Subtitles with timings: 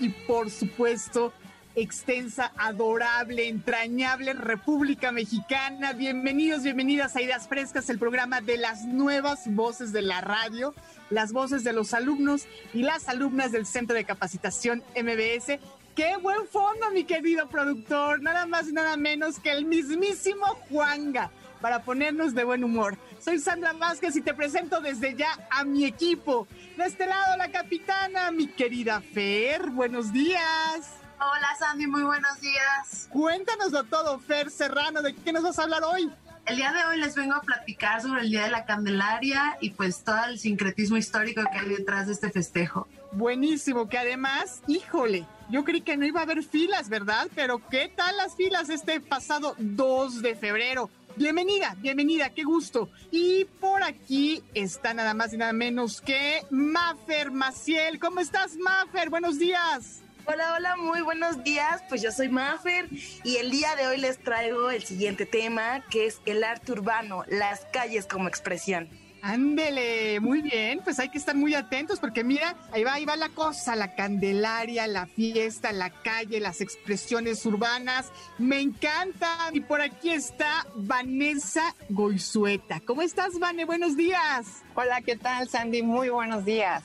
[0.00, 1.34] Y por supuesto
[1.74, 5.92] extensa, adorable, entrañable República Mexicana.
[5.92, 10.74] Bienvenidos, bienvenidas a Ideas Frescas, el programa de las nuevas voces de la radio,
[11.10, 15.58] las voces de los alumnos y las alumnas del Centro de Capacitación MBS.
[15.94, 18.22] ¡Qué buen fondo, mi querido productor!
[18.22, 21.30] Nada más y nada menos que el mismísimo Juanga
[21.66, 22.96] para ponernos de buen humor.
[23.18, 26.46] Soy Sandra Vázquez y te presento desde ya a mi equipo.
[26.76, 29.70] De este lado, la capitana, mi querida Fer.
[29.70, 30.92] Buenos días.
[31.18, 33.08] Hola Sandy, muy buenos días.
[33.10, 36.08] Cuéntanoslo todo, Fer Serrano, ¿de qué nos vas a hablar hoy?
[36.46, 39.70] El día de hoy les vengo a platicar sobre el Día de la Candelaria y
[39.70, 42.86] pues todo el sincretismo histórico que hay detrás de este festejo.
[43.10, 47.26] Buenísimo, que además, híjole, yo creí que no iba a haber filas, ¿verdad?
[47.34, 50.88] Pero ¿qué tal las filas este pasado 2 de febrero?
[51.16, 52.90] Bienvenida, bienvenida, qué gusto.
[53.10, 57.98] Y por aquí está nada más y nada menos que Mafer Maciel.
[57.98, 59.08] ¿Cómo estás, Mafer?
[59.08, 60.02] Buenos días.
[60.26, 61.82] Hola, hola, muy buenos días.
[61.88, 62.90] Pues yo soy Mafer
[63.24, 67.24] y el día de hoy les traigo el siguiente tema que es el arte urbano,
[67.28, 68.90] las calles como expresión.
[69.26, 73.16] Ándele, muy bien, pues hay que estar muy atentos porque mira, ahí va, ahí va
[73.16, 79.36] la cosa, la candelaria, la fiesta, la calle, las expresiones urbanas, me encanta.
[79.52, 82.78] Y por aquí está Vanessa Goizueta.
[82.86, 83.64] ¿Cómo estás, Vane?
[83.64, 84.62] Buenos días.
[84.76, 85.82] Hola, ¿qué tal, Sandy?
[85.82, 86.84] Muy buenos días.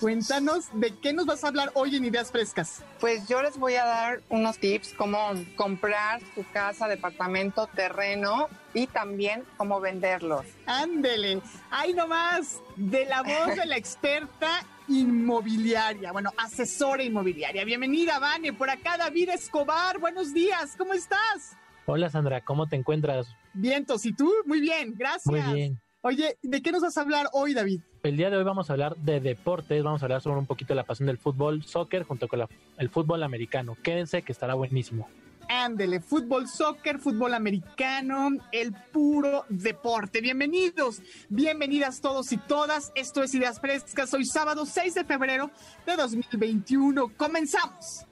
[0.00, 2.82] Cuéntanos de qué nos vas a hablar hoy en Ideas Frescas.
[3.00, 5.18] Pues yo les voy a dar unos tips cómo
[5.56, 10.46] comprar su casa, departamento, terreno y también cómo venderlos.
[10.66, 11.40] Ándele,
[11.70, 17.64] ahí nomás, de la voz de la experta inmobiliaria, bueno, asesora inmobiliaria.
[17.64, 21.56] Bienvenida, Vane, por acá David Escobar, buenos días, ¿cómo estás?
[21.86, 23.34] Hola Sandra, ¿cómo te encuentras?
[23.52, 24.32] Vientos, ¿y tú?
[24.46, 25.26] Muy bien, gracias.
[25.26, 25.80] Muy bien.
[26.02, 27.80] Oye, ¿de qué nos vas a hablar hoy, David?
[28.04, 30.68] El día de hoy vamos a hablar de deportes, vamos a hablar sobre un poquito
[30.68, 32.46] de la pasión del fútbol, soccer, junto con
[32.76, 33.76] el fútbol americano.
[33.82, 35.08] Quédense que estará buenísimo.
[35.48, 40.20] Ándele, fútbol, soccer, fútbol americano, el puro deporte.
[40.20, 41.00] Bienvenidos,
[41.30, 42.92] bienvenidas todos y todas.
[42.94, 44.12] Esto es Ideas Frescas.
[44.12, 45.50] Hoy sábado 6 de febrero
[45.86, 47.16] de 2021.
[47.16, 48.04] Comenzamos.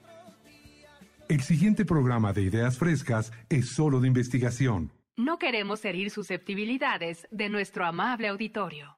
[1.29, 4.91] El siguiente programa de Ideas Frescas es solo de investigación.
[5.15, 8.97] No queremos herir susceptibilidades de nuestro amable auditorio.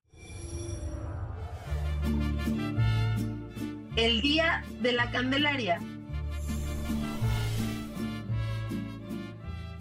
[3.97, 5.81] El Día de la Candelaria.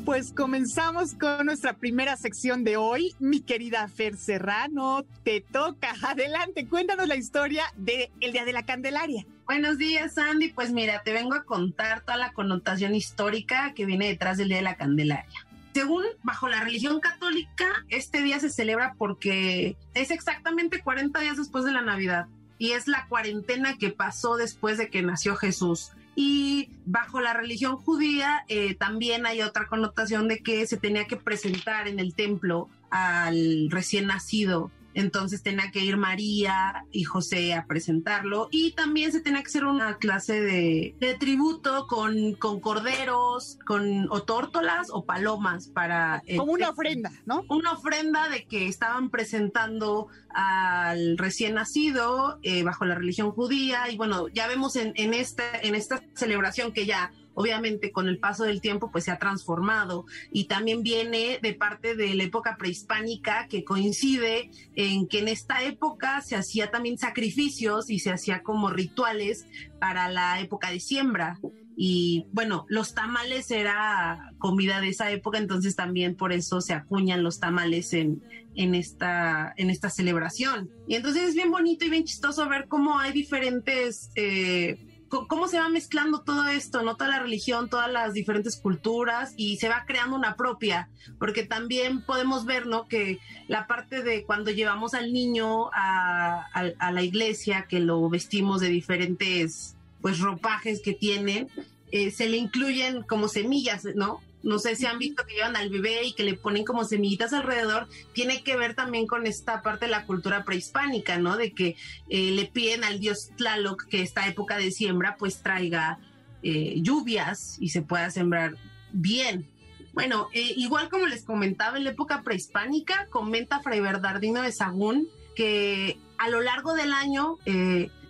[0.09, 3.15] Pues comenzamos con nuestra primera sección de hoy.
[3.19, 5.93] Mi querida Fer Serrano, te toca.
[6.03, 9.27] Adelante, cuéntanos la historia del Día de la Candelaria.
[9.45, 10.49] Buenos días, Sandy.
[10.49, 14.57] Pues mira, te vengo a contar toda la connotación histórica que viene detrás del Día
[14.57, 15.47] de la Candelaria.
[15.75, 21.67] Según bajo la religión católica, este día se celebra porque es exactamente 40 días después
[21.67, 25.93] de la Navidad y es la cuarentena que pasó después de que nació Jesús.
[26.21, 31.17] Y bajo la religión judía eh, también hay otra connotación de que se tenía que
[31.17, 37.67] presentar en el templo al recién nacido entonces tenía que ir María y José a
[37.67, 38.49] presentarlo.
[38.51, 44.23] Y también se tenía que hacer una clase de, tributo con, con, corderos, con o
[44.23, 46.23] tórtolas o palomas para...
[46.37, 47.45] Como una ofrenda, ¿no?
[47.49, 53.91] Una ofrenda de que estaban presentando al recién nacido eh, bajo la religión judía.
[53.91, 58.19] Y bueno, ya vemos en, en, esta, en esta celebración que ya obviamente con el
[58.19, 62.57] paso del tiempo pues se ha transformado y también viene de parte de la época
[62.59, 68.43] prehispánica que coincide en que en esta época se hacía también sacrificios y se hacía
[68.43, 69.47] como rituales
[69.79, 71.39] para la época de siembra
[71.81, 77.23] y bueno, los tamales era comida de esa época, entonces también por eso se acuñan
[77.23, 78.21] los tamales en,
[78.57, 80.71] en, esta, en esta celebración.
[80.89, 85.59] Y entonces es bien bonito y bien chistoso ver cómo hay diferentes eh, cómo se
[85.59, 86.97] va mezclando todo esto, ¿no?
[86.97, 90.89] Toda la religión, todas las diferentes culturas y se va creando una propia,
[91.19, 92.87] porque también podemos ver, ¿no?
[92.89, 93.19] Que
[93.49, 96.47] la parte de cuando llevamos al niño a,
[96.93, 101.49] la iglesia, que lo vestimos de diferentes, pues, ropajes que tienen,
[101.91, 104.21] eh, se le incluyen como semillas, ¿no?
[104.43, 107.33] No sé si han visto que llevan al bebé y que le ponen como semillitas
[107.33, 111.37] alrededor, tiene que ver también con esta parte de la cultura prehispánica, ¿no?
[111.37, 111.77] De que
[112.09, 115.99] eh, le piden al dios Tlaloc que esta época de siembra pues traiga
[116.43, 118.55] eh, lluvias y se pueda sembrar
[118.93, 119.49] bien.
[119.93, 125.09] Bueno, eh, igual como les comentaba en la época prehispánica, comenta Fray Bernardino de Sagún
[125.35, 127.39] que a lo largo del año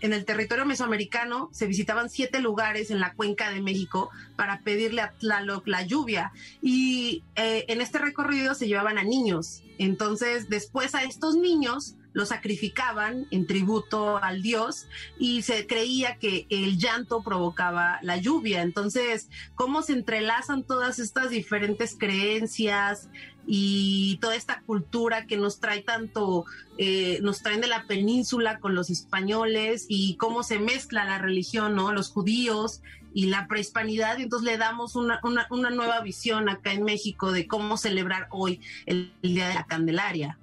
[0.01, 5.03] en el territorio mesoamericano se visitaban siete lugares en la cuenca de México para pedirle
[5.03, 9.63] a Tlaloc la lluvia y eh, en este recorrido se llevaban a niños.
[9.79, 14.89] Entonces después a estos niños los sacrificaban en tributo al dios
[15.21, 18.63] y se creía que el llanto provocaba la lluvia.
[18.63, 23.09] Entonces, ¿cómo se entrelazan todas estas diferentes creencias,
[23.51, 26.45] y toda esta cultura que nos trae tanto,
[26.77, 31.75] eh, nos traen de la península con los españoles y cómo se mezcla la religión,
[31.75, 31.95] ¿no?
[31.95, 32.83] Los judíos
[33.15, 37.47] y la prehispanidad, y entonces le damos una, una, nueva visión acá en México de
[37.47, 40.37] cómo celebrar hoy el, el Día de la Candelaria.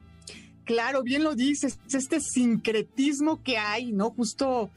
[0.65, 4.09] Claro, bien lo dices, este sincretismo que hay, ¿no?
[4.09, 4.71] Justo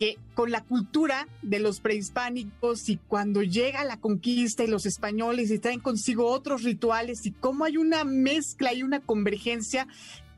[0.00, 5.50] que con la cultura de los prehispánicos y cuando llega la conquista y los españoles
[5.50, 9.86] y traen consigo otros rituales y cómo hay una mezcla y una convergencia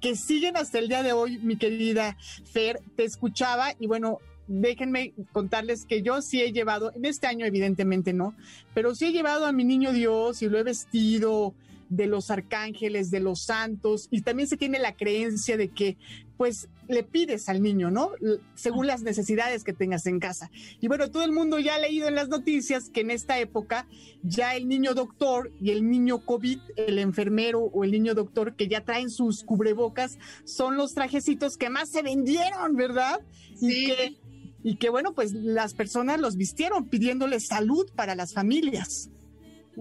[0.00, 2.18] que siguen hasta el día de hoy, mi querida
[2.52, 4.18] Fer, te escuchaba y bueno,
[4.48, 8.34] déjenme contarles que yo sí he llevado, en este año evidentemente no,
[8.74, 11.54] pero sí he llevado a mi niño Dios y lo he vestido
[11.92, 15.98] de los arcángeles, de los santos, y también se tiene la creencia de que
[16.38, 18.10] pues le pides al niño, ¿no?
[18.54, 20.50] Según las necesidades que tengas en casa.
[20.80, 23.86] Y bueno, todo el mundo ya ha leído en las noticias que en esta época
[24.22, 28.68] ya el niño doctor y el niño COVID, el enfermero o el niño doctor que
[28.68, 33.20] ya traen sus cubrebocas, son los trajecitos que más se vendieron, ¿verdad?
[33.54, 33.84] Sí.
[33.84, 34.16] Y que,
[34.64, 39.10] y que bueno, pues las personas los vistieron pidiéndole salud para las familias.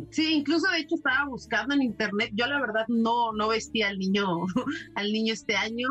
[0.10, 2.32] Sí, incluso de hecho estaba buscando en internet.
[2.34, 4.26] Yo la verdad no, no vestía al niño,
[4.96, 5.88] al niño este año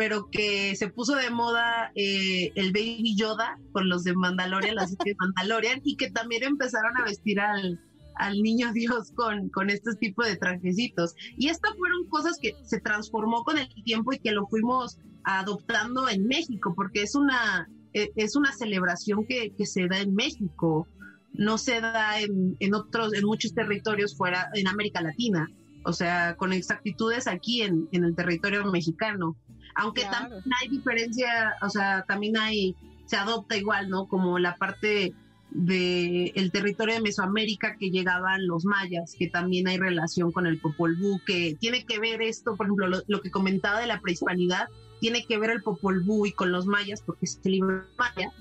[0.00, 4.96] pero que se puso de moda eh, el Baby Yoda con los de Mandalorian, las
[4.96, 7.78] de Mandalorian, y que también empezaron a vestir al,
[8.14, 11.14] al niño Dios con, con este tipo de trajecitos.
[11.36, 16.08] Y estas fueron cosas que se transformó con el tiempo y que lo fuimos adoptando
[16.08, 20.88] en México, porque es una, e, es una celebración que se da en México,
[21.32, 25.48] no se da en, en otros, en muchos territorios fuera, en América Latina.
[25.84, 29.36] O sea, con exactitudes aquí en, en el territorio mexicano
[29.74, 34.06] aunque también hay diferencia, o sea, también hay, se adopta igual, ¿no?
[34.08, 35.14] Como la parte
[35.50, 40.58] de el territorio de Mesoamérica que llegaban los mayas, que también hay relación con el
[40.58, 44.68] Popol Vuh, que tiene que ver esto, por ejemplo, lo, que comentaba de la prehispanidad,
[45.00, 48.32] tiene que ver el Popol Vuh y con los mayas, porque es el libro maya,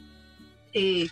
[0.74, 1.08] eh,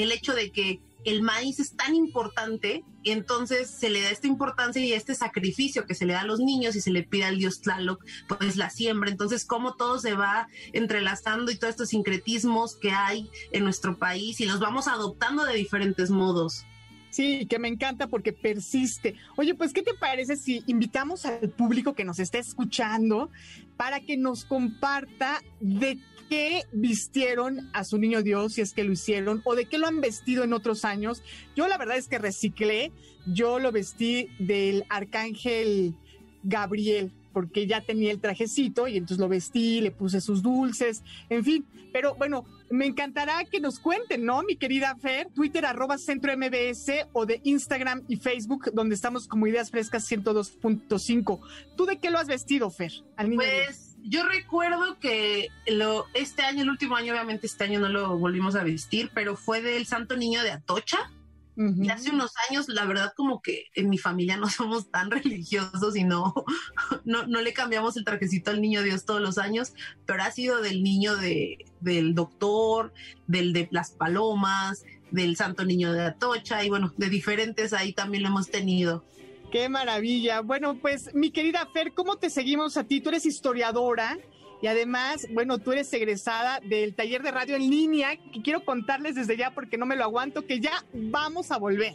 [0.00, 4.84] el hecho de que el maíz es tan importante, entonces se le da esta importancia
[4.84, 7.38] y este sacrificio que se le da a los niños y se le pide al
[7.38, 9.10] dios Tlaloc, pues la siembra.
[9.10, 14.40] Entonces, cómo todo se va entrelazando y todos estos sincretismos que hay en nuestro país
[14.40, 16.64] y los vamos adoptando de diferentes modos.
[17.12, 19.16] Sí, que me encanta porque persiste.
[19.36, 23.28] Oye, pues, ¿qué te parece si invitamos al público que nos está escuchando
[23.76, 25.98] para que nos comparta de
[26.30, 29.86] qué vistieron a su niño Dios, si es que lo hicieron, o de qué lo
[29.86, 31.22] han vestido en otros años.
[31.54, 32.92] Yo la verdad es que reciclé,
[33.26, 35.94] yo lo vestí del arcángel
[36.42, 41.44] Gabriel, porque ya tenía el trajecito y entonces lo vestí, le puse sus dulces, en
[41.44, 41.66] fin.
[41.92, 45.28] Pero bueno, me encantará que nos cuenten, ¿no, mi querida Fer?
[45.34, 51.40] Twitter arroba centro MBS o de Instagram y Facebook, donde estamos como Ideas Frescas 102.5.
[51.76, 52.92] ¿Tú de qué lo has vestido, Fer?
[53.16, 57.78] Al niño pues yo recuerdo que lo, este año, el último año, obviamente este año
[57.78, 61.10] no lo volvimos a vestir, pero fue del Santo Niño de Atocha.
[61.56, 65.96] Y hace unos años, la verdad, como que en mi familia no somos tan religiosos
[65.96, 66.32] y no,
[67.04, 69.74] no, no le cambiamos el trajecito al niño Dios todos los años,
[70.06, 72.92] pero ha sido del niño de, del doctor,
[73.26, 78.22] del de las palomas, del Santo Niño de Atocha y bueno, de diferentes ahí también
[78.22, 79.04] lo hemos tenido.
[79.50, 80.40] Qué maravilla.
[80.40, 83.02] Bueno, pues mi querida Fer, ¿cómo te seguimos a ti?
[83.02, 84.18] Tú eres historiadora
[84.62, 89.16] y además, bueno, tú eres egresada del taller de radio en línea, que quiero contarles
[89.16, 91.94] desde ya porque no me lo aguanto, que ya vamos a volver.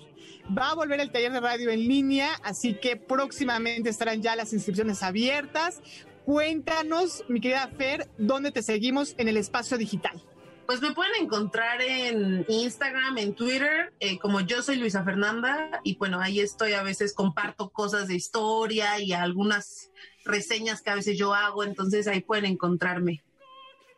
[0.55, 4.51] Va a volver el taller de radio en línea, así que próximamente estarán ya las
[4.51, 5.81] inscripciones abiertas.
[6.25, 10.21] Cuéntanos, mi querida Fer, dónde te seguimos en el espacio digital.
[10.67, 15.95] Pues me pueden encontrar en Instagram, en Twitter, eh, como yo soy Luisa Fernanda, y
[15.95, 19.91] bueno, ahí estoy, a veces comparto cosas de historia y algunas
[20.25, 23.23] reseñas que a veces yo hago, entonces ahí pueden encontrarme.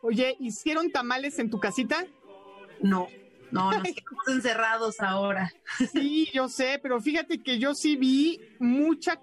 [0.00, 2.06] Oye, ¿hicieron tamales en tu casita?
[2.80, 3.08] No,
[3.50, 5.52] no, nos quedamos encerrados ahora.
[5.92, 9.20] Sí, yo sé, pero fíjate que yo sí vi mucha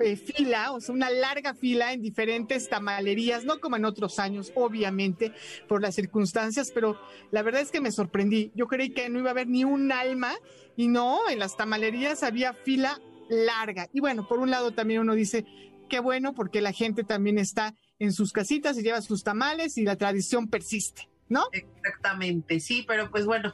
[0.00, 4.52] eh, fila, o sea, una larga fila en diferentes tamalerías, no como en otros años,
[4.54, 5.32] obviamente,
[5.68, 8.50] por las circunstancias, pero la verdad es que me sorprendí.
[8.54, 10.34] Yo creí que no iba a haber ni un alma
[10.76, 13.88] y no, en las tamalerías había fila larga.
[13.92, 15.44] Y bueno, por un lado también uno dice,
[15.88, 19.84] qué bueno, porque la gente también está en sus casitas y lleva sus tamales y
[19.84, 21.44] la tradición persiste, ¿no?
[21.52, 23.52] Exactamente, sí, pero pues bueno,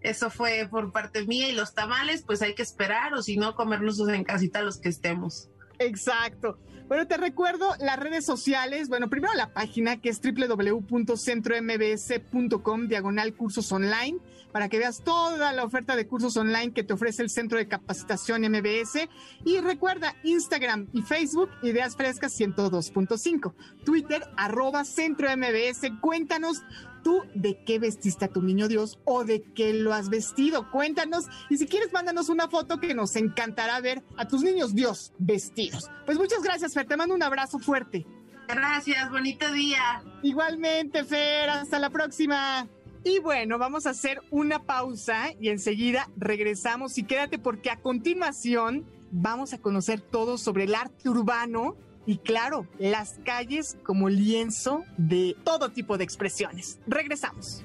[0.00, 3.54] eso fue por parte mía y los tamales, pues hay que esperar o si no,
[3.54, 5.48] comernos en casita los que estemos.
[5.78, 6.58] Exacto.
[6.88, 8.88] Bueno, te recuerdo las redes sociales.
[8.88, 14.18] Bueno, primero la página que es www.centrombs.com, diagonal cursos online,
[14.52, 17.68] para que veas toda la oferta de cursos online que te ofrece el Centro de
[17.68, 19.08] Capacitación MBS.
[19.44, 23.54] Y recuerda Instagram y Facebook, Ideas Frescas 102.5.
[23.84, 25.90] Twitter, arroba Centro MBS.
[26.00, 26.62] Cuéntanos
[27.02, 30.70] tú de qué vestiste a tu niño Dios o de qué lo has vestido.
[30.70, 35.12] Cuéntanos y si quieres mándanos una foto que nos encantará ver a tus niños Dios
[35.18, 35.90] vestidos.
[36.06, 38.06] Pues muchas gracias, Fer, te mando un abrazo fuerte.
[38.48, 40.02] Gracias, bonito día.
[40.22, 42.68] Igualmente, Fer, hasta la próxima.
[43.04, 48.84] Y bueno, vamos a hacer una pausa y enseguida regresamos y quédate porque a continuación
[49.10, 55.36] vamos a conocer todo sobre el arte urbano y claro, las calles como lienzo de
[55.44, 56.78] todo tipo de expresiones.
[56.86, 57.64] Regresamos.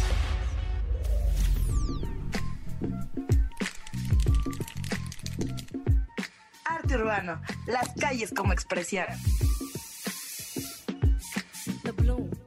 [6.91, 9.05] Arte urbano, las calles como expresión.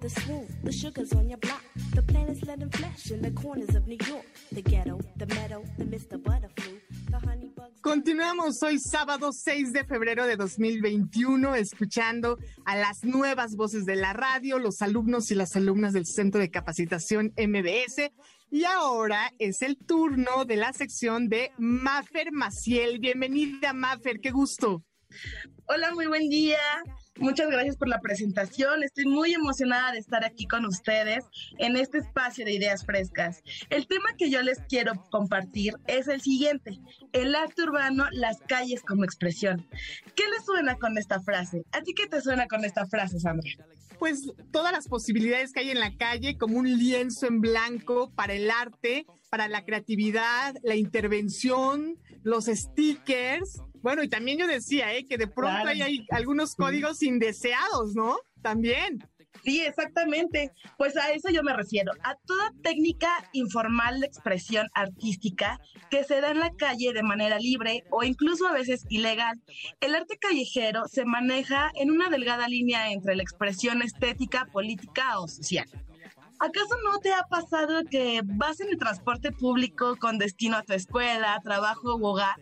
[0.05, 1.63] the smooth, the sugars on your block.
[1.95, 4.27] The planets letting flesh in the corners of New York.
[4.53, 6.23] The ghetto, the meadow, the Mr.
[6.23, 6.75] Butterfly.
[7.81, 14.15] Continuamos hoy sábado 6 de febrero de 2021 escuchando a las nuevas voces de la
[14.15, 18.11] radio, los alumnos y las alumnas del Centro de Capacitación MBS.
[18.51, 23.01] Y ahora es el turno de la sección de Mafer Maciel.
[23.01, 24.85] Bienvenida Mafer, qué gusto.
[25.67, 26.59] Hola, muy buen día.
[27.19, 28.83] Muchas gracias por la presentación.
[28.83, 31.25] Estoy muy emocionada de estar aquí con ustedes
[31.59, 33.41] en este espacio de ideas frescas.
[33.71, 36.81] El tema que yo les quiero compartir es el siguiente,
[37.13, 39.69] el arte urbano, las calles como expresión.
[40.17, 41.63] ¿Qué les suena con esta frase?
[41.73, 43.49] ¿A ti qué te suena con esta frase, Sandra?
[44.05, 48.35] Pues todas las posibilidades que hay en la calle como un lienzo en blanco para
[48.35, 55.05] el arte, para la creatividad, la intervención, los stickers bueno, y también yo decía, ¿eh?
[55.07, 58.17] que de pronto hay, algunos códigos indeseados, ¿no?
[58.41, 59.07] También.
[59.45, 60.53] Sí, exactamente.
[60.79, 65.61] Pues a eso yo me refiero, a toda técnica informal de expresión artística
[65.91, 69.41] que se da en la calle de manera libre o incluso a veces ilegal.
[69.81, 75.29] El arte callejero se maneja en una delgada línea entre la expresión estética, política o
[75.29, 75.67] social.
[76.41, 80.73] ¿Acaso no te ha pasado que vas en el transporte público con destino a tu
[80.73, 82.35] escuela, trabajo u hogar?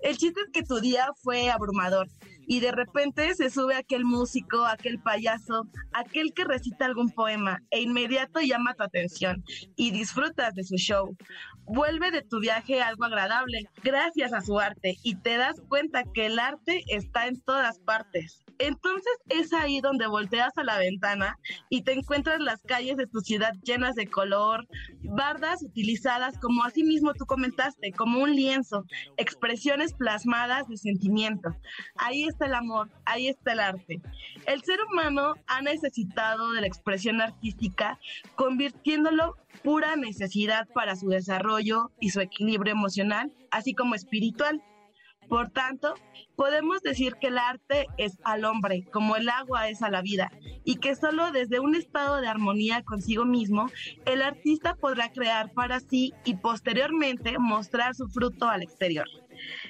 [0.00, 2.08] El chiste es que tu día fue abrumador
[2.48, 7.82] y de repente se sube aquel músico, aquel payaso, aquel que recita algún poema e
[7.82, 9.44] inmediato llama tu atención
[9.76, 11.14] y disfrutas de su show.
[11.66, 16.26] Vuelve de tu viaje algo agradable gracias a su arte y te das cuenta que
[16.26, 18.42] el arte está en todas partes.
[18.58, 21.38] Entonces es ahí donde volteas a la ventana
[21.68, 24.66] y te encuentras las calles de tu ciudad llenas de color,
[25.02, 28.84] bardas utilizadas como así mismo tú comentaste, como un lienzo,
[29.16, 31.50] expresiones plasmadas de sentimiento.
[31.96, 34.00] Ahí está el amor, ahí está el arte.
[34.46, 37.98] El ser humano ha necesitado de la expresión artística,
[38.34, 44.62] convirtiéndolo pura necesidad para su desarrollo y su equilibrio emocional, así como espiritual.
[45.28, 45.94] Por tanto,
[46.36, 50.30] podemos decir que el arte es al hombre, como el agua es a la vida,
[50.64, 53.66] y que solo desde un estado de armonía consigo mismo,
[54.06, 59.06] el artista podrá crear para sí y posteriormente mostrar su fruto al exterior.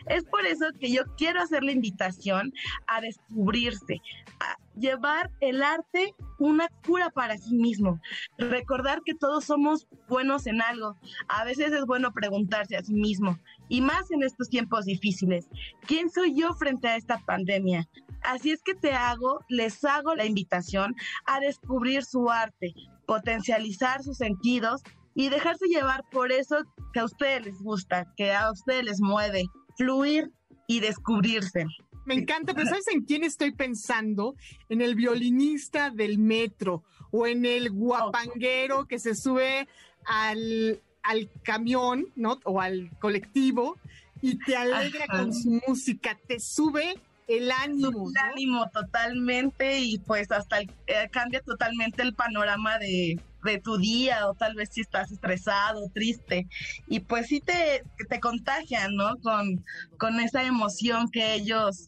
[0.06, 2.52] Es por eso que yo quiero hacer la invitación
[2.86, 4.00] a descubrirse,
[4.40, 8.00] a llevar el arte una cura para sí mismo,
[8.38, 10.96] recordar que todos somos buenos en algo.
[11.28, 13.38] A veces es bueno preguntarse a sí mismo,
[13.68, 15.48] y más en estos tiempos difíciles,
[15.86, 17.88] ¿quién soy yo frente a esta pandemia?
[18.22, 20.94] Así es que te hago, les hago la invitación
[21.26, 22.74] a descubrir su arte,
[23.06, 24.82] potencializar sus sentidos
[25.14, 26.56] y dejarse llevar por eso
[26.92, 29.44] que a ustedes les gusta, que a ustedes les mueve,
[29.76, 30.30] fluir
[30.66, 31.66] y descubrirse.
[32.04, 34.34] Me encanta, pero ¿sabes en quién estoy pensando?
[34.68, 39.68] En el violinista del metro o en el guapanguero que se sube
[40.06, 42.38] al, al camión, ¿no?
[42.44, 43.78] O al colectivo
[44.20, 46.96] y te alegra con su música, te sube
[47.26, 48.10] el ánimo.
[48.10, 50.68] El ánimo totalmente y pues hasta eh,
[51.10, 56.46] cambia totalmente el panorama de, de tu día o tal vez si estás estresado, triste
[56.86, 59.16] y pues sí te, te contagian, ¿no?
[59.22, 59.64] Con,
[59.98, 61.86] con esa emoción que ellos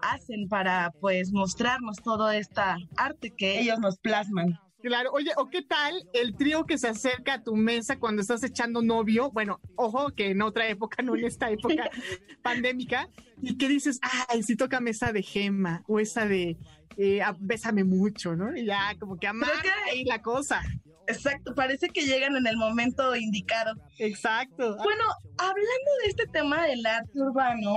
[0.00, 4.58] hacen para pues mostrarnos toda esta arte que ellos nos plasman.
[4.82, 8.44] Claro, oye, ¿o qué tal el trío que se acerca a tu mesa cuando estás
[8.44, 9.30] echando novio?
[9.32, 11.90] Bueno, ojo, que en otra época, no en esta época
[12.42, 13.08] pandémica,
[13.42, 16.56] y que dices, ay, si toca mesa de gema o esa de
[16.96, 18.56] eh, bésame mucho, ¿no?
[18.56, 20.62] Y ya, como que amarga ahí la cosa.
[21.06, 23.72] Exacto, parece que llegan en el momento indicado.
[23.98, 24.76] Exacto.
[24.76, 25.04] Bueno,
[25.38, 27.76] hablando de este tema del arte urbano,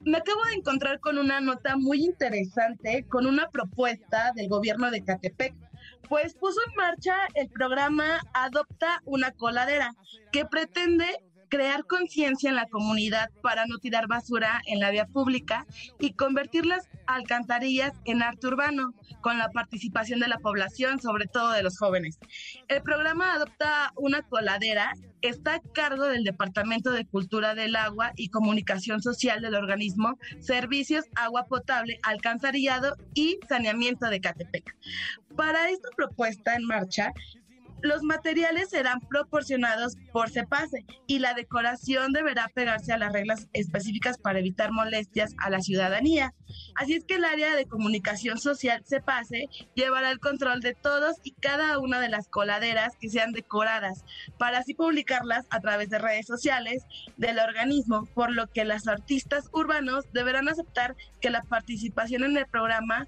[0.00, 5.02] me acabo de encontrar con una nota muy interesante, con una propuesta del gobierno de
[5.02, 5.54] Catepec,
[6.08, 9.94] pues puso en marcha el programa Adopta una coladera,
[10.32, 15.66] que pretende crear conciencia en la comunidad para no tirar basura en la vía pública
[15.98, 21.52] y convertir las alcantarillas en arte urbano, con la participación de la población, sobre todo
[21.52, 22.18] de los jóvenes.
[22.68, 28.28] El programa adopta una coladera, está a cargo del Departamento de Cultura del Agua y
[28.28, 34.76] Comunicación Social del organismo Servicios Agua Potable, Alcantarillado y Saneamiento de Catepec.
[35.36, 37.12] Para esta propuesta en marcha,
[37.82, 44.18] los materiales serán proporcionados por CEPASE y la decoración deberá pegarse a las reglas específicas
[44.18, 46.34] para evitar molestias a la ciudadanía.
[46.74, 51.32] Así es que el área de comunicación social CEPASE llevará el control de todos y
[51.32, 54.04] cada una de las coladeras que sean decoradas
[54.38, 56.84] para así publicarlas a través de redes sociales
[57.16, 62.46] del organismo, por lo que los artistas urbanos deberán aceptar que la participación en el
[62.46, 63.06] programa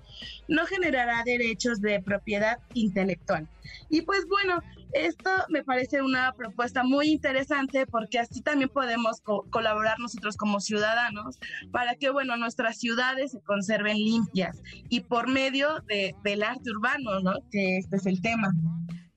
[0.49, 3.49] no generará derechos de propiedad intelectual.
[3.89, 4.60] Y pues bueno,
[4.92, 11.38] esto me parece una propuesta muy interesante porque así también podemos colaborar nosotros como ciudadanos
[11.70, 17.20] para que, bueno, nuestras ciudades se conserven limpias y por medio de, del arte urbano,
[17.20, 17.35] ¿no?
[17.50, 18.53] Que este es el tema.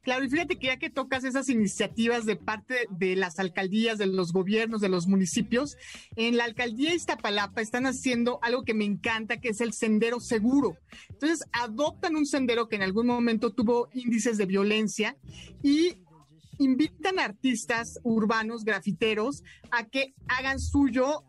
[0.03, 4.05] Claro, y fíjate que ya que tocas esas iniciativas de parte de las alcaldías, de
[4.05, 5.77] los gobiernos, de los municipios,
[6.17, 10.77] en la alcaldía Iztapalapa están haciendo algo que me encanta, que es el sendero seguro.
[11.09, 15.15] Entonces, adoptan un sendero que en algún momento tuvo índices de violencia
[15.61, 15.95] y
[16.59, 21.23] invitan a artistas urbanos, grafiteros, a que hagan suyo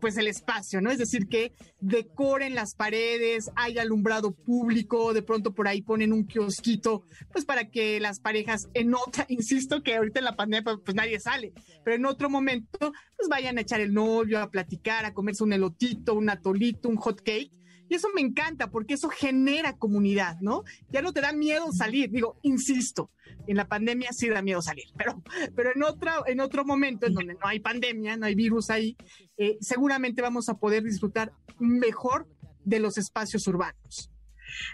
[0.00, 0.90] pues el espacio, ¿no?
[0.90, 6.26] Es decir, que decoren las paredes, hay alumbrado público, de pronto por ahí ponen un
[6.26, 10.78] kiosquito, pues para que las parejas en otra, insisto que ahorita en la pandemia pues,
[10.84, 11.52] pues nadie sale,
[11.84, 15.52] pero en otro momento pues vayan a echar el novio, a platicar, a comerse un
[15.52, 17.52] elotito, un atolito, un hot cake
[17.88, 20.64] y eso me encanta porque eso genera comunidad, ¿no?
[20.90, 22.10] Ya no te da miedo salir.
[22.10, 23.10] Digo, insisto,
[23.46, 25.22] en la pandemia sí da miedo salir, pero,
[25.54, 28.96] pero en, otra, en otro momento en donde no hay pandemia, no hay virus ahí,
[29.36, 32.28] eh, seguramente vamos a poder disfrutar mejor
[32.64, 34.10] de los espacios urbanos.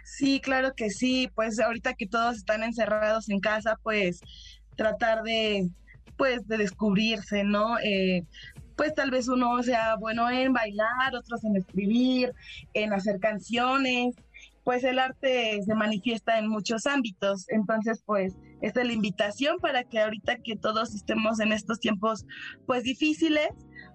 [0.04, 1.28] Sí, claro que sí.
[1.34, 4.20] Pues ahorita que todos están encerrados en casa, pues
[4.76, 5.68] tratar de
[6.16, 7.78] pues de descubrirse, ¿no?
[7.78, 8.24] Eh,
[8.82, 12.34] pues tal vez uno sea bueno en bailar, otros en escribir,
[12.74, 14.16] en hacer canciones,
[14.64, 17.48] pues el arte se manifiesta en muchos ámbitos.
[17.50, 22.26] Entonces, pues, esta es la invitación para que ahorita que todos estemos en estos tiempos,
[22.66, 23.50] pues, difíciles,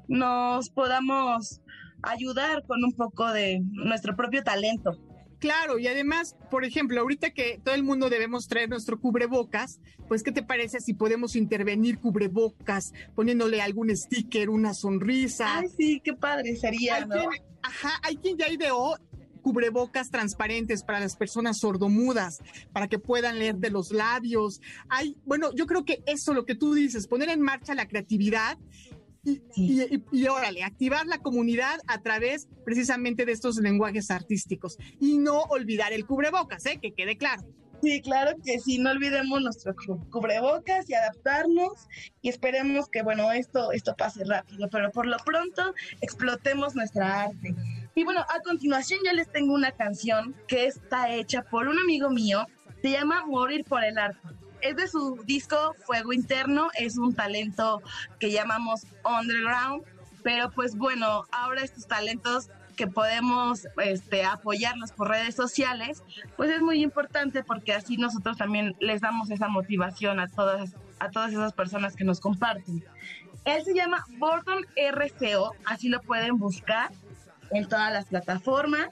[0.07, 1.59] nos podamos
[2.01, 4.91] ayudar con un poco de nuestro propio talento.
[5.39, 10.23] Claro, y además, por ejemplo, ahorita que todo el mundo debemos traer nuestro cubrebocas, pues,
[10.23, 15.59] ¿qué te parece si podemos intervenir cubrebocas poniéndole algún sticker, una sonrisa?
[15.59, 17.15] Ay, sí, qué padre sería, ¿no?
[17.61, 18.97] ajá, hay quien ya ideó
[19.47, 22.39] cubrebocas transparentes para las personas sordomudas,
[22.73, 24.59] para que puedan leer de los labios.
[24.89, 28.57] Hay, bueno, yo creo que eso, lo que tú dices, poner en marcha la creatividad
[29.55, 34.77] y, órale, activar la comunidad a través precisamente de estos lenguajes artísticos.
[34.99, 36.79] Y no olvidar el cubrebocas, ¿eh?
[36.81, 37.43] que quede claro.
[37.81, 39.75] Sí, claro que sí, no olvidemos nuestro
[40.09, 41.87] cubrebocas y adaptarnos
[42.23, 47.53] y esperemos que, bueno, esto, esto pase rápido, pero por lo pronto explotemos nuestra arte.
[47.93, 52.09] Y bueno, a continuación ya les tengo una canción que está hecha por un amigo
[52.09, 52.47] mío,
[52.81, 54.19] se llama Morir por el Arte.
[54.61, 57.81] Es de su disco Fuego Interno, es un talento
[58.19, 59.83] que llamamos underground,
[60.23, 66.03] pero pues bueno, ahora estos talentos que podemos este, apoyarnos por redes sociales,
[66.37, 71.09] pues es muy importante porque así nosotros también les damos esa motivación a todas, a
[71.09, 72.85] todas esas personas que nos comparten.
[73.45, 76.91] Él se llama Bordon RCO, así lo pueden buscar
[77.51, 78.89] en todas las plataformas.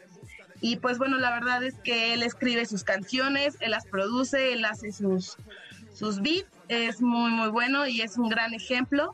[0.62, 4.66] Y pues bueno, la verdad es que él escribe sus canciones, él las produce, él
[4.66, 5.38] hace sus,
[5.94, 9.14] sus beats, es muy muy bueno y es un gran ejemplo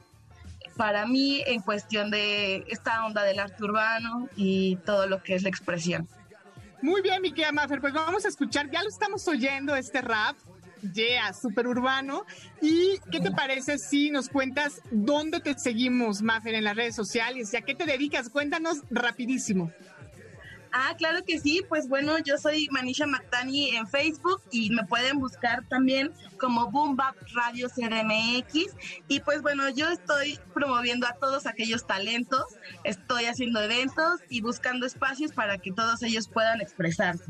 [0.77, 5.43] para mí en cuestión de esta onda del arte urbano y todo lo que es
[5.43, 6.07] la expresión.
[6.81, 10.35] Muy bien, mi querida Maffer, pues vamos a escuchar, ya lo estamos oyendo este rap,
[10.93, 12.25] yeah, super urbano.
[12.61, 17.53] ¿Y qué te parece si nos cuentas dónde te seguimos, Maffer, en las redes sociales
[17.53, 18.29] y a qué te dedicas?
[18.29, 19.71] Cuéntanos rapidísimo.
[20.71, 21.61] Ah, claro que sí.
[21.67, 26.95] Pues bueno, yo soy Manisha Mactani en Facebook y me pueden buscar también como Boom
[26.95, 28.75] Bap Radio CDMX.
[29.07, 32.45] Y pues bueno, yo estoy promoviendo a todos aquellos talentos,
[32.83, 37.25] estoy haciendo eventos y buscando espacios para que todos ellos puedan expresarse.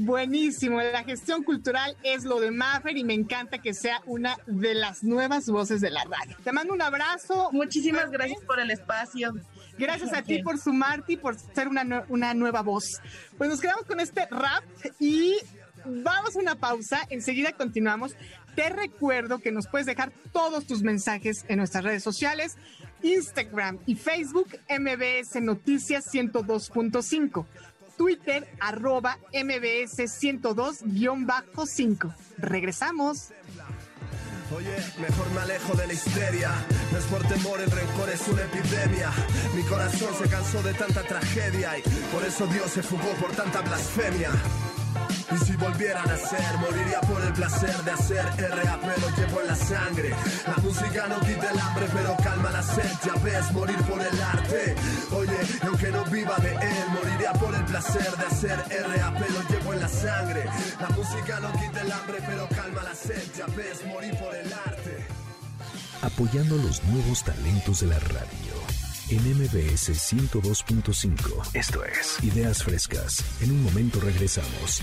[0.00, 4.74] Buenísimo, la gestión cultural es lo de Maffer y me encanta que sea una de
[4.74, 6.36] las nuevas voces de la radio.
[6.44, 7.50] Te mando un abrazo.
[7.50, 9.34] Muchísimas gracias por el espacio.
[9.78, 13.00] Gracias a ti por sumarte y por ser una, una nueva voz.
[13.36, 14.64] Pues nos quedamos con este rap
[14.98, 15.36] y
[15.84, 17.00] vamos a una pausa.
[17.10, 18.14] Enseguida continuamos.
[18.54, 22.56] Te recuerdo que nos puedes dejar todos tus mensajes en nuestras redes sociales,
[23.02, 27.46] Instagram y Facebook, MBS Noticias 102.5.
[27.96, 32.14] Twitter, arroba MBS 102-5.
[32.38, 33.30] Regresamos.
[34.50, 36.50] Oye, mejor me alejo de la histeria.
[36.90, 39.10] No es por temor, el rencor es una epidemia.
[39.54, 41.82] Mi corazón se cansó de tanta tragedia y
[42.12, 44.30] por eso Dios se fugó por tanta blasfemia.
[45.30, 49.46] Y si volviera a nacer, moriría por el placer de hacer RAP, lo llevo en
[49.46, 50.10] la sangre.
[50.46, 54.22] La música no quita el hambre, pero calma la sed, ya ves, morir por el
[54.22, 54.74] arte.
[55.12, 59.72] Oye, aunque no viva de él, moriría por el placer de hacer RAP, lo llevo
[59.74, 60.44] en la sangre.
[60.80, 64.52] La música no quita el hambre, pero calma la sed, ya ves, morir por el
[64.52, 65.06] arte.
[66.02, 68.77] Apoyando los nuevos talentos de la radio
[69.10, 71.54] en MBS 102.5.
[71.54, 73.24] Esto es Ideas Frescas.
[73.40, 74.82] En un momento regresamos.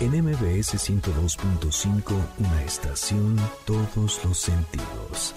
[0.00, 5.34] En MBS 102.5, una estación, todos los sentidos.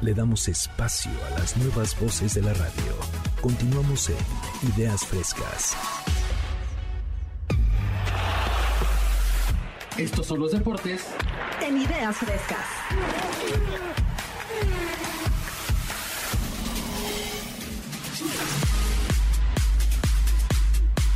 [0.00, 2.96] Le damos espacio a las nuevas voces de la radio.
[3.40, 4.16] Continuamos en
[4.76, 5.76] Ideas Frescas.
[9.98, 11.06] Estos son los deportes
[11.60, 12.66] en Ideas Frescas.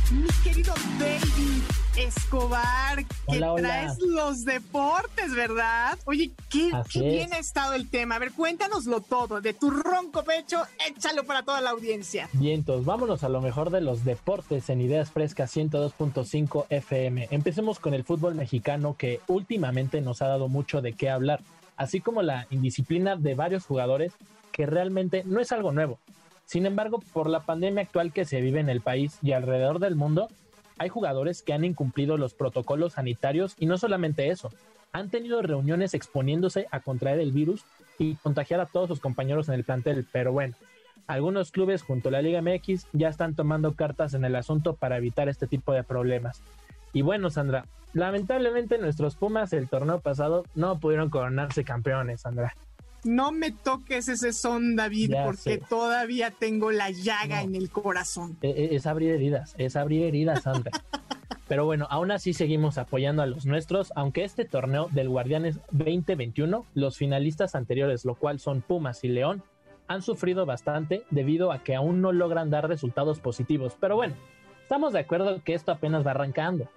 [0.09, 1.63] Mi querido David
[1.97, 5.99] Escobar, que traes los deportes, ¿verdad?
[6.05, 8.15] Oye, qué, bien ha estado el tema.
[8.15, 9.41] A ver, cuéntanoslo todo.
[9.41, 12.29] De tu ronco pecho, échalo para toda la audiencia.
[12.31, 17.27] Vientos, vámonos a lo mejor de los deportes en Ideas Frescas 102.5 FM.
[17.31, 21.41] Empecemos con el fútbol mexicano que últimamente nos ha dado mucho de qué hablar,
[21.75, 24.13] así como la indisciplina de varios jugadores
[24.53, 25.99] que realmente no es algo nuevo.
[26.47, 29.95] Sin embargo, por la pandemia actual que se vive en el país y alrededor del
[29.95, 30.29] mundo,
[30.77, 34.49] hay jugadores que han incumplido los protocolos sanitarios y no solamente eso,
[34.93, 37.65] han tenido reuniones exponiéndose a contraer el virus
[37.99, 40.07] y contagiar a todos sus compañeros en el plantel.
[40.13, 40.55] Pero bueno,
[41.05, 44.95] algunos clubes junto a la Liga MX ya están tomando cartas en el asunto para
[44.95, 46.41] evitar este tipo de problemas.
[46.93, 52.55] Y bueno, Sandra, lamentablemente nuestros Pumas el torneo pasado no pudieron coronarse campeones, Sandra.
[53.07, 58.37] No me toques ese son, David, porque todavía tengo la llaga en el corazón.
[58.41, 60.71] E, e, es, abrir heridas, es abrir heridas, Sandra.
[61.47, 66.65] Pero bueno, aún así seguimos apoyando a los nuestros, aunque este torneo del Guardianes 2021,
[66.73, 69.43] los finalistas anteriores, lo cual son Pumas y León,
[69.87, 73.77] han sufrido bastante debido a que aún no logran dar resultados positivos.
[73.79, 74.15] Pero bueno,
[74.61, 76.69] estamos de acuerdo que esto apenas va arrancando.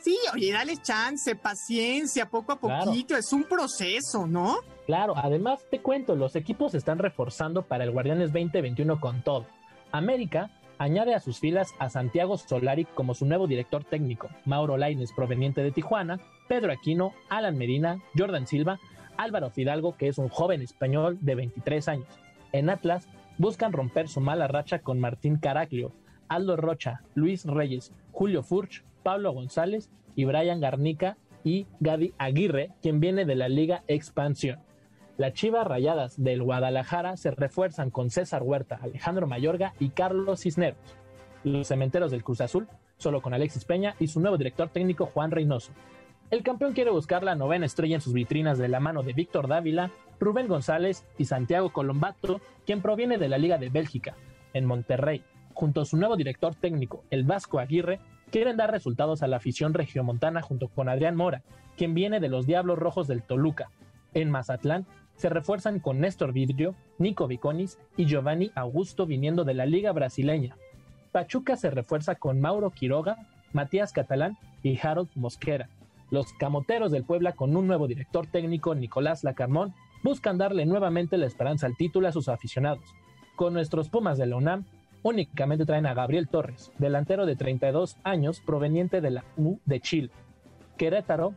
[0.00, 4.58] Sí, oye, dale chance, paciencia, poco a poquito, es un proceso, ¿no?
[4.86, 9.46] Claro, además te cuento, los equipos se están reforzando para el Guardianes 2021 con todo.
[9.92, 15.12] América añade a sus filas a Santiago Solari como su nuevo director técnico, Mauro Laines
[15.12, 18.78] proveniente de Tijuana, Pedro Aquino, Alan Medina, Jordan Silva,
[19.16, 22.08] Álvaro Fidalgo, que es un joven español de 23 años.
[22.52, 25.92] En Atlas buscan romper su mala racha con Martín Caraglio,
[26.28, 33.00] Aldo Rocha, Luis Reyes, Julio Furch, Pablo González y Brian Garnica y Gadi Aguirre, quien
[33.00, 34.60] viene de la Liga Expansión.
[35.16, 40.78] Las Chivas Rayadas del Guadalajara se refuerzan con César Huerta, Alejandro Mayorga y Carlos Cisneros.
[41.42, 45.30] Los Cementeros del Cruz Azul, solo con Alexis Peña y su nuevo director técnico Juan
[45.30, 45.72] Reynoso.
[46.30, 49.48] El campeón quiere buscar la novena estrella en sus vitrinas de la mano de Víctor
[49.48, 54.14] Dávila, Rubén González y Santiago Colombato, quien proviene de la Liga de Bélgica,
[54.52, 55.24] en Monterrey.
[55.54, 57.98] Junto a su nuevo director técnico, el Vasco Aguirre,
[58.30, 61.42] quieren dar resultados a la afición regiomontana junto con Adrián Mora,
[61.76, 63.70] quien viene de los Diablos Rojos del Toluca.
[64.14, 64.86] En Mazatlán
[65.16, 70.56] se refuerzan con Néstor Vidrio, Nico Viconis y Giovanni Augusto viniendo de la Liga Brasileña.
[71.12, 73.16] Pachuca se refuerza con Mauro Quiroga,
[73.52, 75.68] Matías Catalán y Harold Mosquera.
[76.10, 81.26] Los camoteros del Puebla, con un nuevo director técnico, Nicolás Lacarmón, buscan darle nuevamente la
[81.26, 82.84] esperanza al título a sus aficionados.
[83.36, 84.64] Con nuestros Pumas de la UNAM,
[85.02, 90.10] únicamente traen a Gabriel Torres, delantero de 32 años proveniente de la U de Chile.
[90.76, 91.34] Querétaro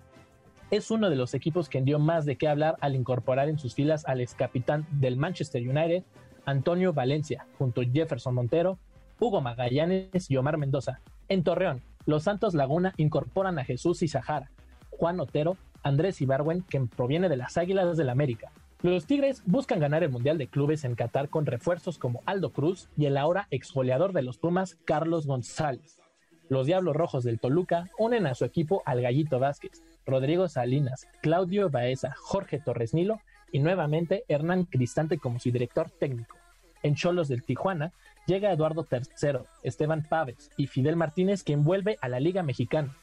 [0.70, 3.76] es uno de los equipos que dio más de qué hablar al incorporar en sus
[3.76, 6.04] filas al ex capitán del Manchester United,
[6.46, 8.80] Antonio Valencia, junto a Jefferson Montero,
[9.20, 11.02] Hugo Magallanes y Omar Mendoza.
[11.28, 14.50] En Torreón, los Santos Laguna incorporan a Jesús y Sahara,
[14.90, 18.52] Juan Otero, Andrés Ibarwen, quien proviene de las Águilas del América.
[18.84, 22.90] Los Tigres buscan ganar el Mundial de Clubes en Qatar con refuerzos como Aldo Cruz
[22.98, 26.02] y el ahora exgoleador de los Pumas, Carlos González.
[26.50, 31.70] Los Diablos Rojos del Toluca unen a su equipo al Gallito Vázquez, Rodrigo Salinas, Claudio
[31.70, 33.20] Baeza, Jorge Torres Nilo
[33.52, 36.36] y nuevamente Hernán Cristante como su director técnico.
[36.82, 37.94] En Cholos del Tijuana
[38.26, 42.98] llega Eduardo III, Esteban Paves y Fidel Martínez quien vuelve a la Liga Mexicana.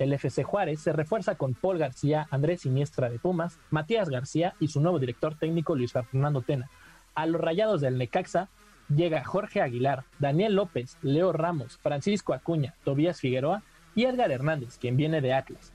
[0.00, 4.68] El FC Juárez se refuerza con Paul García, Andrés Siniestra de Pumas, Matías García y
[4.68, 6.70] su nuevo director técnico Luis Fernando Tena.
[7.14, 8.48] A los Rayados del Necaxa
[8.88, 13.62] llega Jorge Aguilar, Daniel López, Leo Ramos, Francisco Acuña, Tobías Figueroa
[13.94, 15.70] y Edgar Hernández, quien viene de Atlas.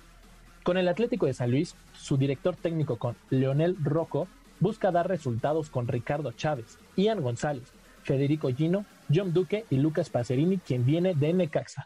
[0.63, 4.27] Con el Atlético de San Luis, su director técnico con Leonel Rocco
[4.59, 10.57] busca dar resultados con Ricardo Chávez, Ian González, Federico Gino, John Duque y Lucas Pacerini,
[10.57, 11.85] quien viene de Necaxa.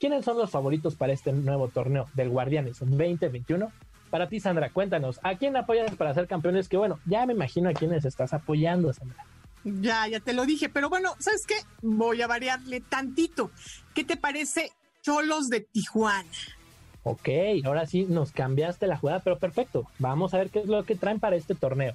[0.00, 3.70] ¿Quiénes son los favoritos para este nuevo torneo del Guardianes 2021?
[4.08, 6.70] Para ti, Sandra, cuéntanos, ¿a quién apoyas para ser campeones?
[6.70, 9.26] Que bueno, ya me imagino a quiénes estás apoyando, Sandra.
[9.62, 11.56] Ya, ya te lo dije, pero bueno, ¿sabes qué?
[11.82, 13.50] Voy a variarle tantito.
[13.94, 14.70] ¿Qué te parece
[15.02, 16.30] Cholos de Tijuana?
[17.02, 17.28] Ok,
[17.66, 19.86] ahora sí nos cambiaste la jugada, pero perfecto.
[19.98, 21.92] Vamos a ver qué es lo que traen para este torneo.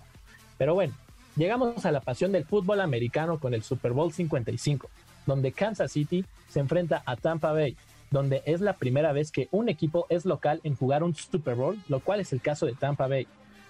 [0.59, 0.93] Pero bueno,
[1.35, 4.91] llegamos a la pasión del fútbol americano con el Super Bowl 55,
[5.25, 7.75] donde Kansas City se enfrenta a Tampa Bay,
[8.11, 11.77] donde es la primera vez que un equipo es local en jugar un Super Bowl,
[11.87, 13.27] lo cual es el caso de Tampa Bay.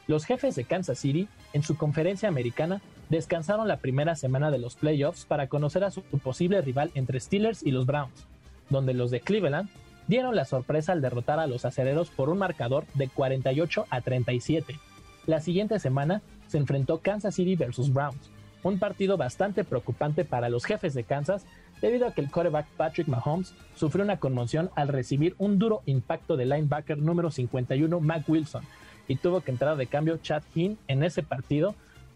[0.07, 4.75] Los jefes de Kansas City, en su conferencia americana, descansaron la primera semana de los
[4.75, 8.27] playoffs para conocer a su posible rival entre Steelers y los Browns,
[8.69, 9.69] donde los de Cleveland
[10.07, 14.79] dieron la sorpresa al derrotar a los acereros por un marcador de 48 a 37.
[15.25, 18.29] La siguiente semana se enfrentó Kansas City versus Browns,
[18.63, 21.45] un partido bastante preocupante para los jefes de Kansas
[21.81, 26.37] debido a que el quarterback Patrick Mahomes sufrió una conmoción al recibir un duro impacto
[26.37, 28.63] del linebacker número 51 Mac Wilson
[29.07, 31.75] y tuvo que entrar de cambio Chad Hinn en ese partido.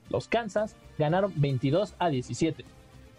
[0.10, 2.66] Los Kansas ganaron 22 a 17.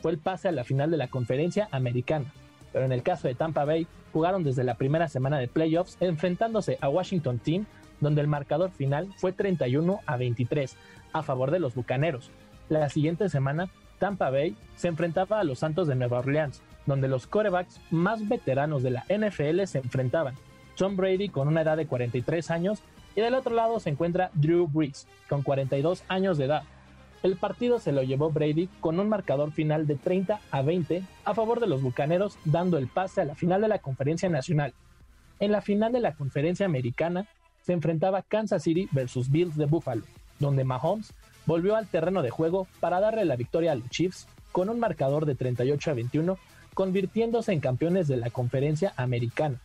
[0.01, 2.33] Fue el pase a la final de la conferencia americana,
[2.73, 6.79] pero en el caso de Tampa Bay jugaron desde la primera semana de playoffs enfrentándose
[6.81, 7.67] a Washington Team
[8.01, 10.77] donde el marcador final fue 31 a 23
[11.13, 12.31] a favor de los Bucaneros.
[12.69, 13.69] La siguiente semana
[14.01, 18.83] Tampa Bay se enfrentaba a los Santos de Nueva Orleans, donde los corebacks más veteranos
[18.83, 20.35] de la NFL se enfrentaban.
[20.77, 22.81] Tom Brady con una edad de 43 años
[23.15, 26.63] y del otro lado se encuentra Drew Brees con 42 años de edad.
[27.23, 31.35] El partido se lo llevó Brady con un marcador final de 30 a 20 a
[31.35, 34.73] favor de los Bucaneros, dando el pase a la final de la Conferencia Nacional.
[35.39, 37.27] En la final de la Conferencia Americana
[37.61, 40.03] se enfrentaba Kansas City versus Bills de Buffalo,
[40.39, 41.13] donde Mahomes
[41.47, 45.27] volvió al terreno de juego para darle la victoria a los Chiefs con un marcador
[45.27, 46.39] de 38 a 21,
[46.75, 49.59] convirtiéndose en campeones de la conferencia americana.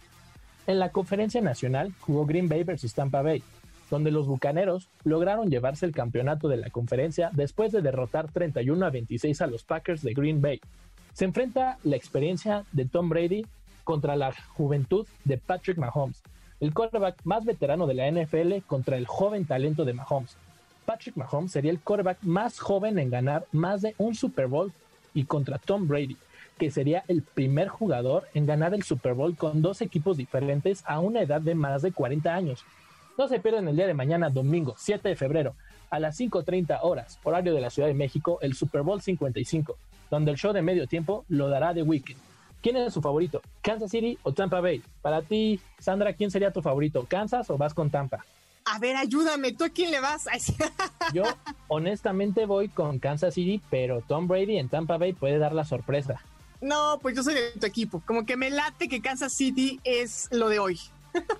[0.68, 3.44] En la conferencia nacional jugó Green Bay versus Tampa Bay,
[3.90, 8.90] donde los Bucaneros lograron llevarse el campeonato de la conferencia después de derrotar 31 a
[8.90, 10.60] 26 a los Packers de Green Bay.
[11.14, 13.46] Se enfrenta la experiencia de Tom Brady
[13.84, 16.24] contra la juventud de Patrick Mahomes,
[16.60, 20.36] el quarterback más veterano de la NFL contra el joven talento de Mahomes,
[20.86, 24.72] Patrick Mahomes sería el quarterback más joven en ganar más de un Super Bowl
[25.14, 26.18] y contra Tom Brady,
[26.58, 31.00] que sería el primer jugador en ganar el Super Bowl con dos equipos diferentes a
[31.00, 32.64] una edad de más de 40 años.
[33.18, 35.56] No se pierdan el día de mañana, domingo 7 de febrero,
[35.90, 39.78] a las 5.30 horas, horario de la Ciudad de México, el Super Bowl 55,
[40.12, 42.20] donde el show de medio tiempo lo dará de Weekend.
[42.62, 43.42] ¿Quién es su favorito?
[43.62, 44.82] ¿Kansas City o Tampa Bay?
[45.02, 47.06] Para ti, Sandra, ¿quién sería tu favorito?
[47.08, 48.26] ¿Kansas o vas con Tampa?
[48.66, 50.26] A ver, ayúdame, ¿tú a quién le vas?
[51.14, 51.24] Yo
[51.68, 56.22] honestamente voy con Kansas City, pero Tom Brady en Tampa Bay puede dar la sorpresa.
[56.62, 58.02] No, pues yo soy de tu equipo.
[58.08, 60.80] Como que me late que Kansas City es lo de hoy.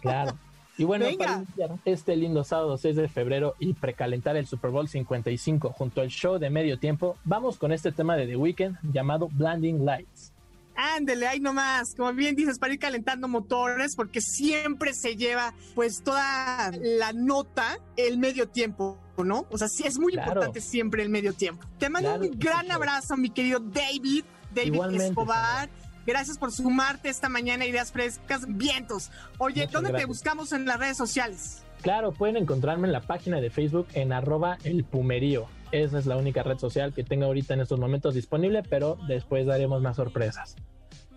[0.02, 0.38] Claro.
[0.78, 4.88] Y bueno, para iniciar este lindo sábado 6 de febrero y precalentar el Super Bowl
[4.88, 9.30] 55 junto al show de medio tiempo, vamos con este tema de The Weeknd llamado
[9.32, 10.35] Blinding Lights.
[10.76, 16.04] Ándele, ahí nomás, como bien dices, para ir calentando motores, porque siempre se lleva pues
[16.04, 19.46] toda la nota el medio tiempo, ¿no?
[19.52, 21.66] O sea, sí es muy importante siempre el medio tiempo.
[21.80, 25.70] Te mando un gran abrazo, mi querido David, David Escobar.
[26.06, 29.10] Gracias por sumarte esta mañana Ideas Frescas Vientos.
[29.40, 31.64] Oye, ¿dónde te buscamos en las redes sociales?
[31.82, 35.48] Claro, pueden encontrarme en la página de Facebook en arroba el pumerío.
[35.84, 39.46] Esa es la única red social que tengo ahorita en estos momentos disponible, pero después
[39.46, 40.56] daremos más sorpresas.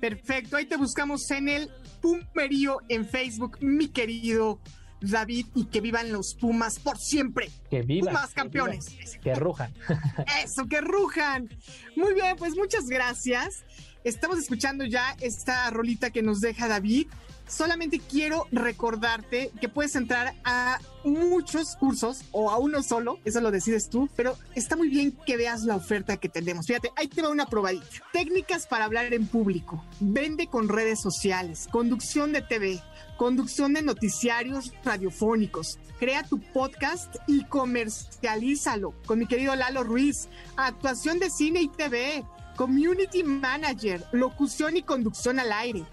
[0.00, 4.60] Perfecto, ahí te buscamos en el Pumerío en Facebook, mi querido
[5.00, 7.50] David, y que vivan los Pumas por siempre.
[7.70, 8.14] Que vivan.
[8.14, 8.86] Pumas campeones.
[9.22, 9.72] Que, rujan.
[10.44, 11.48] Eso, que rujan.
[11.96, 13.64] Muy bien, pues muchas gracias.
[14.04, 17.08] Estamos escuchando ya esta rolita que nos deja David.
[17.48, 23.50] Solamente quiero recordarte que puedes entrar a muchos cursos o a uno solo, eso lo
[23.50, 26.66] decides tú, pero está muy bien que veas la oferta que tenemos.
[26.66, 27.86] Fíjate, ahí te va una probadita.
[28.12, 32.82] Técnicas para hablar en público, vende con redes sociales, conducción de TV,
[33.16, 35.78] conducción de noticiarios radiofónicos.
[35.98, 40.28] Crea tu podcast y comercialízalo con mi querido Lalo Ruiz.
[40.56, 42.24] Actuación de cine y TV,
[42.58, 45.84] community manager, locución y conducción al aire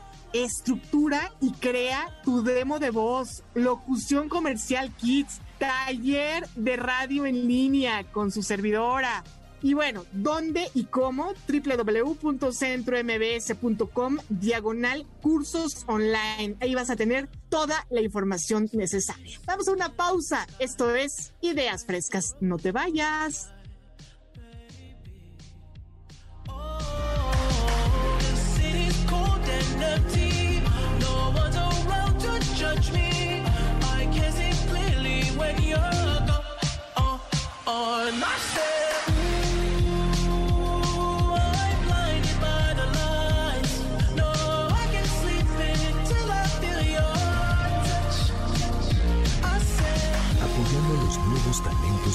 [0.44, 8.04] estructura y crea tu demo de voz, locución comercial kits, taller de radio en línea
[8.12, 9.24] con su servidora.
[9.62, 11.34] Y bueno, ¿dónde y cómo?
[11.48, 16.58] www.centrombs.com diagonal cursos online.
[16.60, 19.40] Ahí vas a tener toda la información necesaria.
[19.46, 20.46] Vamos a una pausa.
[20.60, 22.36] Esto es Ideas Frescas.
[22.42, 23.55] No te vayas.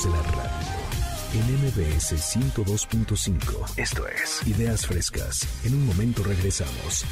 [0.02, 0.50] De la radio.
[1.34, 3.76] En MBS 102.5.
[3.76, 5.46] Esto es Ideas Frescas.
[5.64, 7.04] En un momento regresamos.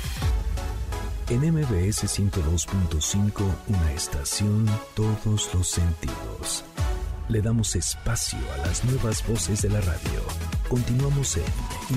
[1.30, 4.64] En MBS 102.5, una estación,
[4.94, 6.64] todos los sentidos.
[7.28, 10.22] Le damos espacio a las nuevas voces de la radio.
[10.70, 11.44] Continuamos en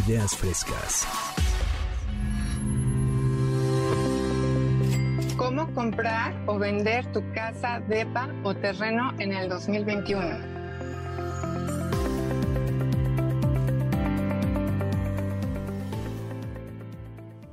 [0.05, 1.07] Ideas Frescas.
[5.37, 10.60] ¿Cómo comprar o vender tu casa, depa o terreno en el 2021?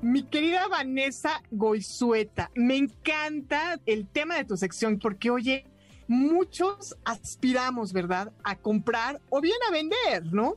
[0.08, 5.66] Mi querida Vanessa Goizueta, me encanta el tema de tu sección porque, oye,
[6.06, 10.56] muchos aspiramos, ¿verdad?, a comprar o bien a vender, ¿no?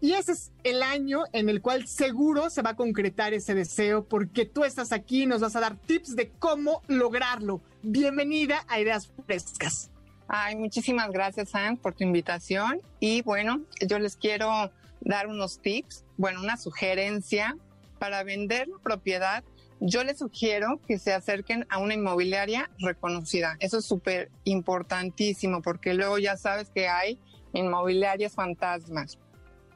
[0.00, 4.04] Y ese es el año en el cual seguro se va a concretar ese deseo
[4.04, 7.60] porque tú estás aquí y nos vas a dar tips de cómo lograrlo.
[7.82, 9.90] Bienvenida a Ideas Frescas.
[10.28, 12.80] Ay, muchísimas gracias, Sam, por tu invitación.
[13.00, 17.56] Y bueno, yo les quiero dar unos tips, bueno, una sugerencia
[18.02, 19.44] para vender la propiedad
[19.78, 23.56] yo les sugiero que se acerquen a una inmobiliaria reconocida.
[23.60, 27.20] Eso es súper importantísimo porque luego ya sabes que hay
[27.52, 29.20] inmobiliarias fantasmas.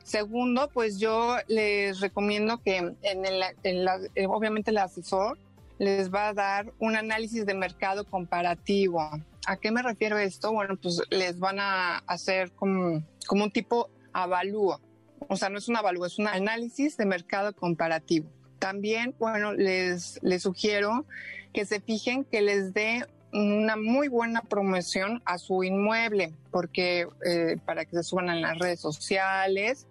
[0.02, 5.38] Segundo, pues yo les recomiendo que en el, eh, obviamente el asesor
[5.78, 9.08] les va a dar un análisis de mercado comparativo.
[9.46, 10.52] ¿A qué me refiero esto?
[10.52, 14.80] Bueno, pues les van a hacer como, como un tipo avalúo.
[15.28, 18.30] O sea, no es un avalúo, es un análisis de mercado comparativo.
[18.58, 21.04] También, bueno, les, les sugiero
[21.52, 27.56] que se fijen que les dé una muy buena promoción a su inmueble, porque eh,
[27.64, 29.86] para que se suban en las redes sociales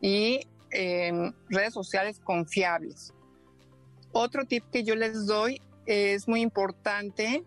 [0.00, 0.40] y
[0.70, 3.12] en redes sociales confiables.
[4.12, 7.44] Otro tip que yo les doy es muy importante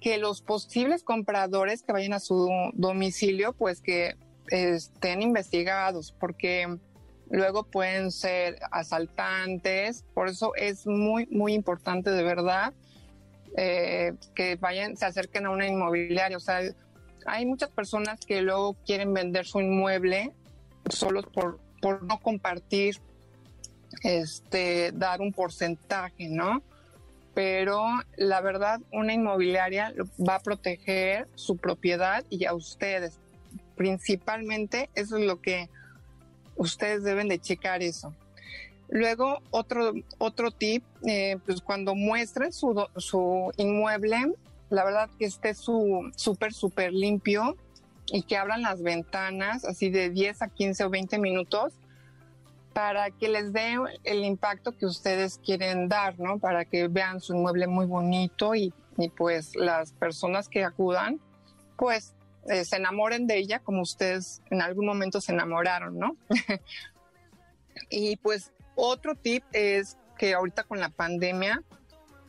[0.00, 4.16] que los posibles compradores que vayan a su domicilio, pues que
[4.48, 6.78] estén investigados, porque
[7.30, 12.72] luego pueden ser asaltantes, por eso es muy, muy importante de verdad
[13.56, 16.36] eh, que vayan, se acerquen a una inmobiliaria.
[16.36, 16.60] O sea,
[17.26, 20.32] hay muchas personas que luego quieren vender su inmueble
[20.90, 23.00] solo por, por no compartir
[24.02, 26.62] este, dar un porcentaje, ¿no?
[27.32, 27.84] Pero
[28.16, 29.92] la verdad, una inmobiliaria
[30.26, 33.20] va a proteger su propiedad y a ustedes.
[33.76, 35.68] Principalmente, eso es lo que
[36.56, 38.14] ustedes deben de checar eso.
[38.88, 44.34] Luego, otro, otro tip, eh, pues cuando muestren su, su inmueble,
[44.70, 47.56] la verdad que esté súper, súper limpio
[48.06, 51.72] y que abran las ventanas así de 10 a 15 o 20 minutos
[52.74, 56.38] para que les dé el impacto que ustedes quieren dar, ¿no?
[56.38, 58.74] Para que vean su inmueble muy bonito y,
[59.16, 61.20] pues las personas que acudan,
[61.76, 62.13] pues
[62.48, 66.16] eh, se enamoren de ella como ustedes en algún momento se enamoraron, ¿no?
[67.90, 71.62] y pues otro tip es que ahorita con la pandemia,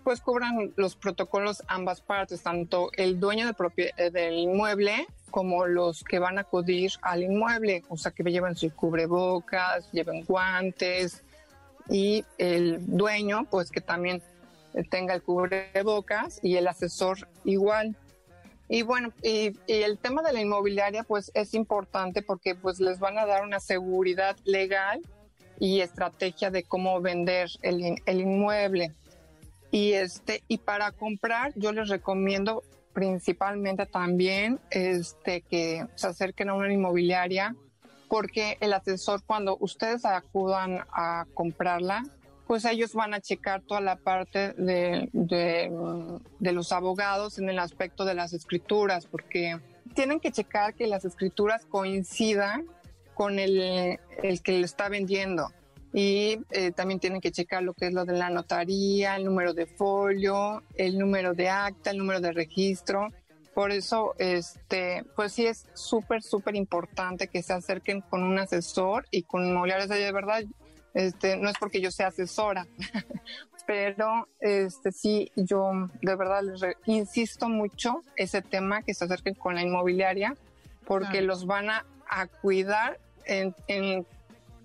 [0.04, 6.20] pues cubran los protocolos ambas partes, tanto el dueño del, del inmueble como los que
[6.20, 11.24] van a acudir al inmueble, o sea, que lleven su cubrebocas, lleven guantes
[11.90, 14.22] y el dueño, pues que también
[14.90, 17.96] tenga el cubrebocas y el asesor igual.
[18.68, 23.18] Y bueno, y, el tema de la inmobiliaria, pues es importante porque pues les van
[23.18, 25.02] a dar una seguridad legal
[25.60, 28.92] y estrategia de cómo vender el, el inmueble.
[29.72, 32.64] Y este, y para comprar, yo les recomiendo
[32.96, 37.54] principalmente también este, que se acerquen a una inmobiliaria,
[38.08, 42.04] porque el asesor, cuando ustedes acudan a comprarla,
[42.48, 48.06] pues ellos van a checar toda la parte de, de, los abogados en el aspecto
[48.06, 49.60] de las escrituras, porque
[49.94, 52.66] tienen que checar que las escrituras coincidan
[53.14, 55.50] con el, el que le está vendiendo
[55.98, 59.54] y eh, también tienen que checar lo que es lo de la notaría, el número
[59.54, 63.08] de folio, el número de acta, el número de registro.
[63.54, 69.08] Por eso, este, pues sí es súper, súper importante que se acerquen con un asesor
[69.10, 70.44] y con inmobiliarios de verdad.
[70.96, 72.66] Este, no es porque yo sea asesora,
[73.68, 79.56] pero este, sí, yo de verdad les insisto mucho ese tema que se acerquen con
[79.56, 80.36] la inmobiliaria
[80.86, 84.08] porque los van a, a cuidar en, en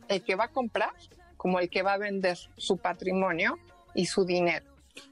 [0.07, 0.93] el que va a comprar
[1.37, 3.59] como el que va a vender su patrimonio
[3.95, 4.70] y su dinero.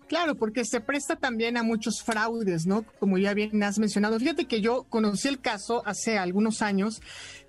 [0.09, 2.85] Claro, porque se presta también a muchos fraudes, ¿no?
[2.99, 4.19] Como ya bien has mencionado.
[4.19, 7.03] Fíjate que yo conocí el caso hace algunos años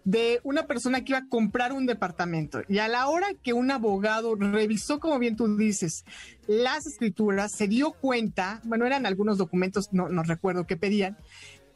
[0.03, 3.71] de una persona que iba a comprar un departamento y a la hora que un
[3.71, 6.03] abogado revisó, como bien tú dices,
[6.47, 11.17] las escrituras, se dio cuenta, bueno, eran algunos documentos, no, no recuerdo qué pedían,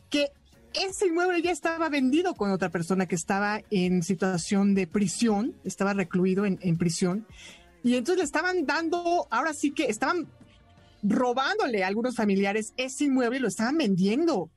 [0.09, 0.31] que
[0.73, 5.93] ese inmueble ya estaba vendido con otra persona que estaba en situación de prisión, estaba
[5.93, 7.27] recluido en, prisión.
[7.84, 10.27] Y entonces le estaban dando, ahora sí que estaban
[11.04, 14.49] robándole a algunos familiares ese inmueble y lo estaban vendiendo.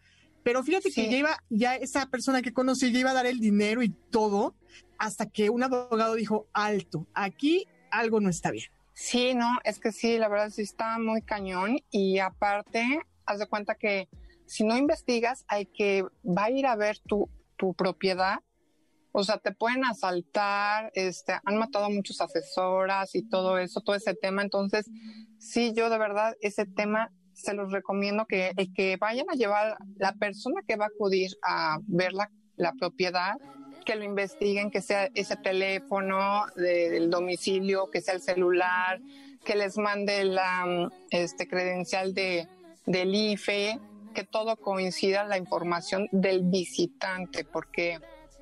[0.43, 3.41] Pero fíjate que ya iba, ya esa persona que conocí ya iba a dar el
[3.41, 4.55] dinero y todo,
[4.97, 8.71] hasta que un abogado dijo, alto, aquí algo no está bien.
[8.95, 13.47] Sí, no, es que sí, la verdad sí está muy cañón y aparte, haz de
[13.47, 14.09] cuenta que
[14.47, 18.39] si no investigas, hay que va a ir a ver tu, tu propiedad.
[19.19, 23.97] O sea, te pueden asaltar, este, han matado a muchas asesoras y todo eso, todo
[23.97, 24.43] ese tema.
[24.43, 24.91] Entonces,
[25.39, 30.13] sí, yo de verdad, ese tema se los recomiendo que, que vayan a llevar la
[30.13, 33.37] persona que va a acudir a ver la, la propiedad,
[33.87, 39.01] que lo investiguen, que sea ese teléfono del domicilio, que sea el celular,
[39.47, 42.49] que les mande la este credencial de,
[42.85, 43.81] del IFE,
[44.15, 47.99] que todo coincida la información del visitante, porque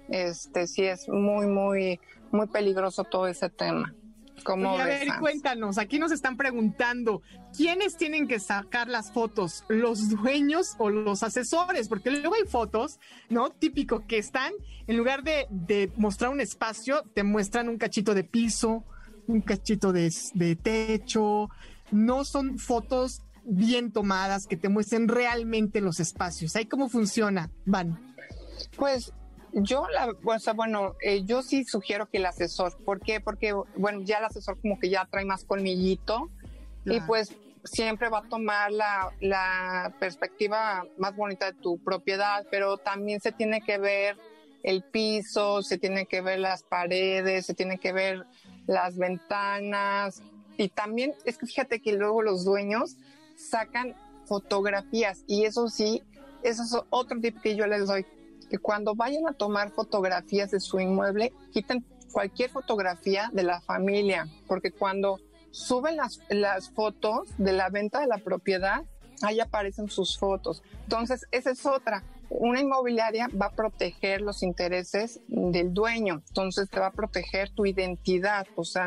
[0.09, 2.01] este sí es muy, muy,
[2.33, 3.95] muy peligroso todo ese tema.
[4.43, 7.23] Como a ver, cuéntanos, aquí nos están preguntando,
[7.57, 9.65] ¿quiénes tienen que sacar las fotos?
[9.69, 11.89] ¿Los dueños o los asesores?
[11.89, 12.99] Porque luego hay fotos,
[13.31, 13.51] ¿no?
[13.51, 14.53] Típico, que están,
[14.87, 18.85] en lugar de, de mostrar un espacio, te muestran un cachito de piso,
[19.27, 21.49] un cachito de, de techo,
[21.91, 26.57] no son fotos bien tomadas, que te muestren realmente los espacios.
[26.57, 28.15] ¿Ahí cómo funciona, Van?
[28.77, 29.13] Pues
[29.55, 33.21] yo, la, o sea, bueno, eh, yo sí sugiero que el asesor, ¿por qué?
[33.21, 36.31] Porque, bueno, ya el asesor como que ya trae más colmillito
[36.85, 37.33] y pues
[37.65, 43.33] siempre va a tomar la, la perspectiva más bonita de tu propiedad, pero también se
[43.33, 44.19] tiene que ver
[44.63, 48.27] el piso, se tiene que ver las paredes, se tiene que ver
[48.67, 50.23] las ventanas
[50.57, 52.97] y también es que fíjate que luego los dueños
[53.37, 53.95] sacan
[54.27, 56.03] fotografías y eso sí,
[56.43, 58.07] eso es otro tip que yo les doy,
[58.55, 64.29] que cuando vayan a tomar fotografías de su inmueble, quiten cualquier fotografía de la familia,
[64.47, 65.19] porque cuando
[65.51, 68.85] suben las, las fotos de la venta de la propiedad,
[69.23, 70.63] ahí aparecen sus fotos.
[70.85, 72.05] Entonces, esa es otra.
[72.31, 77.67] Una inmobiliaria va a proteger los intereses del dueño, entonces te va a proteger tu
[77.67, 78.87] identidad, o sea,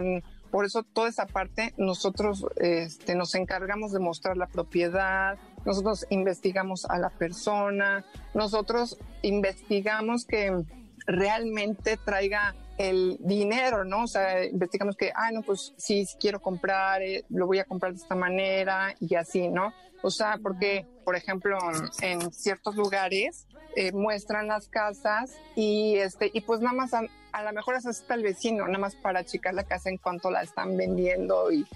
[0.49, 5.37] por eso toda esa parte nosotros este, nos encargamos de mostrar la propiedad,
[5.67, 10.63] nosotros investigamos a la persona, nosotros investigamos que
[11.05, 14.03] realmente traiga el dinero, ¿no?
[14.03, 17.65] O sea, investigamos que, ah, no, pues sí, si quiero comprar, eh, lo voy a
[17.65, 19.73] comprar de esta manera y así, ¿no?
[20.03, 21.57] O sea, porque, por ejemplo,
[22.01, 23.45] en ciertos lugares
[23.75, 27.01] eh, muestran las casas y este y pues nada más a,
[27.43, 30.43] lo mejor es hasta el vecino, nada más para achicar la casa en cuanto la
[30.43, 31.67] están vendiendo y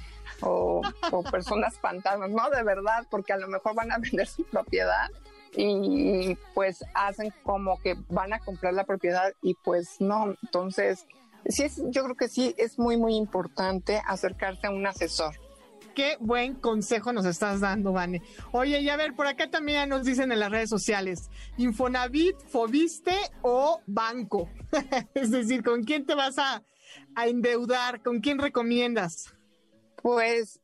[0.41, 0.81] o,
[1.31, 5.09] personas fantasmas, no de verdad, porque a lo mejor van a vender su propiedad
[5.55, 11.05] y pues hacen como que van a comprar la propiedad y pues no, entonces
[11.45, 15.35] sí es, yo creo que sí es muy muy importante acercarse a un asesor.
[15.95, 18.21] Qué buen consejo nos estás dando, Vane.
[18.53, 23.15] Oye, y a ver, por acá también nos dicen en las redes sociales, Infonavit, Fobiste
[23.41, 24.49] o Banco.
[25.13, 26.63] es decir, ¿con quién te vas a,
[27.13, 28.01] a endeudar?
[28.01, 29.33] ¿Con quién recomiendas?
[30.01, 30.59] Pues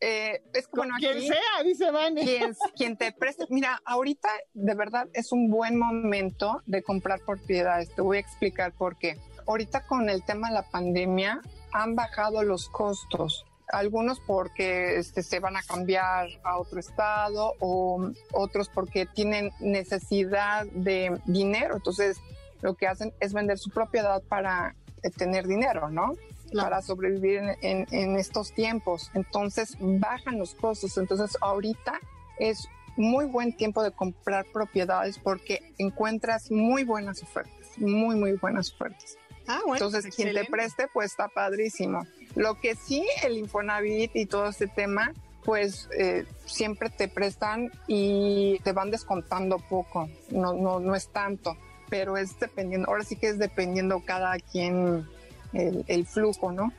[0.00, 2.24] eh, es como quien sea, dice Vane.
[2.76, 3.46] Quien, te preste.
[3.50, 7.94] Mira, ahorita de verdad es un buen momento de comprar propiedades.
[7.94, 9.18] Te voy a explicar por qué.
[9.46, 11.40] Ahorita con el tema de la pandemia
[11.72, 13.44] han bajado los costos.
[13.70, 20.64] Algunos porque este, se van a cambiar a otro estado o otros porque tienen necesidad
[20.66, 21.76] de dinero.
[21.76, 22.18] Entonces,
[22.62, 26.14] lo que hacen es vender su propiedad para eh, tener dinero, ¿no?
[26.54, 29.10] Para sobrevivir en, estos tiempos.
[29.14, 30.96] Entonces bajan los costos.
[30.98, 32.00] Entonces ahorita
[32.38, 38.72] es muy buen tiempo de comprar propiedades porque encuentras muy buenas ofertas, muy, muy buenas
[38.72, 39.16] ofertas.
[39.46, 42.06] Ah, bueno, Entonces, quien te preste, pues está padrísimo.
[42.34, 48.58] Lo que sí, el Infonavit y todo este tema, pues eh, siempre te prestan y
[48.58, 51.56] te van descontando poco, no, no, no es tanto,
[51.88, 55.08] pero es dependiendo, ahora sí que es dependiendo cada quien
[55.52, 56.72] el, flujo, ¿no?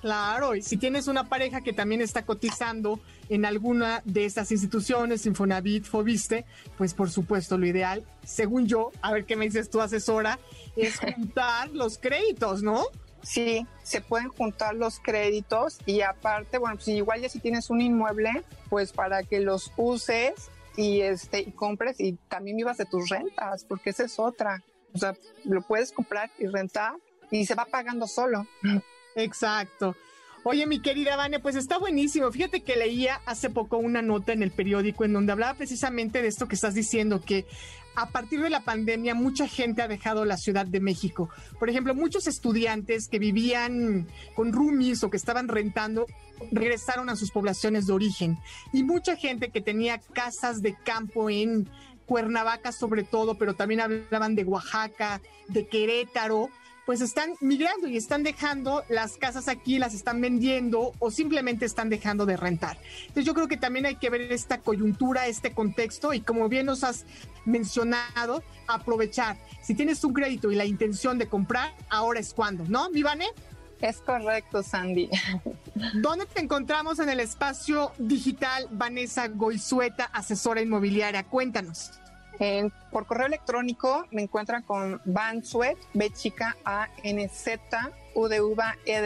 [0.00, 2.98] Claro, y si tienes una pareja que también está cotizando
[3.28, 6.44] en alguna de estas instituciones, Infonavit, Fobiste,
[6.76, 10.40] pues por supuesto lo ideal, según yo, a ver qué me dices tú, asesora,
[10.76, 12.82] es juntar los créditos, ¿no?
[13.22, 17.80] Sí, se pueden juntar los créditos y aparte, bueno, pues igual ya si tienes un
[17.80, 23.08] inmueble, pues para que los uses y este y compres y también vivas de tus
[23.08, 24.62] rentas, porque esa es otra.
[24.94, 26.94] O sea, lo puedes comprar y rentar
[27.32, 28.46] y se va pagando solo.
[29.16, 29.96] Exacto.
[30.44, 32.30] Oye, mi querida Vane, pues está buenísimo.
[32.30, 36.28] Fíjate que leía hace poco una nota en el periódico en donde hablaba precisamente de
[36.28, 37.46] esto que estás diciendo, que
[37.94, 41.30] a partir de la pandemia mucha gente ha dejado la Ciudad de México.
[41.60, 46.06] Por ejemplo, muchos estudiantes que vivían con roomies o que estaban rentando
[46.50, 48.38] regresaron a sus poblaciones de origen.
[48.72, 51.68] Y mucha gente que tenía casas de campo en
[52.06, 56.50] Cuernavaca sobre todo, pero también hablaban de Oaxaca, de Querétaro,
[56.86, 61.88] pues están migrando y están dejando las casas aquí, las están vendiendo o simplemente están
[61.88, 62.78] dejando de rentar.
[63.02, 66.66] Entonces yo creo que también hay que ver esta coyuntura, este contexto y como bien
[66.66, 67.04] nos has
[67.44, 69.36] mencionado, aprovechar.
[69.62, 73.02] Si tienes un crédito y la intención de comprar, ahora es cuando, ¿no, mi
[73.80, 75.08] Es correcto, Sandy.
[75.94, 81.24] ¿Dónde te encontramos en el espacio digital Vanessa Goizueta, asesora inmobiliaria?
[81.24, 81.90] Cuéntanos
[82.90, 88.76] por correo electrónico me encuentran con Bansuet, B chica A N Z, U de uva,
[88.84, 88.96] E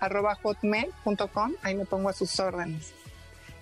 [0.00, 1.54] arroba hotmail.com.
[1.62, 2.92] Ahí me pongo a sus órdenes.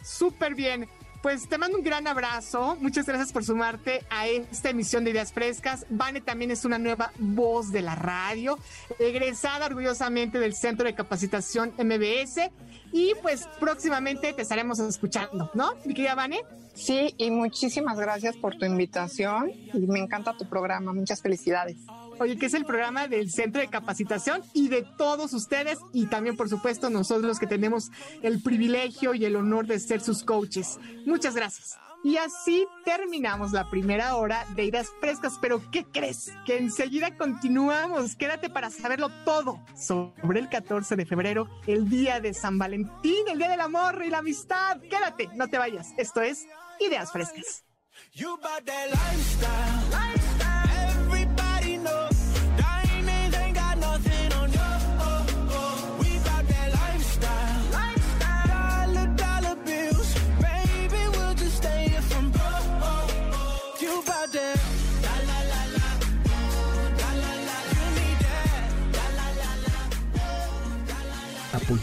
[0.03, 0.89] Súper bien.
[1.25, 2.77] Pues te mando un gran abrazo.
[2.83, 5.87] Muchas gracias por sumarte a esta emisión de Ideas Frescas.
[5.89, 8.59] Vane también es una nueva voz de la radio,
[8.99, 12.51] egresada orgullosamente del Centro de Capacitación MBS.
[12.93, 16.43] Y pues próximamente te estaremos escuchando, ¿no, mi querida Vane?
[16.75, 19.51] Sí, y muchísimas gracias por tu invitación.
[19.73, 20.93] Y me encanta tu programa.
[20.93, 21.79] Muchas felicidades.
[22.19, 26.37] Oye, que es el programa del Centro de Capacitación y de todos ustedes y también,
[26.37, 27.91] por supuesto, nosotros que tenemos
[28.23, 30.79] el privilegio y el honor de ser sus coaches.
[31.07, 31.79] Muchas gracias.
[32.05, 35.39] Y así terminamos la primera hora de Ideas Frescas.
[35.41, 36.31] Pero, ¿qué crees?
[36.45, 38.15] Que enseguida continuamos.
[38.15, 43.39] Quédate para saberlo todo sobre el 14 de febrero, el día de San Valentín, el
[43.39, 44.79] día del amor y la amistad.
[44.83, 45.95] Quédate, no te vayas.
[45.97, 46.45] Esto es
[46.79, 47.65] Ideas Frescas.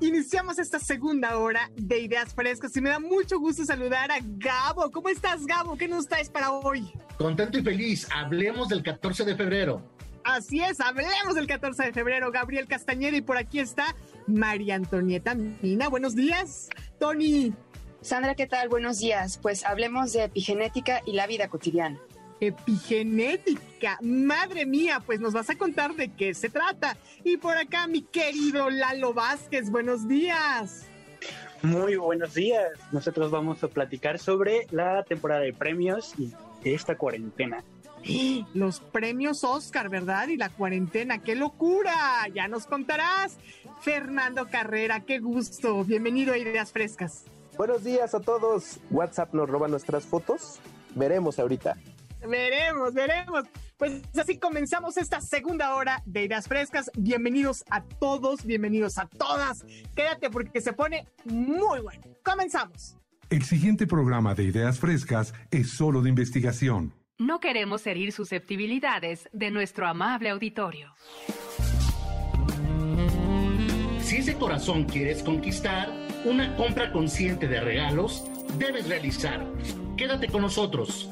[0.00, 4.90] Iniciamos esta segunda hora de Ideas Frescas y me da mucho gusto saludar a Gabo.
[4.90, 5.76] ¿Cómo estás, Gabo?
[5.76, 6.90] ¿Qué nos traes para hoy?
[7.18, 8.08] Contento y feliz.
[8.14, 9.82] Hablemos del 14 de febrero.
[10.24, 12.32] Así es, hablemos del 14 de febrero.
[12.32, 13.94] Gabriel Castañeda y por aquí está
[14.26, 15.88] María Antonieta Mina.
[15.88, 16.68] Buenos días,
[16.98, 17.52] Tony.
[18.00, 18.68] Sandra, ¿qué tal?
[18.68, 19.38] Buenos días.
[19.40, 21.98] Pues hablemos de epigenética y la vida cotidiana.
[22.40, 26.96] Epigenética, madre mía, pues nos vas a contar de qué se trata.
[27.22, 30.86] Y por acá, mi querido Lalo Vázquez, buenos días.
[31.62, 32.68] Muy buenos días.
[32.92, 37.64] Nosotros vamos a platicar sobre la temporada de premios y esta cuarentena.
[38.52, 40.28] Los premios Oscar, ¿verdad?
[40.28, 41.94] Y la cuarentena, qué locura.
[42.34, 43.38] Ya nos contarás.
[43.80, 45.84] Fernando Carrera, qué gusto.
[45.84, 47.24] Bienvenido a Ideas Frescas.
[47.56, 48.80] Buenos días a todos.
[48.90, 50.58] WhatsApp nos roba nuestras fotos.
[50.94, 51.76] Veremos ahorita.
[52.26, 53.44] Veremos, veremos.
[53.76, 56.90] Pues así comenzamos esta segunda hora de Ideas Frescas.
[56.96, 59.64] Bienvenidos a todos, bienvenidos a todas.
[59.94, 62.02] Quédate porque se pone muy bueno.
[62.24, 62.96] Comenzamos.
[63.30, 66.92] El siguiente programa de Ideas Frescas es solo de investigación.
[67.18, 70.96] No queremos herir susceptibilidades de nuestro amable auditorio.
[74.00, 75.92] Si ese corazón quieres conquistar,
[76.24, 78.24] una compra consciente de regalos
[78.58, 79.46] debes realizar.
[79.96, 81.08] Quédate con nosotros.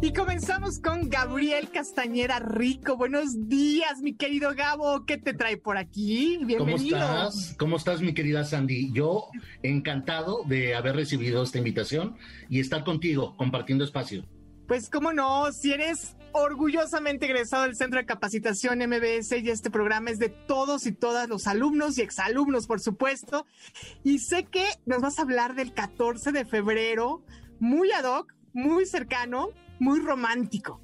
[0.00, 2.96] Y comenzamos con Gabriel Castañera Rico.
[2.96, 5.04] Buenos días, mi querido Gabo.
[5.04, 6.38] ¿Qué te trae por aquí?
[6.44, 6.98] Bienvenido.
[6.98, 7.56] ¿Cómo estás?
[7.58, 8.92] ¿Cómo estás, mi querida Sandy?
[8.92, 9.26] Yo
[9.64, 12.16] encantado de haber recibido esta invitación
[12.48, 14.24] y estar contigo compartiendo espacio.
[14.68, 20.10] Pues cómo no, si eres orgullosamente egresado del Centro de Capacitación MBS y este programa
[20.10, 23.46] es de todos y todas los alumnos y exalumnos, por supuesto.
[24.04, 27.24] Y sé que nos vas a hablar del 14 de febrero,
[27.58, 30.80] muy ad hoc, muy cercano, muy romántico.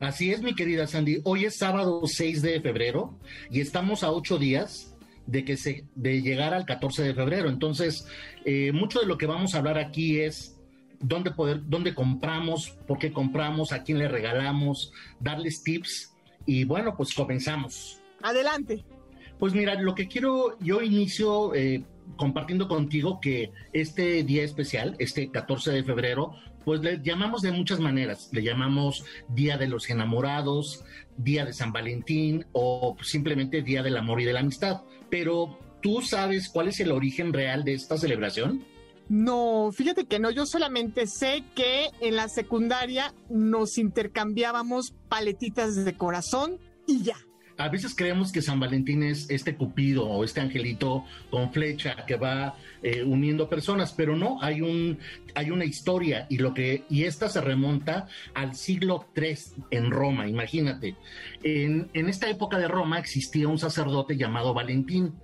[0.00, 1.20] Así es, mi querida Sandy.
[1.24, 3.18] Hoy es sábado 6 de febrero
[3.50, 4.94] y estamos a ocho días
[5.26, 7.48] de que se de llegar al 14 de febrero.
[7.48, 8.06] Entonces,
[8.44, 10.60] eh, mucho de lo que vamos a hablar aquí es
[11.00, 16.14] dónde poder, dónde compramos, por qué compramos, a quién le regalamos, darles tips
[16.44, 18.00] y bueno, pues comenzamos.
[18.22, 18.84] Adelante.
[19.38, 21.84] Pues mira, lo que quiero, yo inicio eh,
[22.16, 26.34] compartiendo contigo que este día especial, este 14 de febrero,
[26.66, 28.28] pues le llamamos de muchas maneras.
[28.32, 30.84] Le llamamos Día de los Enamorados,
[31.16, 34.82] Día de San Valentín o simplemente Día del Amor y de la Amistad.
[35.08, 38.64] Pero, ¿tú sabes cuál es el origen real de esta celebración?
[39.08, 45.96] No, fíjate que no, yo solamente sé que en la secundaria nos intercambiábamos paletitas de
[45.96, 46.58] corazón
[46.88, 47.16] y ya.
[47.58, 52.16] A veces creemos que San Valentín es este cupido o este angelito con flecha que
[52.16, 54.98] va eh, uniendo personas, pero no, hay un
[55.34, 59.36] hay una historia y lo que y esta se remonta al siglo III
[59.70, 60.96] en Roma, imagínate.
[61.42, 65.14] En, en esta época de Roma existía un sacerdote llamado Valentín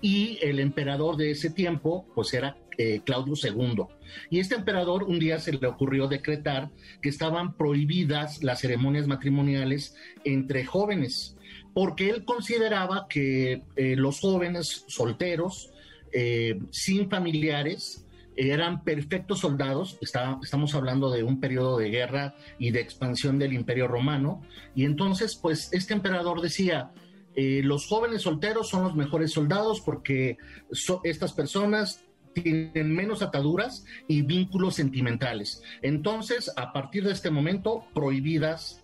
[0.00, 3.84] y el emperador de ese tiempo pues era eh, Claudio II.
[4.30, 6.70] Y este emperador un día se le ocurrió decretar
[7.00, 11.36] que estaban prohibidas las ceremonias matrimoniales entre jóvenes,
[11.74, 15.70] porque él consideraba que eh, los jóvenes solteros,
[16.12, 22.80] eh, sin familiares, eran perfectos soldados, estamos hablando de un periodo de guerra y de
[22.80, 24.42] expansión del imperio romano,
[24.74, 26.92] y entonces pues este emperador decía,
[27.34, 30.38] los jóvenes solteros son los mejores soldados porque
[31.04, 32.02] estas personas
[32.32, 35.62] tienen menos ataduras y vínculos sentimentales.
[35.82, 38.80] Entonces, a partir de este momento, prohibidas,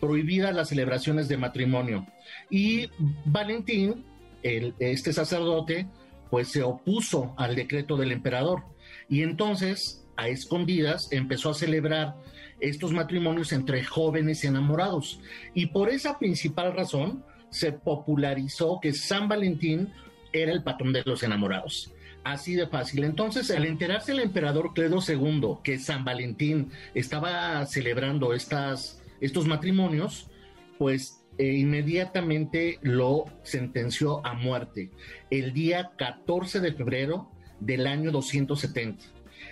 [0.00, 2.06] prohibidas las celebraciones de matrimonio.
[2.52, 2.90] Y
[3.24, 4.04] Valentín,
[4.42, 5.86] este sacerdote,
[6.30, 8.64] pues se opuso al decreto del emperador.
[9.08, 12.14] Y entonces, a escondidas, empezó a celebrar
[12.60, 15.18] estos matrimonios entre jóvenes enamorados.
[15.54, 19.90] Y por esa principal razón, se popularizó que San Valentín
[20.34, 21.90] era el patrón de los enamorados.
[22.22, 23.04] Así de fácil.
[23.04, 30.28] Entonces, al enterarse el emperador Cledo II que San Valentín estaba celebrando estas, estos matrimonios,
[30.76, 34.90] pues inmediatamente lo sentenció a muerte
[35.30, 37.30] el día 14 de febrero
[37.60, 39.04] del año 270.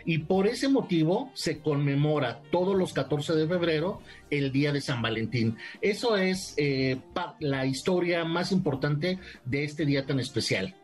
[0.04, 5.02] Y por ese motivo se conmemora todos los 14 de febrero el Día de San
[5.02, 5.56] Valentín.
[5.80, 6.98] Eso es eh,
[7.40, 10.74] la historia más importante de este día tan especial.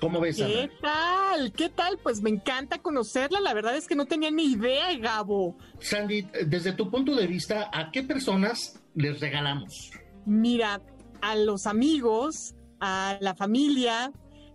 [0.00, 1.52] ¿Cómo ves, ¿Qué tal?
[1.52, 1.98] ¿Qué tal?
[2.02, 3.38] Pues me encanta conocerla.
[3.40, 5.56] La verdad es que no tenía ni idea, Gabo.
[5.78, 9.90] Sandy, desde tu punto de vista, ¿a qué personas les regalamos?
[10.26, 10.82] Mira,
[11.20, 14.12] a los amigos, a la familia.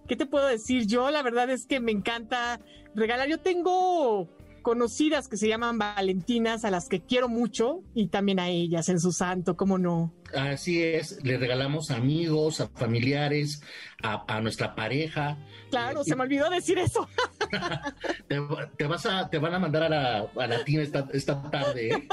[0.07, 0.86] ¿Qué te puedo decir?
[0.86, 2.59] Yo la verdad es que me encanta
[2.93, 3.28] regalar.
[3.28, 4.30] Yo tengo
[4.66, 8.99] conocidas que se llaman Valentinas, a las que quiero mucho, y también a ellas en
[8.99, 10.11] su santo, ¿cómo no?
[10.34, 13.61] Así es, le regalamos a amigos, a familiares,
[14.01, 15.38] a, nuestra pareja.
[15.70, 17.07] Claro, se me olvidó decir eso.
[18.28, 21.89] te, vas a, te van a mandar a la, a la tina esta, esta tarde.
[21.89, 22.07] ¿eh?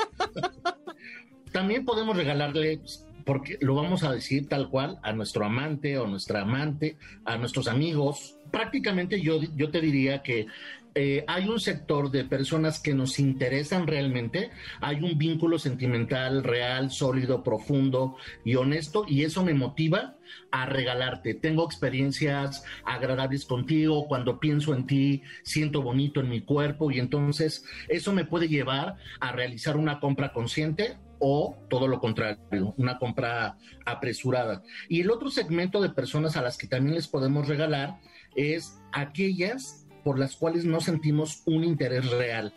[1.53, 2.83] También podemos regalarle
[3.25, 7.69] porque lo vamos a decir tal cual a nuestro amante o nuestra amante, a nuestros
[7.69, 8.37] amigos.
[8.51, 10.47] Prácticamente yo, yo te diría que
[10.95, 14.51] eh, hay un sector de personas que nos interesan realmente,
[14.81, 20.17] hay un vínculo sentimental real, sólido, profundo y honesto, y eso me motiva
[20.51, 21.33] a regalarte.
[21.33, 27.65] Tengo experiencias agradables contigo, cuando pienso en ti, siento bonito en mi cuerpo, y entonces
[27.89, 33.57] eso me puede llevar a realizar una compra consciente o todo lo contrario, una compra
[33.87, 34.63] apresurada.
[34.89, 38.01] Y el otro segmento de personas a las que también les podemos regalar
[38.35, 42.53] es aquellas por las cuales no sentimos un interés real.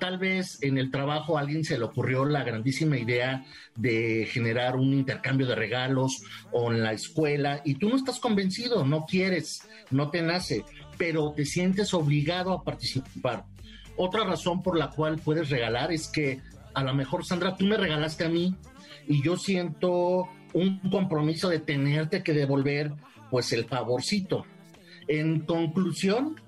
[0.00, 3.44] Tal vez en el trabajo a alguien se le ocurrió la grandísima idea
[3.76, 8.84] de generar un intercambio de regalos o en la escuela y tú no estás convencido,
[8.84, 9.62] no quieres,
[9.92, 10.64] no te nace,
[10.96, 13.44] pero te sientes obligado a participar.
[13.96, 16.40] Otra razón por la cual puedes regalar es que
[16.78, 18.54] a lo mejor, Sandra, tú me regalaste a mí
[19.08, 22.92] y yo siento un compromiso de tenerte que devolver
[23.30, 24.46] pues el favorcito.
[25.08, 26.40] En conclusión,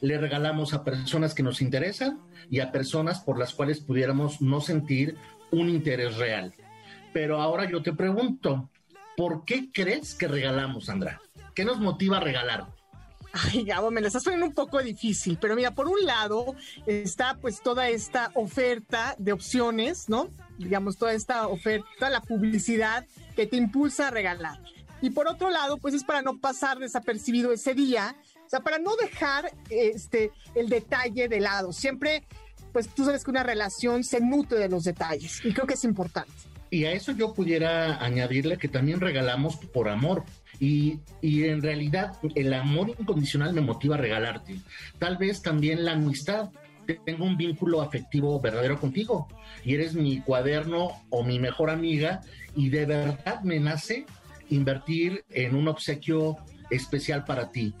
[0.00, 2.20] le regalamos a personas que nos interesan
[2.50, 5.16] y a personas por las cuales pudiéramos no sentir
[5.50, 6.54] un interés real.
[7.12, 8.70] Pero ahora yo te pregunto,
[9.16, 11.20] ¿por qué crees que regalamos, Sandra?
[11.54, 12.66] ¿Qué nos motiva a regalar?
[13.36, 16.54] Ay, Gabo, me lo estás poniendo un poco difícil, pero mira, por un lado
[16.86, 20.30] está pues toda esta oferta de opciones, ¿no?
[20.56, 23.04] Digamos, toda esta oferta, la publicidad
[23.34, 24.60] que te impulsa a regalar.
[25.02, 28.14] Y por otro lado, pues es para no pasar desapercibido ese día,
[28.46, 31.72] o sea, para no dejar este el detalle de lado.
[31.72, 32.22] Siempre,
[32.72, 35.82] pues tú sabes que una relación se nutre de los detalles y creo que es
[35.82, 36.32] importante.
[36.70, 40.24] Y a eso yo pudiera añadirle que también regalamos por amor.
[40.60, 44.56] Y, en realidad el amor incondicional me motiva a regalarte.
[44.98, 46.50] Tal vez también la amistad.
[47.06, 49.26] Tengo un vínculo afectivo verdadero contigo
[49.64, 52.20] y eres mi cuaderno o mi mejor amiga
[52.54, 54.04] y de verdad me nace
[54.50, 56.36] invertir en un obsequio
[56.70, 57.74] especial para ti.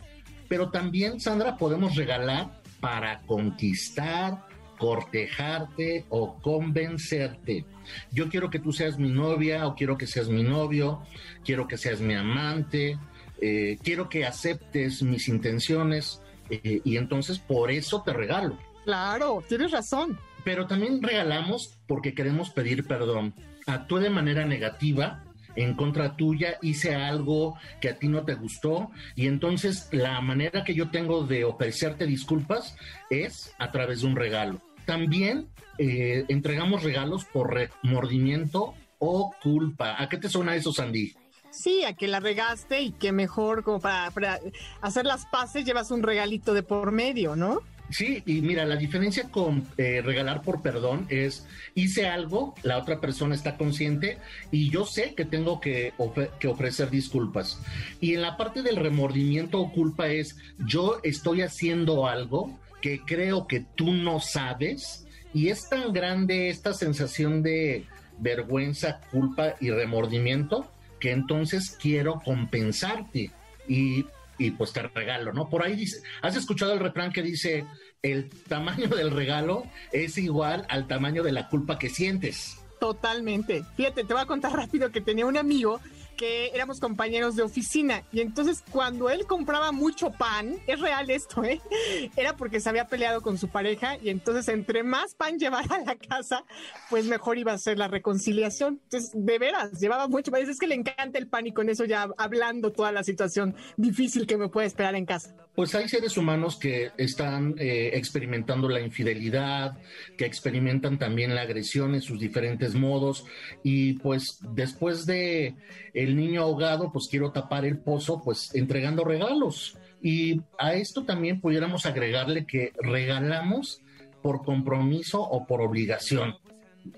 [0.48, 4.46] Pero también, Sandra, podemos regalar para conquistar,
[4.78, 7.64] cortejarte o convencerte.
[8.10, 11.02] Yo quiero que tú seas mi novia o quiero que seas mi novio,
[11.44, 12.98] quiero que seas mi amante,
[13.40, 18.58] eh, quiero que aceptes mis intenciones eh, y entonces por eso te regalo.
[18.84, 20.18] Claro, tienes razón.
[20.44, 23.34] Pero también regalamos porque queremos pedir perdón.
[23.66, 25.24] Actúe de manera negativa
[25.56, 30.64] en contra tuya, hice algo que a ti no te gustó y entonces la manera
[30.64, 32.76] que yo tengo de ofrecerte disculpas
[33.10, 34.60] es a través de un regalo.
[34.86, 40.00] También eh, entregamos regalos por remordimiento o culpa.
[40.02, 41.14] ¿A qué te suena eso, Sandy?
[41.50, 44.40] Sí, a que la regaste y que mejor como para, para
[44.80, 47.60] hacer las paces llevas un regalito de por medio, ¿no?
[47.90, 53.00] Sí, y mira, la diferencia con eh, regalar por perdón es, hice algo, la otra
[53.00, 54.18] persona está consciente
[54.50, 55.92] y yo sé que tengo que,
[56.40, 57.60] que, ofrecer disculpas.
[58.00, 63.46] Y en la parte del remordimiento o culpa es, yo estoy haciendo algo que creo
[63.46, 67.86] que tú no sabes y es tan grande esta sensación de
[68.18, 70.70] vergüenza, culpa y remordimiento
[71.00, 73.30] que entonces quiero compensarte.
[73.66, 74.04] Y
[74.36, 75.48] y pues te regalo, ¿no?
[75.48, 77.64] Por ahí dice, ¿has escuchado el refrán que dice,
[78.02, 82.58] el tamaño del regalo es igual al tamaño de la culpa que sientes?
[82.80, 83.64] Totalmente.
[83.78, 85.80] Fíjate, te voy a contar rápido que tenía un amigo
[86.16, 91.44] que éramos compañeros de oficina y entonces cuando él compraba mucho pan, es real esto,
[91.44, 91.60] ¿eh?
[92.16, 95.80] Era porque se había peleado con su pareja y entonces entre más pan llevara a
[95.80, 96.44] la casa,
[96.90, 98.80] pues mejor iba a ser la reconciliación.
[98.84, 100.48] Entonces, de veras, llevaba mucho pan.
[100.48, 104.26] Es que le encanta el pan y con eso ya hablando toda la situación difícil
[104.26, 105.34] que me puede esperar en casa.
[105.54, 109.78] Pues hay seres humanos que están eh, experimentando la infidelidad,
[110.18, 113.24] que experimentan también la agresión en sus diferentes modos
[113.62, 115.54] y pues después de
[115.92, 119.78] el niño ahogado, pues quiero tapar el pozo, pues entregando regalos.
[120.02, 123.80] Y a esto también pudiéramos agregarle que regalamos
[124.22, 126.34] por compromiso o por obligación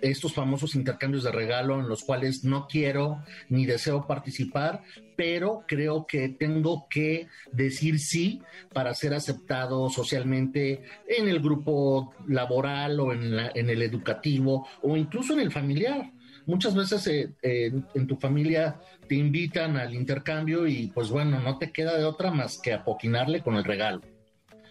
[0.00, 4.82] estos famosos intercambios de regalo en los cuales no quiero ni deseo participar,
[5.16, 8.42] pero creo que tengo que decir sí
[8.72, 15.32] para ser aceptado socialmente en el grupo laboral o en, en el educativo o incluso
[15.32, 16.12] en el familiar.
[16.44, 21.72] Muchas veces eh, en tu familia te invitan al intercambio y pues bueno, no te
[21.72, 24.02] queda de otra más que apoquinarle con el regalo.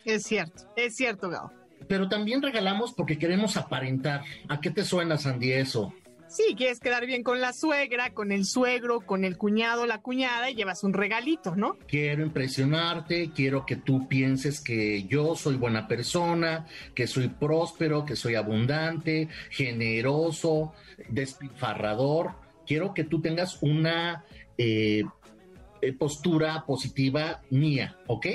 [0.05, 1.51] Es cierto, es cierto, Gao
[1.87, 4.23] pero también regalamos porque queremos aparentar.
[4.47, 5.93] ¿A qué te suena, Sandy, eso?
[6.35, 10.51] Sí, quieres quedar bien con la suegra, con el suegro, con el cuñado, la cuñada
[10.51, 11.77] y llevas un regalito, ¿no?
[11.87, 18.17] Quiero impresionarte, quiero que tú pienses que yo soy buena persona, que soy próspero, que
[18.17, 20.73] soy abundante, generoso,
[21.07, 22.31] despilfarrador.
[22.67, 24.25] Quiero que tú tengas una
[24.57, 25.03] eh,
[25.81, 28.25] eh, postura positiva mía, ¿ok?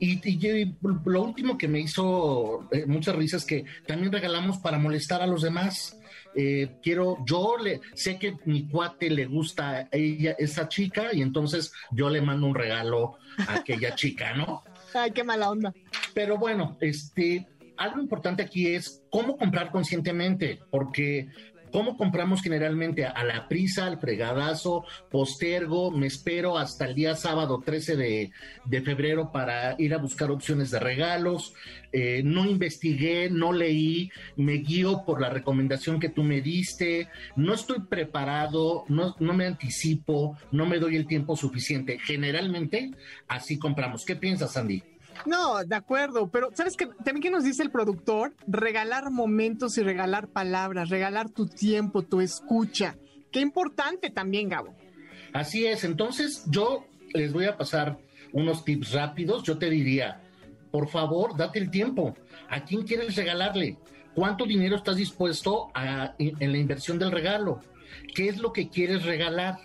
[0.00, 5.22] Y, lo último que me hizo eh, muchas risas es que también regalamos para molestar
[5.22, 5.96] a los demás.
[6.36, 11.22] Eh, quiero, yo le sé que mi cuate le gusta a ella, esa chica, y
[11.22, 13.14] entonces yo le mando un regalo
[13.48, 14.62] a aquella chica, ¿no?
[14.92, 15.72] Ay, qué mala onda.
[16.14, 21.28] Pero bueno, este, algo importante aquí es cómo comprar conscientemente, porque
[21.76, 23.04] ¿Cómo compramos generalmente?
[23.04, 29.30] A la prisa, al fregadazo, postergo, me espero hasta el día sábado 13 de, febrero
[29.30, 31.52] para ir a buscar opciones de regalos.
[31.92, 37.52] Eh, no investigué, no leí, me guío por la recomendación que tú me diste, no
[37.52, 41.98] estoy preparado, no, no me anticipo, no me doy el tiempo suficiente.
[41.98, 42.92] Generalmente
[43.28, 44.06] así compramos.
[44.06, 44.95] ¿Qué piensas, Andy?
[45.24, 46.86] No, de acuerdo, pero ¿sabes qué?
[46.86, 52.20] También que nos dice el productor, regalar momentos y regalar palabras, regalar tu tiempo, tu
[52.20, 52.96] escucha.
[53.32, 54.74] Qué importante también, Gabo.
[55.32, 57.98] Así es, entonces yo les voy a pasar
[58.32, 59.42] unos tips rápidos.
[59.42, 60.20] Yo te diría,
[60.70, 62.14] por favor, date el tiempo.
[62.48, 63.78] ¿A quién quieres regalarle?
[64.14, 67.60] ¿Cuánto dinero estás dispuesto a, en la inversión del regalo?
[68.14, 69.56] ¿Qué es lo que quieres regalar?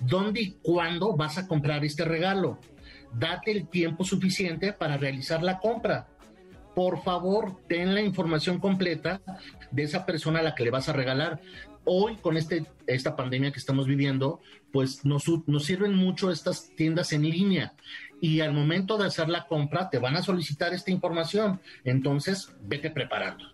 [0.00, 2.58] ¿Dónde y cuándo vas a comprar este regalo?
[3.14, 6.08] Date el tiempo suficiente para realizar la compra.
[6.74, 9.20] Por favor, ten la información completa
[9.70, 11.40] de esa persona a la que le vas a regalar.
[11.84, 14.40] Hoy, con este, esta pandemia que estamos viviendo,
[14.72, 17.74] pues nos, nos sirven mucho estas tiendas en línea
[18.20, 21.60] y al momento de hacer la compra te van a solicitar esta información.
[21.84, 23.51] Entonces, vete preparando.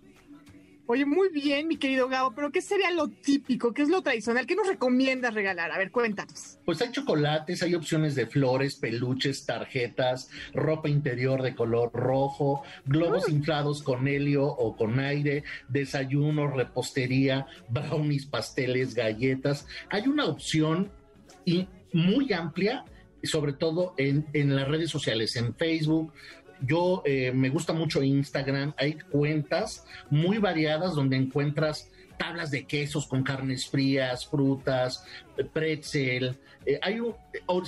[0.90, 3.74] Oye, muy bien, mi querido Gabo, pero ¿qué sería lo típico?
[3.74, 4.46] ¿Qué es lo tradicional?
[4.46, 5.70] ¿Qué nos recomiendas regalar?
[5.70, 6.58] A ver, cuéntanos.
[6.64, 13.24] Pues hay chocolates, hay opciones de flores, peluches, tarjetas, ropa interior de color rojo, globos
[13.28, 13.30] ah.
[13.30, 19.66] inflados con helio o con aire, desayuno, repostería, brownies, pasteles, galletas.
[19.90, 20.90] Hay una opción
[21.92, 22.86] muy amplia
[23.22, 26.12] sobre todo en, en, las redes sociales, en Facebook,
[26.60, 33.06] yo eh, me gusta mucho Instagram, hay cuentas muy variadas donde encuentras tablas de quesos
[33.06, 35.04] con carnes frías, frutas,
[35.52, 36.36] pretzel.
[36.66, 37.00] Eh, hay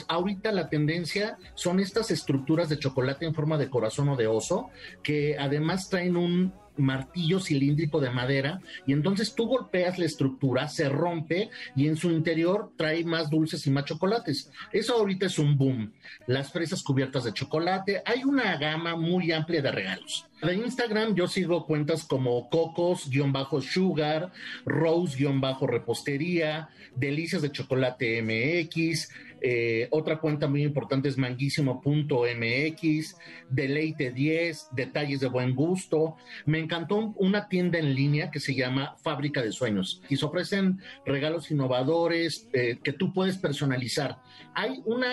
[0.09, 4.71] ahorita la tendencia son estas estructuras de chocolate en forma de corazón o de oso
[5.03, 10.89] que además traen un martillo cilíndrico de madera y entonces tú golpeas la estructura, se
[10.89, 14.51] rompe y en su interior trae más dulces y más chocolates.
[14.73, 15.93] Eso ahorita es un boom.
[16.27, 20.30] Las fresas cubiertas de chocolate, hay una gama muy amplia de regalos.
[20.43, 24.33] De Instagram yo sigo cuentas como cocos-sugar,
[24.65, 29.11] rose-repostería, delicias de chocolate MX,
[29.43, 33.17] eh, otra cuenta muy importante es manguísimo.mx,
[33.49, 36.17] Deleite 10, Detalles de Buen Gusto.
[36.47, 40.81] Me encantó una tienda en línea que se llama Fábrica de Sueños y se ofrecen
[41.07, 44.19] regalos innovadores eh, que tú puedes personalizar.
[44.55, 45.09] Hay una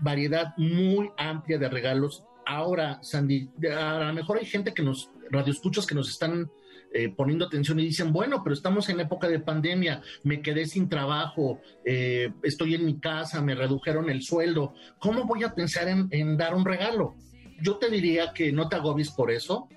[0.00, 2.24] variedad muy amplia de regalos.
[2.50, 6.50] Ahora, Sandy, a lo mejor hay gente que nos, radioescuchas que nos están
[6.92, 10.88] eh, poniendo atención y dicen, bueno, pero estamos en época de pandemia, me quedé sin
[10.88, 16.36] trabajo, eh, estoy en mi casa, me redujeron el sueldo, ¿cómo voy a pensar en,
[16.36, 17.14] dar un regalo?
[17.62, 19.68] Yo te diría que no te agobies por eso.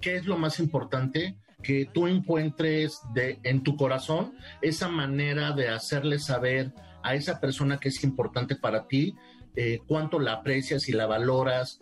[0.00, 1.36] ¿Qué es lo más importante?
[1.62, 6.72] Que tú encuentres de, en tu corazón esa manera de hacerle saber
[7.04, 9.14] a esa persona que es importante para ti,
[9.56, 11.80] eh, cuánto la aprecias y la valoras,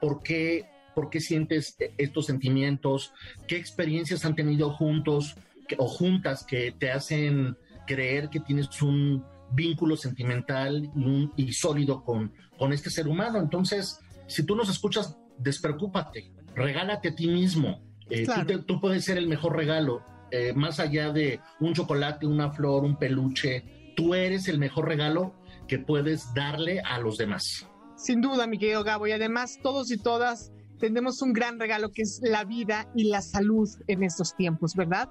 [0.00, 3.12] por qué por qué sientes e-, estos sentimientos,
[3.46, 5.36] qué experiencias han tenido juntos
[5.78, 10.90] o juntas que te hacen creer que tienes un vínculo sentimental
[11.36, 13.38] y, sólido con, con este ser humano.
[13.38, 17.82] Entonces, si tú nos escuchas, despreocúpate, regálate a ti mismo.
[18.10, 18.26] Eh,
[18.66, 22.96] tú, puedes ser el mejor regalo, eh, más allá de un chocolate, una flor, un
[22.96, 23.92] peluche.
[23.96, 25.34] Tú eres el mejor regalo
[25.66, 27.66] que puedes darle a los demás.
[27.96, 32.02] Sin duda, mi querido Gabo, y además todos y todas tenemos un gran regalo que
[32.02, 35.08] es la vida y la salud en estos tiempos, ¿verdad?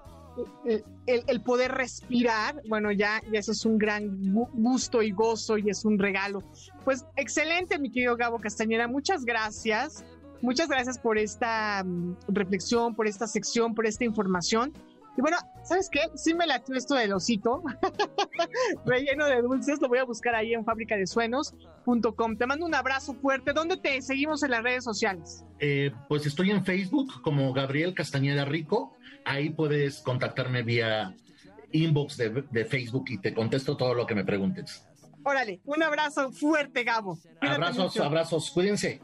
[1.06, 5.86] El, poder respirar, bueno, ya, ya eso es un gran gusto y gozo y es
[5.86, 6.43] un regalo.
[6.84, 10.04] Pues excelente, mi querido Gabo Castañeda, muchas gracias.
[10.41, 14.74] Muchas gracias por esta mm, reflexión, por esta sección, por esta información.
[15.16, 16.01] Y bueno, ¿sabes qué?
[16.16, 17.64] Sí me latió esto del osito,
[18.86, 22.38] relleno de dulces, lo voy a buscar ahí en fábrica de suenos.com.
[22.38, 23.53] Te mando un abrazo fuerte.
[23.53, 25.45] ¿Dónde te seguimos en las redes sociales?
[25.59, 28.97] Eh, pues estoy en Facebook como Gabriel Castañeda Rico.
[29.24, 31.16] Ahí puedes contactarme vía
[31.72, 34.88] inbox de, Facebook y te contesto todo lo que me preguntes.
[35.24, 37.18] Órale, un abrazo fuerte, Gabo.
[37.39, 38.99] abrazos, abrazos, cuídense.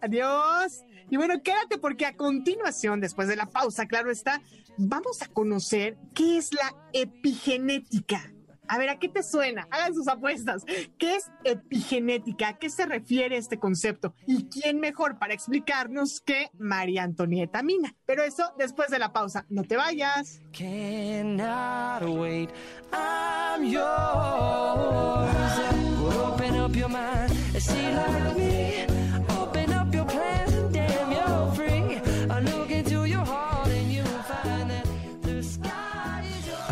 [0.00, 0.84] Adiós.
[1.12, 4.40] Y bueno, quédate porque a continuación, después de la pausa, claro está,
[4.78, 8.32] vamos a conocer qué es la epigenética.
[8.66, 9.68] A ver, ¿a qué te suena?
[9.70, 10.64] Hagan sus apuestas.
[10.96, 12.48] ¿Qué es epigenética?
[12.48, 14.14] ¿A qué se refiere este concepto?
[14.26, 17.94] ¿Y quién mejor para explicarnos que María Antonieta Mina?
[18.06, 19.44] Pero eso después de la pausa.
[19.50, 20.40] No te vayas.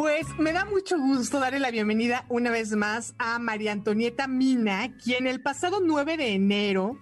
[0.00, 4.96] Pues me da mucho gusto darle la bienvenida una vez más a María Antonieta Mina,
[4.96, 6.98] quien el pasado 9 de enero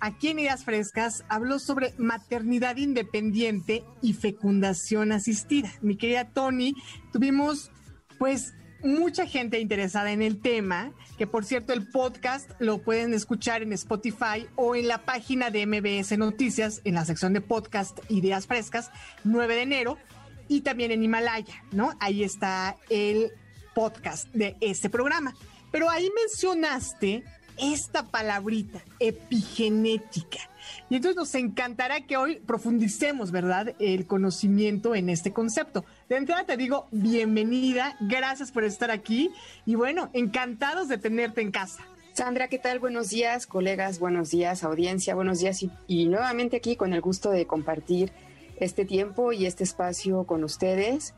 [0.00, 5.70] aquí en Ideas Frescas habló sobre maternidad independiente y fecundación asistida.
[5.82, 6.74] Mi querida Tony,
[7.12, 7.70] tuvimos
[8.18, 13.62] pues mucha gente interesada en el tema, que por cierto el podcast lo pueden escuchar
[13.62, 18.48] en Spotify o en la página de MBS Noticias en la sección de podcast Ideas
[18.48, 18.90] Frescas,
[19.22, 19.98] 9 de enero,
[20.52, 21.94] y también en Himalaya, ¿no?
[21.98, 23.32] Ahí está el
[23.74, 25.34] podcast de este programa.
[25.70, 27.24] Pero ahí mencionaste
[27.58, 30.38] esta palabrita, epigenética.
[30.90, 35.86] Y entonces nos encantará que hoy profundicemos, ¿verdad?, el conocimiento en este concepto.
[36.08, 39.30] De entrada te digo, bienvenida, gracias por estar aquí
[39.64, 41.82] y bueno, encantados de tenerte en casa.
[42.12, 42.78] Sandra, ¿qué tal?
[42.78, 47.30] Buenos días, colegas, buenos días, audiencia, buenos días y, y nuevamente aquí con el gusto
[47.30, 48.12] de compartir
[48.64, 51.14] este tiempo y este espacio con ustedes.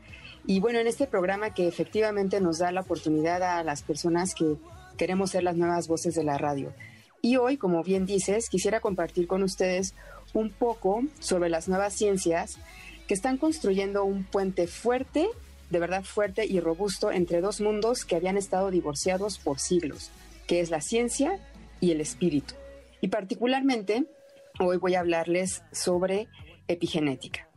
[0.47, 4.55] Y bueno, en este programa que efectivamente nos da la oportunidad a las personas que
[4.97, 6.73] queremos ser las nuevas voces de la radio.
[7.21, 9.93] Y hoy, como bien dices, quisiera compartir con ustedes
[10.33, 12.57] un poco sobre las nuevas ciencias
[13.07, 15.27] que están construyendo un puente fuerte,
[15.69, 20.11] de verdad fuerte y robusto entre dos mundos que habían estado divorciados por siglos,
[20.47, 21.39] que es la ciencia
[21.79, 22.53] y el espíritu.
[23.01, 24.05] Y particularmente,
[24.59, 26.27] hoy voy a hablarles sobre
[26.67, 27.47] epigenética.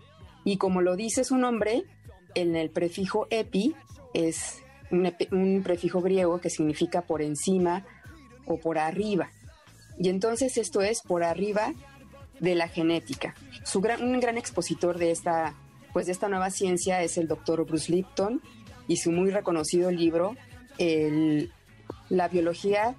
[0.44, 1.84] Y como lo dice su nombre,
[2.34, 3.74] en el prefijo epi
[4.14, 7.84] es un, prefijo griego que significa por encima
[8.46, 9.30] o por arriba.
[9.98, 11.74] Y entonces esto es por arriba
[12.40, 13.34] de la genética.
[14.00, 15.54] Un gran expositor de esta,
[15.92, 18.40] pues de esta nueva ciencia es el doctor Bruce Lipton
[18.86, 20.36] y su muy reconocido libro,
[22.08, 22.94] La biología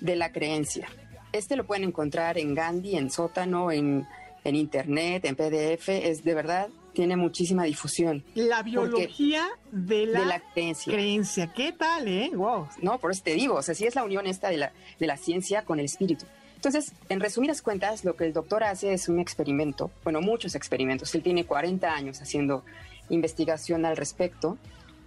[0.00, 0.88] de la creencia.
[1.32, 4.06] Este lo pueden encontrar en Gandhi, en Sótano, en,
[4.44, 5.88] en Internet, en PDF.
[5.88, 8.22] Es de verdad tiene muchísima difusión.
[8.34, 10.92] La biología de la, creencia.
[10.92, 11.52] creencia.
[11.52, 12.30] ¿Qué tal, eh?
[12.34, 12.68] Wow.
[12.80, 15.06] No, por eso te digo, o sea, sí es la unión esta de la, de
[15.06, 16.26] la ciencia con el espíritu.
[16.56, 21.14] Entonces, en resumidas cuentas, lo que el doctor hace es un experimento, bueno, muchos experimentos.
[21.14, 22.64] Él tiene 40 años haciendo
[23.08, 24.58] investigación al respecto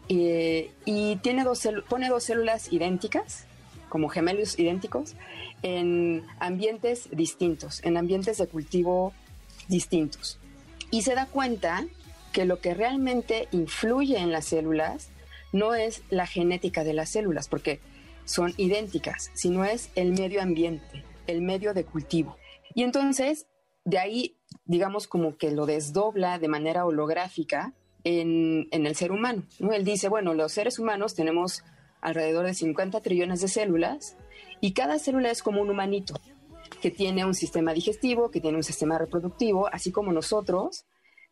[0.09, 3.45] eh, y tiene dos pone dos células idénticas,
[3.89, 5.15] como gemelos idénticos,
[5.63, 9.13] en ambientes distintos, en ambientes de cultivo
[9.67, 10.39] distintos
[10.91, 11.85] y se da cuenta
[12.31, 15.09] que lo que realmente influye en las células
[15.51, 17.79] no es la genética de las células, porque
[18.25, 22.37] son idénticas, sino es el medio ambiente, el medio de cultivo.
[22.73, 23.47] Y entonces,
[23.85, 29.43] de ahí, digamos, como que lo desdobla de manera holográfica en, el ser humano.
[29.59, 29.73] ¿no?
[29.73, 31.63] Él dice, bueno, los seres humanos tenemos
[32.01, 34.17] alrededor de 50 trillones de células
[34.61, 36.15] y cada célula es como un humanito
[36.85, 40.85] que tiene un sistema digestivo, que tiene un sistema reproductivo, así como nosotros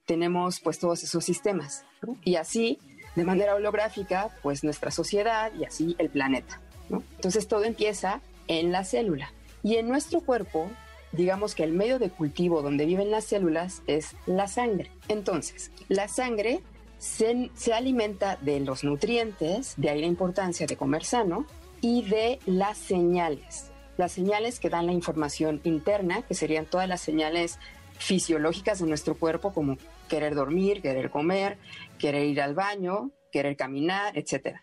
[0.03, 1.85] tenemos pues todos esos sistemas.
[2.23, 2.79] Y así,
[3.15, 6.59] de manera holográfica, pues nuestra sociedad y así el planeta.
[6.89, 9.31] Entonces todo empieza en la célula.
[9.61, 10.71] Y en nuestro cuerpo
[11.11, 14.89] digamos que el medio de cultivo donde viven las células es la sangre.
[15.07, 16.63] Entonces, la sangre
[16.97, 21.45] se, se, alimenta de los nutrientes, de ahí la importancia de comer sano,
[21.79, 23.69] y de las señales.
[23.97, 27.59] Las señales que dan la información interna, que serían todas las señales
[27.97, 29.77] fisiológicas de nuestro cuerpo, como
[30.09, 31.57] querer dormir, querer comer,
[31.99, 34.57] querer ir al baño, querer caminar, etc.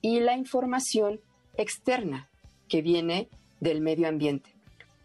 [0.00, 1.20] Y la información
[1.56, 2.28] externa,
[2.68, 3.28] que viene
[3.60, 4.50] del medio ambiente.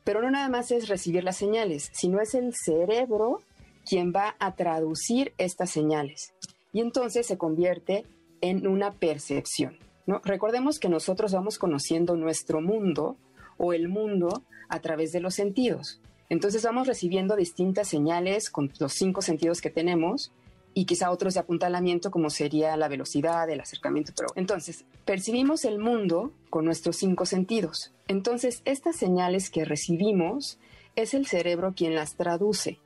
[0.04, 3.42] Pero no nada más es recibir las señales, sino es el cerebro
[3.88, 6.34] quien va a traducir estas señales.
[6.74, 8.06] Y entonces se convierte
[8.42, 9.78] en una percepción.
[10.06, 10.22] ¿no?
[10.24, 13.18] Recordemos que nosotros vamos conociendo nuestro mundo
[13.62, 16.02] o el mundo a través de los sentidos.
[16.30, 20.32] Entonces vamos recibiendo distintas señales con los cinco sentidos que tenemos
[20.74, 24.14] y quizá otros de apuntalamiento como sería la velocidad, el acercamiento.
[24.16, 27.94] Pero entonces, percibimos el mundo con nuestros cinco sentidos.
[28.08, 30.58] Entonces, estas señales que recibimos
[30.96, 32.80] es el cerebro quien las traduce.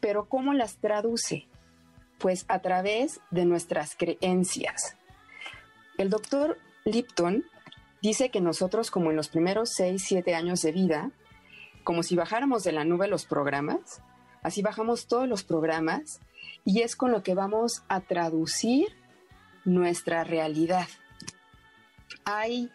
[0.00, 1.46] Pero ¿cómo las traduce?
[2.18, 4.96] Pues a través de nuestras creencias.
[5.98, 7.44] El doctor Lipton
[8.02, 11.10] dice que nosotros como en los primeros 6, 7 años de vida,
[11.84, 14.02] como si bajáramos de la nube los programas,
[14.42, 16.20] así bajamos todos los programas
[16.64, 18.88] y es con lo que vamos a traducir
[19.64, 20.88] nuestra realidad.
[22.24, 22.70] Hay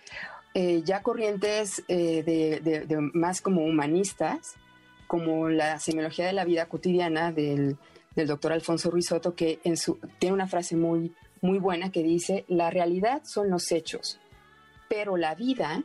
[0.54, 4.56] eh, ya corrientes eh, de, más como humanistas,
[5.08, 7.78] como la semiología de la vida cotidiana del,
[8.16, 9.60] doctor Alfonso Ruizotto, que
[10.20, 14.22] tiene una frase muy, muy buena que dice, la realidad son los hechos,
[14.90, 15.84] pero la vida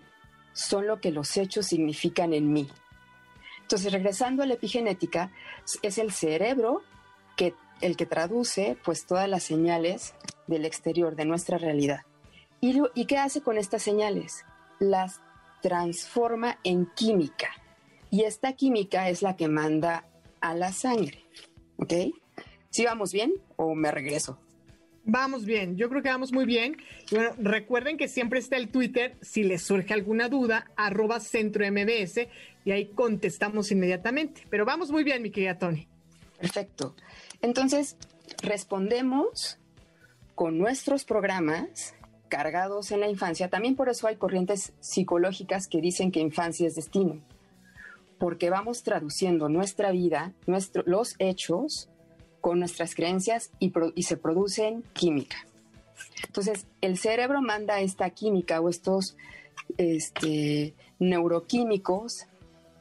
[0.52, 2.68] son lo que los hechos significan en mí.
[3.62, 5.30] Entonces, regresando a la epigenética,
[5.82, 6.82] es el cerebro
[7.36, 10.14] que el que traduce pues todas las señales
[10.46, 12.00] del exterior, de nuestra realidad.
[12.60, 14.44] ¿Y, ¿Y qué hace con estas señales?
[14.80, 15.20] Las
[15.62, 17.48] transforma en química.
[18.10, 20.04] Y esta química es la que manda
[20.40, 21.24] a la sangre.
[21.76, 21.92] ¿Ok?
[22.70, 24.38] ¿Sí vamos bien o me regreso?
[25.12, 26.76] Vamos bien, yo creo que vamos muy bien.
[27.10, 32.28] Bueno, recuerden que siempre está el Twitter, si les surge alguna duda, arroba centro MBS,
[32.64, 34.46] y ahí contestamos inmediatamente.
[34.50, 35.88] Pero vamos muy bien, mi querida Tony.
[36.38, 36.94] Perfecto.
[37.42, 37.96] Entonces,
[38.40, 39.58] respondemos
[40.36, 41.96] con nuestros programas
[42.28, 43.50] cargados en la infancia.
[43.50, 47.20] También por eso hay corrientes psicológicas que dicen que infancia es destino,
[48.20, 50.34] porque vamos traduciendo nuestra vida,
[50.86, 51.89] los hechos,
[52.40, 53.72] con nuestras creencias y,
[54.02, 55.46] se producen química.
[56.24, 59.16] Entonces, el cerebro manda esta química o estos
[59.76, 62.26] este, neuroquímicos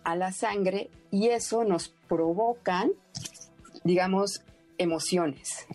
[0.03, 2.91] a la sangre y eso nos provocan,
[3.83, 4.41] digamos,
[4.77, 5.67] emociones.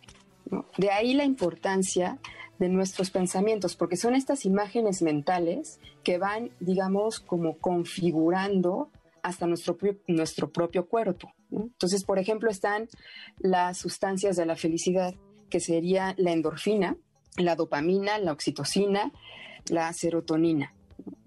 [0.77, 2.19] De ahí la importancia
[2.59, 8.91] de nuestros pensamientos, porque son estas imágenes mentales que van, digamos, como configurando
[9.23, 9.77] hasta nuestro,
[10.07, 11.33] nuestro propio cuerpo.
[11.63, 12.89] Entonces, por ejemplo, están
[13.39, 15.15] las sustancias de la felicidad,
[15.51, 16.97] que sería la endorfina,
[17.37, 19.13] la dopamina, la oxitocina,
[19.69, 20.73] la serotonina.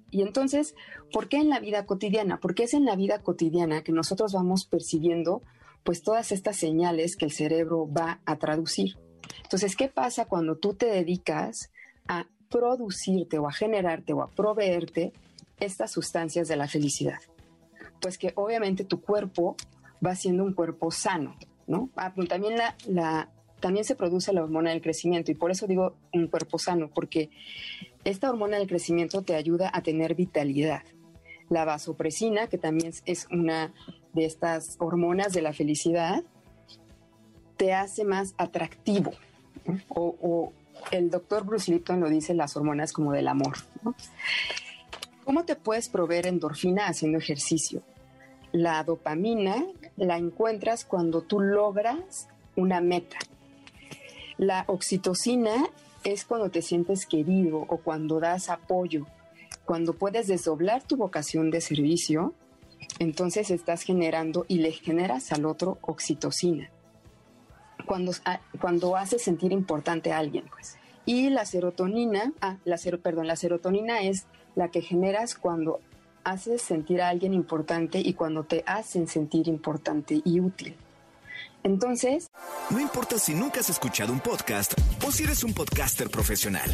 [0.09, 0.75] Y entonces,
[1.11, 2.39] ¿por qué en la vida cotidiana?
[2.39, 5.41] Porque es en la vida cotidiana que nosotros vamos percibiendo
[5.83, 8.97] pues todas estas señales que el cerebro va a traducir.
[9.43, 11.71] Entonces, ¿qué pasa cuando tú te dedicas
[12.07, 15.13] a producirte o a generarte o a proveerte
[15.59, 17.19] estas sustancias de la felicidad?
[18.01, 19.55] Pues que obviamente tu cuerpo
[20.05, 21.35] va siendo un cuerpo sano,
[21.67, 21.89] ¿no?
[21.95, 22.55] Ah, pues también,
[22.87, 23.29] la,
[23.59, 27.29] también se produce la hormona del crecimiento y por eso digo un cuerpo sano, porque
[28.03, 30.83] esta hormona del crecimiento te ayuda a tener vitalidad.
[31.49, 33.73] La vasopresina, que también es una
[34.13, 36.23] de estas hormonas de la felicidad
[37.57, 39.11] te hace más atractivo.
[39.89, 40.53] O,
[40.91, 43.57] el doctor Bruce Lipton lo dice, las hormonas como del amor.
[45.25, 47.81] ¿Cómo te puedes proveer endorfina haciendo ejercicio?
[48.51, 49.65] La dopamina
[49.97, 53.17] la encuentras cuando tú logras una meta.
[54.37, 55.67] La oxitocina
[56.03, 59.05] es cuando te sientes querido o cuando das apoyo,
[59.65, 62.33] cuando puedes desdoblar tu vocación de servicio
[62.99, 66.69] entonces estás generando y le generas al otro oxitocina.
[67.85, 70.77] Cuando, ah, cuando haces sentir importante a alguien, pues.
[71.05, 74.25] Y la serotonina, ah, la perdón, la serotonina es
[74.55, 75.79] la que generas cuando
[76.27, 80.75] haces sentir a alguien importante y cuando te hacen sentir importante y útil.
[81.63, 82.29] Entonces...
[82.69, 84.73] No importa si nunca has escuchado un podcast
[85.05, 86.69] o si eres un podcaster profesional.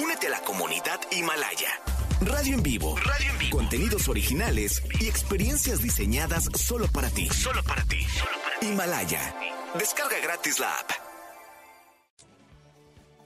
[0.00, 1.70] Únete a la comunidad Himalaya.
[2.20, 2.96] Radio en vivo.
[2.96, 3.56] Radio en vivo.
[3.56, 7.28] Contenidos originales y experiencias diseñadas solo para ti.
[7.30, 7.98] Solo para ti.
[8.62, 9.34] Himalaya.
[9.78, 10.90] Descarga gratis la app.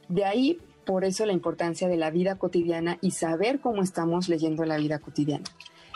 [0.09, 4.65] De ahí, por eso la importancia de la vida cotidiana y saber cómo estamos leyendo
[4.65, 5.45] la vida cotidiana.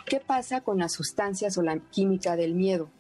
[0.07, 2.91] ¿Qué pasa con las sustancias o la química del miedo?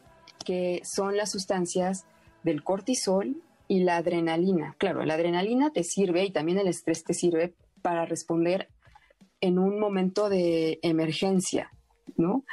[0.44, 2.04] Que son las sustancias
[2.42, 4.74] del cortisol y la adrenalina.
[4.78, 8.68] Claro, la adrenalina te sirve y también el estrés te sirve para responder
[9.40, 11.70] en un momento de emergencia,
[12.16, 12.44] ¿no?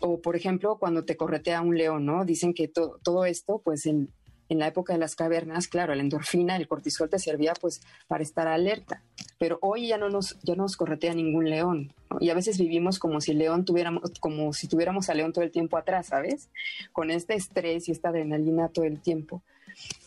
[0.00, 2.24] O, por ejemplo, cuando te corretea un león, ¿no?
[2.24, 4.10] Dicen que todo esto, pues en,
[4.48, 8.22] en, la época de las cavernas, claro, la endorfina, el cortisol te servía pues para
[8.22, 9.02] estar alerta.
[9.38, 11.92] Pero hoy ya no nos, ya no nos corretea ningún león.
[12.20, 15.50] Y a veces vivimos como si león tuviéramos, como si tuviéramos a león todo el
[15.50, 16.48] tiempo atrás, ¿sabes?
[16.92, 19.42] Con este estrés y esta adrenalina todo el tiempo.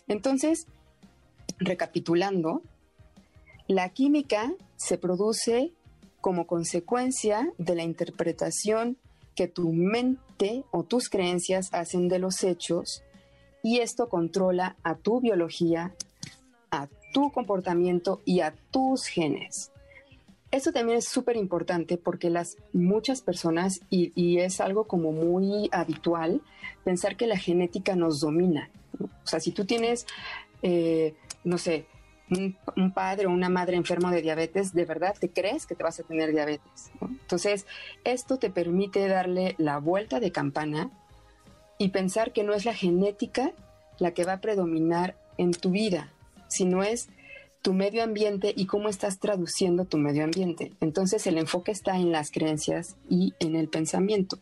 [0.08, 0.68] Entonces,
[1.60, 2.62] recapitulando,
[3.68, 5.74] la química se produce
[6.22, 8.98] como consecuencia de la interpretación
[9.36, 13.04] que tu mente o tus creencias hacen de los hechos
[13.64, 15.94] y esto controla a tu biología,
[16.72, 19.72] a tu comportamiento y a tus genes.
[20.50, 26.42] Esto también es súper importante porque las muchas personas, y, es algo como muy habitual,
[26.86, 28.70] pensar que la genética nos domina.
[29.00, 30.08] O sea, si tú tienes,
[30.62, 31.86] eh, no sé,
[32.30, 36.00] un, padre o una madre enfermo de diabetes, de verdad te crees que te vas
[36.00, 36.92] a tener diabetes.
[37.02, 37.66] Entonces,
[38.04, 40.92] esto te permite darle la vuelta de campana
[41.78, 43.54] y pensar que no es la genética
[44.00, 46.12] la que va a predominar en tu vida,
[46.48, 47.10] sino es
[47.62, 50.74] tu medio ambiente y cómo estás traduciendo tu medio ambiente.
[50.80, 54.40] Entonces el enfoque está en las creencias y en el pensamiento,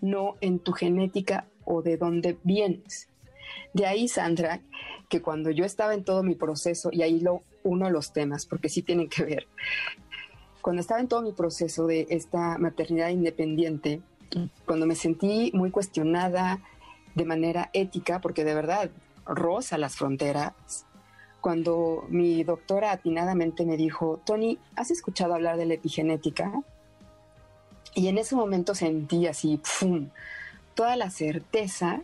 [0.00, 3.08] no en tu genética o de dónde vienes.
[3.72, 4.60] De ahí, Sandra,
[5.08, 8.46] que cuando yo estaba en todo mi proceso, y ahí lo uno de los temas,
[8.46, 9.46] porque sí tienen que ver,
[10.60, 14.02] cuando estaba en todo mi proceso de esta maternidad independiente,
[14.66, 16.60] cuando me sentí muy cuestionada
[17.14, 18.90] de manera ética, porque de verdad
[19.26, 20.52] roza las fronteras,
[21.40, 26.52] cuando mi doctora atinadamente me dijo, Tony, ¿has escuchado hablar de la epigenética?
[27.94, 30.08] Y en ese momento sentí así, ¡pum!,
[30.74, 32.02] toda la certeza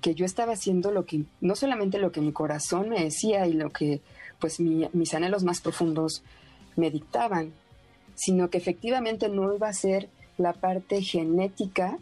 [0.00, 3.52] que yo estaba haciendo lo que, no solamente lo que mi corazón me decía y
[3.52, 4.00] lo que
[4.38, 6.22] pues mis anhelos más profundos
[6.76, 7.52] me dictaban,
[8.14, 10.08] sino que efectivamente no iba a ser
[10.38, 11.98] la parte genética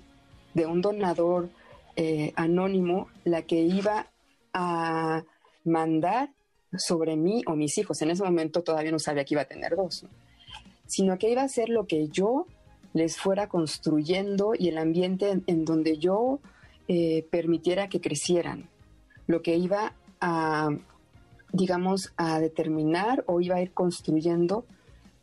[0.54, 1.48] de un donador
[1.96, 4.06] eh, anónimo la que iba
[4.52, 5.24] a
[5.64, 6.30] mandar
[6.76, 8.00] sobre mí o mis hijos.
[8.02, 10.04] En ese momento todavía no sabía que iba a tener dos,
[10.86, 12.46] sino que iba a ser lo que yo
[12.92, 16.40] les fuera construyendo y el ambiente en donde yo
[16.88, 18.68] eh, permitiera que crecieran,
[19.26, 20.68] lo que iba a,
[21.52, 24.64] digamos, a determinar o iba a ir construyendo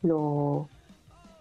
[0.02, 0.68] lo,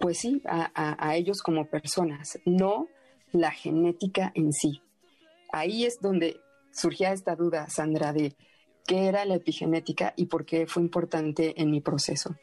[0.03, 2.89] pues sí, a, ellos como personas, no
[3.31, 4.81] la genética en sí.
[5.53, 6.41] Ahí es donde
[6.73, 8.35] surgía esta duda, Sandra, de
[8.85, 12.35] qué era la epigenética y por qué fue importante en mi proceso.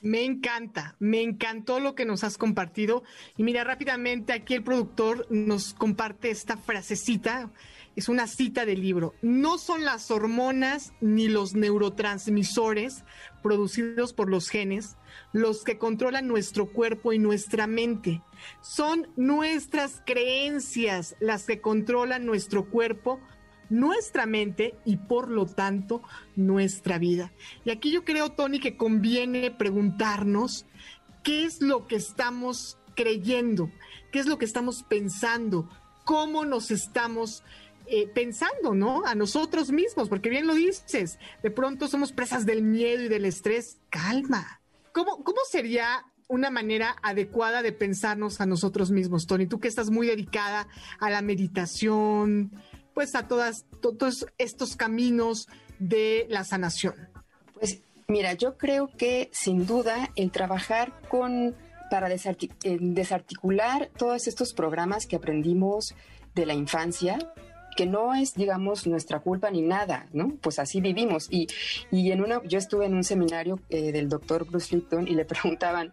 [0.00, 3.04] Me encanta, me encantó lo que nos has compartido.
[3.36, 7.52] Y mira, rápidamente aquí el productor nos comparte esta frasecita,
[7.96, 9.14] es una cita del libro.
[9.22, 13.04] No son las hormonas ni los neurotransmisores
[13.42, 14.96] producidos por los genes
[15.32, 18.22] los que controlan nuestro cuerpo y nuestra mente.
[18.60, 23.20] Son nuestras creencias las que controlan nuestro cuerpo
[23.72, 26.02] nuestra mente y por lo tanto
[26.36, 27.32] nuestra vida.
[27.64, 30.66] Y aquí yo creo, Tony, que conviene preguntarnos
[31.22, 33.70] qué es lo que estamos creyendo,
[34.10, 35.70] qué es lo que estamos pensando,
[36.04, 37.42] cómo nos estamos
[37.86, 39.04] eh, pensando, ¿no?
[39.06, 43.24] A nosotros mismos, porque bien lo dices, de pronto somos presas del miedo y del
[43.24, 43.78] estrés.
[43.90, 44.60] Calma.
[44.92, 49.46] ¿Cómo, cómo sería una manera adecuada de pensarnos a nosotros mismos, Tony?
[49.46, 50.68] Tú que estás muy dedicada
[50.98, 52.52] a la meditación,
[52.94, 55.48] pues a todas, todos estos caminos
[55.78, 56.94] de la sanación?
[57.54, 61.54] Pues mira, yo creo que sin duda el trabajar con
[61.90, 65.94] para desarticular todos estos programas que aprendimos
[66.34, 67.18] de la infancia,
[67.76, 70.36] que no es, digamos, nuestra culpa ni nada, ¿no?
[70.40, 71.28] Pues así vivimos.
[71.30, 71.48] Y,
[71.90, 75.24] y en una, yo estuve en un seminario eh, del doctor Bruce Lipton y le
[75.26, 75.92] preguntaban,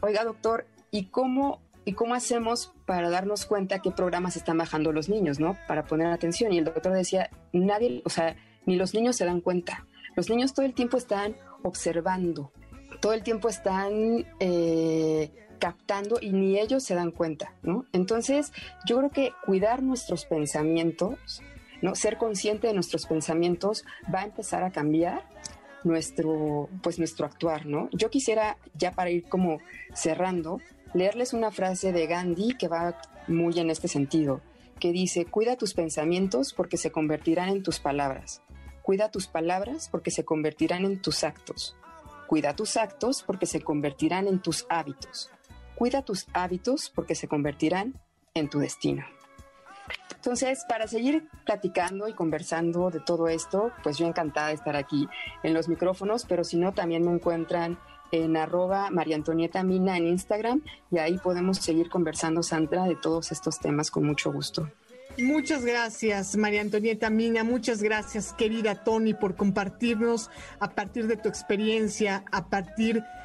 [0.00, 5.08] oiga, doctor, ¿y cómo ¿Y cómo hacemos para darnos cuenta qué programas están bajando los
[5.08, 5.58] niños, ¿no?
[5.66, 6.52] Para poner atención.
[6.52, 9.84] Y el doctor decía, nadie, o sea, ni los niños se dan cuenta.
[10.14, 12.52] Los niños todo el tiempo están observando,
[13.00, 15.32] todo el tiempo están eh,
[15.62, 17.86] captando y ni ellos se dan cuenta, ¿no?
[17.92, 18.52] Entonces,
[18.84, 21.40] yo creo que cuidar nuestros pensamientos,
[21.82, 21.94] ¿no?
[21.94, 25.24] Ser consciente de nuestros pensamientos va a empezar a cambiar
[25.84, 27.88] nuestro, pues nuestro actuar, ¿no?
[27.92, 29.60] Yo quisiera, ya para ir como
[29.94, 30.58] cerrando,
[30.94, 34.40] leerles una frase de Gandhi que va muy en este sentido,
[34.80, 38.42] que dice, cuida tus pensamientos porque se convertirán en tus palabras.
[38.82, 41.76] Cuida tus palabras porque se convertirán en tus actos.
[42.26, 45.30] Cuida tus actos porque se convertirán en tus hábitos.
[45.82, 48.00] Cuida tus hábitos porque se convertirán
[48.34, 49.04] en tu destino.
[50.14, 55.08] Entonces, para seguir platicando y conversando de todo esto, pues yo encantada de estar aquí
[55.42, 57.80] en los micrófonos, pero si no, también me encuentran
[58.12, 63.32] en arroba María Antonieta Mina en Instagram y ahí podemos seguir conversando, Sandra, de todos
[63.32, 64.70] estos temas con mucho gusto.
[65.18, 67.42] Muchas gracias, María Antonieta Mina.
[67.42, 70.30] Muchas gracias, querida Tony, por compartirnos
[70.60, 73.21] a partir de tu experiencia, a partir de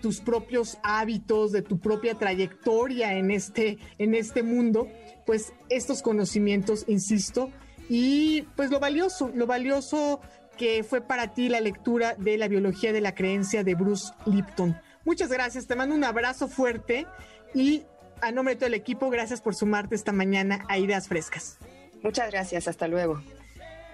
[0.00, 4.88] tus propios hábitos, de tu propia trayectoria en este, en este mundo,
[5.26, 7.50] pues estos conocimientos, insisto,
[7.88, 10.20] y pues lo valioso, lo valioso
[10.56, 14.78] que fue para ti la lectura de la biología de la creencia de Bruce Lipton.
[15.04, 17.06] Muchas gracias, te mando un abrazo fuerte
[17.54, 17.84] y
[18.20, 21.58] a nombre de todo el equipo, gracias por sumarte esta mañana a Ideas Frescas.
[22.02, 23.22] Muchas gracias, hasta luego.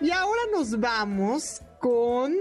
[0.01, 2.35] Y ahora nos vamos con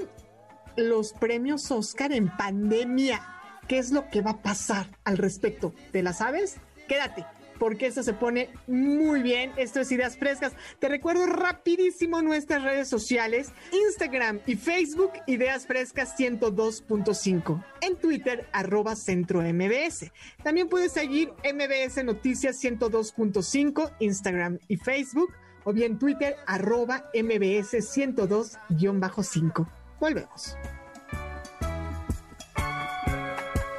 [0.75, 3.21] los premios Oscar en pandemia.
[3.67, 5.73] ¿Qué es lo que va a pasar al respecto?
[5.91, 6.57] ¿Te la sabes?
[6.87, 7.25] Quédate,
[7.59, 9.51] porque esto se pone muy bien.
[9.55, 10.53] Esto es Ideas Frescas.
[10.79, 17.63] Te recuerdo rapidísimo nuestras redes sociales, Instagram y Facebook, Ideas Frescas 102.5.
[17.81, 20.11] En Twitter, arroba Centro MBS.
[20.43, 25.33] También puedes seguir MBS Noticias 102.5, Instagram y Facebook,
[25.63, 29.67] o bien Twitter, arroba MBS 102-5.
[30.03, 30.57] Volvemos.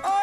[0.02, 0.22] Oh,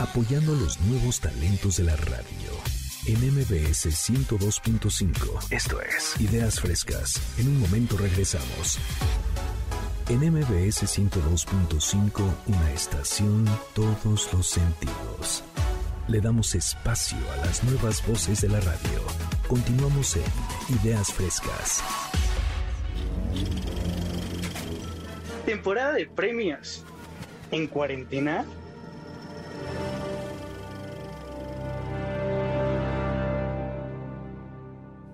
[0.00, 2.24] Apoyando a los nuevos talentos de la radio.
[3.06, 5.52] En MBS 102.5.
[5.52, 7.20] Esto es Ideas Frescas.
[7.38, 8.80] En un momento regresamos.
[10.06, 15.42] En MBS 102.5, una estación, todos los sentidos.
[16.08, 19.00] Le damos espacio a las nuevas voces de la radio.
[19.48, 21.82] Continuamos en Ideas Frescas.
[25.46, 26.84] Temporada de premios.
[27.50, 28.44] ¿En cuarentena?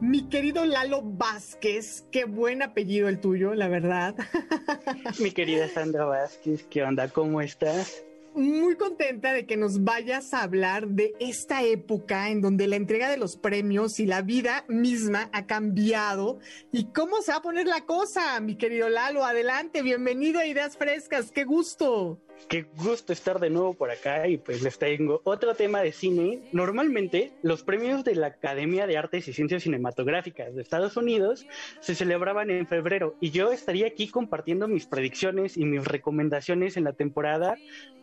[0.01, 4.15] Mi querido Lalo Vázquez, qué buen apellido el tuyo, la verdad.
[5.21, 7.09] Mi querida Sandra Vázquez, ¿qué onda?
[7.09, 8.03] ¿Cómo estás?
[8.35, 13.11] Muy contenta de que nos vayas a hablar de esta época en donde la entrega
[13.11, 16.39] de los premios y la vida misma ha cambiado
[16.71, 19.25] y cómo se va a poner la cosa, mi querido Lalo.
[19.25, 22.21] Adelante, bienvenido a Ideas Frescas, qué gusto.
[22.49, 26.41] Qué gusto estar de nuevo por acá y pues les tengo otro tema de cine.
[26.53, 31.47] Normalmente los premios de la Academia de Artes y Ciencias Cinematográficas de Estados Unidos
[31.81, 36.85] se celebraban en febrero y yo estaría aquí compartiendo mis predicciones y mis recomendaciones en
[36.85, 37.57] la temporada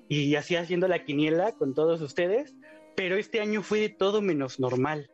[0.10, 2.56] y así haciendo la quiniela con todos ustedes,
[2.96, 5.10] pero este año fue de todo menos normal.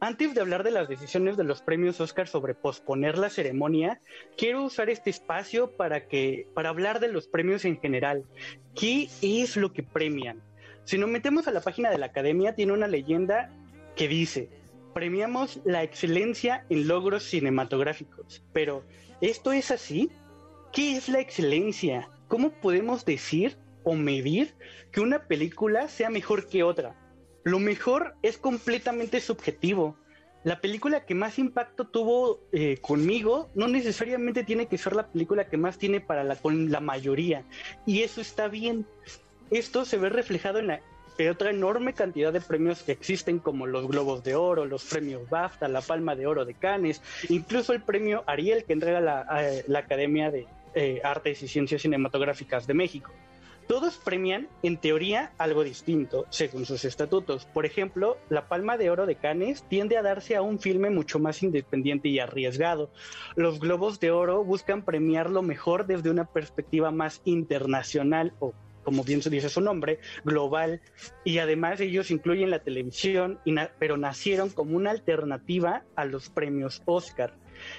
[0.00, 4.00] Antes de hablar de las decisiones de los premios Oscar sobre posponer la ceremonia,
[4.36, 8.24] quiero usar este espacio para que para hablar de los premios en general.
[8.74, 10.42] ¿Qué es lo que premian?
[10.84, 13.50] Si nos metemos a la página de la Academia, tiene una leyenda
[13.96, 14.50] que dice:
[14.92, 18.44] premiamos la excelencia en logros cinematográficos.
[18.52, 18.84] Pero,
[19.22, 20.10] ¿esto es así?
[20.72, 22.10] ¿Qué es la excelencia?
[22.28, 24.54] ¿Cómo podemos decir o medir
[24.90, 26.94] que una película sea mejor que otra?
[27.44, 29.96] Lo mejor es completamente subjetivo.
[30.42, 35.48] La película que más impacto tuvo eh, conmigo no necesariamente tiene que ser la película
[35.48, 37.44] que más tiene para la, con la mayoría.
[37.86, 38.86] Y eso está bien.
[39.50, 40.80] Esto se ve reflejado en la
[41.30, 45.68] otra enorme cantidad de premios que existen como los Globos de Oro, los premios BAFTA,
[45.68, 50.30] la Palma de Oro de Cannes, incluso el premio Ariel que entrega la, eh, Academia
[50.30, 53.12] de eh, Artes y Ciencias Cinematográficas de México.
[53.66, 57.46] Todos premian, en teoría, algo distinto, según sus estatutos.
[57.46, 61.18] Por ejemplo, la Palma de Oro de Cannes tiende a darse a un filme mucho
[61.18, 62.90] más independiente y arriesgado.
[63.36, 68.52] Los Globos de Oro buscan premiar lo mejor desde una perspectiva más internacional o
[68.84, 70.82] como bien se dice su nombre, global,
[71.24, 73.40] y además ellos incluyen la televisión,
[73.78, 77.34] pero nacieron como una alternativa a los premios Oscar.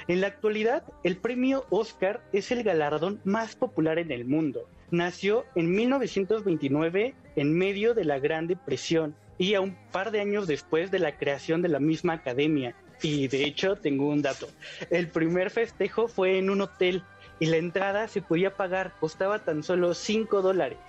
[0.08, 4.68] En la actualidad, el premio Oscar es el galardón más popular en el mundo.
[4.92, 10.48] Nació en 1929 en medio de la Gran Depresión y a un par de años
[10.48, 12.76] después de la creación de la misma academia.
[13.02, 14.48] Y de hecho, tengo un dato.
[14.90, 17.04] El primer festejo fue en un hotel
[17.40, 20.80] y la entrada se podía pagar, costaba tan solo 5 dólares.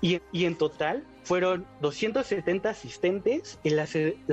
[0.00, 3.86] Y, en total fueron 270 asistentes y la,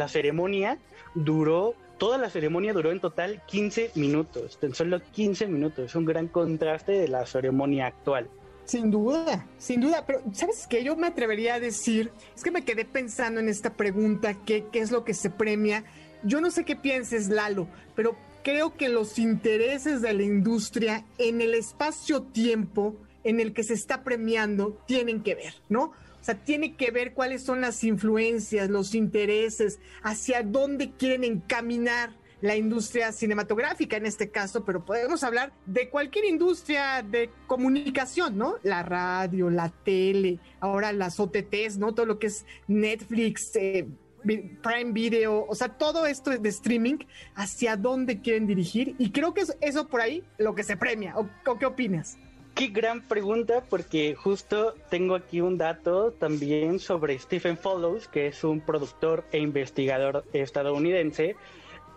[0.08, 0.80] ceremonia
[1.14, 6.28] duró, toda la ceremonia duró en total 15 minutos, tan solo 15 minutos, un gran
[6.28, 8.28] contraste de la ceremonia actual.
[8.70, 10.84] Sin duda, sin duda, pero ¿sabes qué?
[10.84, 14.78] Yo me atrevería a decir, es que me quedé pensando en esta pregunta, ¿qué, qué
[14.78, 15.86] es lo que se premia?
[16.22, 21.42] Yo no sé qué pienses, Lalo, pero creo que los intereses de la industria en
[21.42, 25.86] el espacio-tiempo en el que se está premiando tienen que ver, ¿no?
[25.86, 32.19] O sea, tiene que ver cuáles son las influencias, los intereses, hacia dónde quieren encaminar
[32.42, 38.56] la industria cinematográfica en este caso, pero podemos hablar de cualquier industria de comunicación, ¿no?
[38.64, 41.94] La radio, la tele, ahora las OTTs, ¿no?
[41.94, 43.88] Todo lo que es Netflix, eh,
[44.24, 46.98] Prime Video, o sea, todo esto de streaming,
[47.36, 48.96] hacia dónde quieren dirigir.
[48.98, 51.16] Y creo que es eso por ahí lo que se premia.
[51.18, 52.18] ¿O, qué opinas?
[52.56, 58.44] Qué gran pregunta, porque justo tengo aquí un dato también sobre Stephen Follows, que es
[58.44, 61.36] un productor e investigador estadounidense,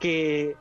[0.02, 0.56] que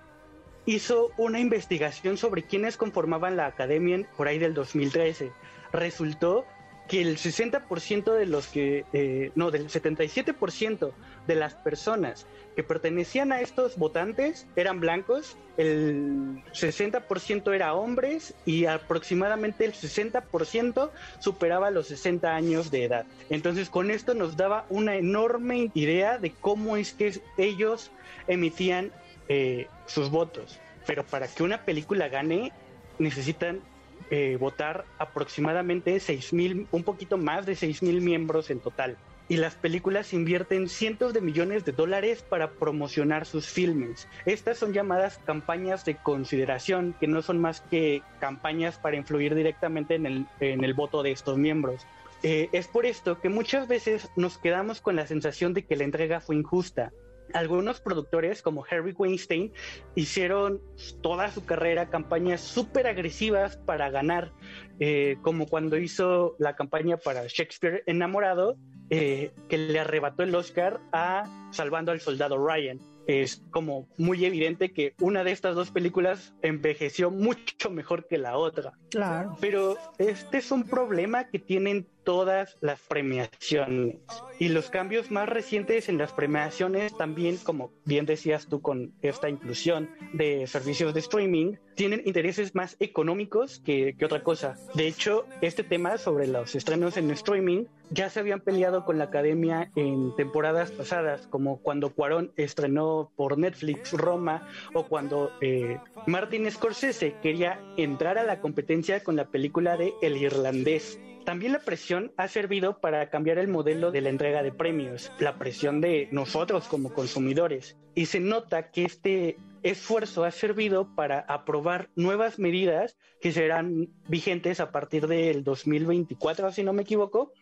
[0.68, 5.32] hizo una investigación sobre quiénes conformaban la academia por ahí del 2013.
[5.74, 6.46] Resultó
[6.88, 10.92] que el 60% de los que, eh, no, del 77%
[11.26, 18.66] de las personas que pertenecían a estos votantes eran blancos, el 60% era hombres y
[18.66, 23.06] aproximadamente el 60% superaba los 60 años de edad.
[23.32, 27.90] Entonces con esto nos daba una enorme idea de cómo es que ellos
[28.28, 28.92] emitían
[29.34, 30.60] eh, sus votos.
[30.86, 32.52] Pero para que una película gane,
[33.00, 33.62] necesitan
[34.10, 38.98] eh, votar aproximadamente seis mil, un poquito más de 6 mil miembros en total.
[39.30, 44.10] Y las películas invierten cientos de millones de dólares para promocionar sus filmes.
[44.26, 49.96] Estas son llamadas campañas de consideración, que no son más que campañas para influir directamente
[49.96, 51.88] en el, en el voto de estos miembros.
[52.22, 55.86] Eh, es por esto que muchas veces nos quedamos con la sensación de que la
[55.86, 56.92] entrega fue injusta,
[57.34, 59.52] algunos productores como Harry Weinstein
[59.96, 60.62] hicieron
[61.02, 64.32] toda su carrera campañas súper agresivas para ganar,
[64.80, 68.58] eh, como cuando hizo la campaña para Shakespeare enamorado,
[68.90, 74.72] eh, que le arrebató el Oscar a Salvando al Soldado Ryan es como muy evidente
[74.72, 78.74] que una de estas dos películas envejeció mucho mejor que la otra.
[78.90, 79.36] Claro.
[79.40, 83.98] Pero este es un problema que tienen todas las premiaciones.
[84.40, 89.30] Y los cambios más recientes en las premiaciones también, como bien decías tú con esta
[89.30, 94.56] inclusión de servicios de streaming, tienen intereses más económicos que, que otra cosa.
[94.74, 99.06] De hecho, este tema sobre los estrenos en streaming ya se habían peleado con la
[99.06, 106.50] academia en temporadas pasadas, como cuando Cuarón estrenó por Netflix Roma o cuando eh, Martin
[106.50, 111.00] Scorsese quería entrar a la competencia con la película de El Irlandés.
[111.26, 115.38] También la presión ha servido para cambiar el modelo de la entrega de premios, la
[115.38, 117.78] presión de nosotros como consumidores.
[117.94, 124.60] Y se nota que este esfuerzo ha servido para aprobar nuevas medidas que serán vigentes
[124.60, 127.34] a partir del 2024, si no me equivoco,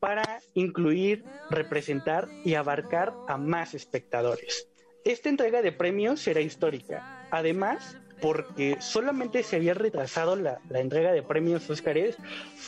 [0.00, 4.68] para incluir, representar y abarcar a más espectadores.
[5.04, 7.26] Esta entrega de premios será histórica.
[7.30, 12.16] Además, porque solamente se había retrasado la, entrega de premios Óscares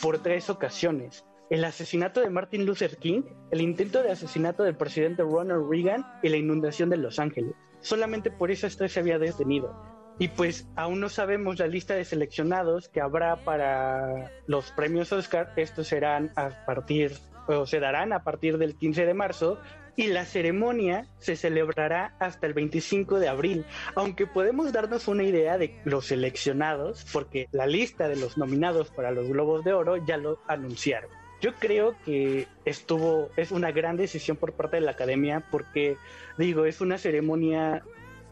[0.01, 1.25] por tres ocasiones.
[1.49, 6.29] El asesinato de Martin Luther King, el intento de asesinato del presidente Ronald Reagan y
[6.29, 7.53] la inundación de Los Ángeles.
[7.81, 9.75] Solamente por esas tres se había detenido.
[10.17, 15.51] Y pues aún no sabemos la lista de seleccionados que habrá para los premios Oscar.
[15.55, 17.13] Estos serán a partir,
[17.47, 19.59] o se darán a partir del 15 de marzo
[19.95, 23.65] y la ceremonia se celebrará hasta el 25 de abril,
[23.95, 29.11] aunque podemos darnos una idea de los seleccionados, porque la lista de los nominados para
[29.11, 31.09] los Globos de Oro ya lo anunciaron.
[31.41, 35.97] Yo creo que estuvo, es una gran decisión por parte de la academia, porque
[36.37, 37.83] digo, es una ceremonia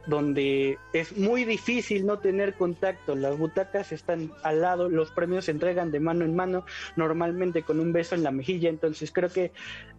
[0.09, 3.15] donde es muy difícil no tener contacto.
[3.15, 6.65] Las butacas están al lado, los premios se entregan de mano en mano,
[6.95, 8.69] normalmente con un beso en la mejilla.
[8.69, 9.51] Entonces creo que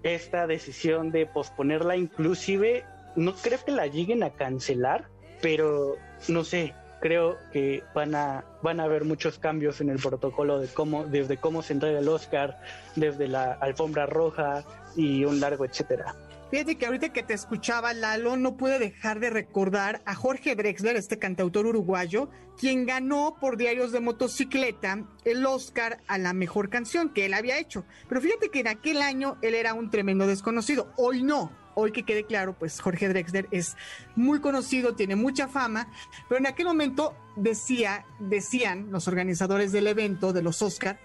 [0.03, 2.85] esta decisión de posponerla inclusive,
[3.17, 5.09] no creo que la lleguen a cancelar,
[5.41, 5.97] pero
[6.29, 10.69] no sé, creo que van a van a haber muchos cambios en el protocolo de
[10.69, 12.61] cómo desde cómo se entrega el Oscar,
[12.97, 14.65] desde la alfombra roja
[14.97, 16.15] y un largo etcétera.
[16.51, 20.97] Fíjate que ahorita que te escuchaba, Lalo, no pude dejar de recordar a Jorge Drexler,
[20.97, 22.29] este cantautor uruguayo,
[22.59, 27.61] quien ganó por Diarios de Motocicleta el Oscar a la mejor canción que él había
[27.61, 27.85] hecho.
[28.09, 30.93] Pero fíjate que en aquel año él era un tremendo desconocido.
[30.97, 31.53] Hoy no.
[31.81, 33.77] Hoy que quede claro, pues Jorge Drexler es
[34.17, 35.89] muy conocido, tiene mucha fama,
[36.29, 40.99] pero en aquel momento decía, decían los organizadores del evento de los Oscar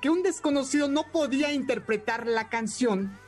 [0.00, 3.18] que un desconocido no podía interpretar la canción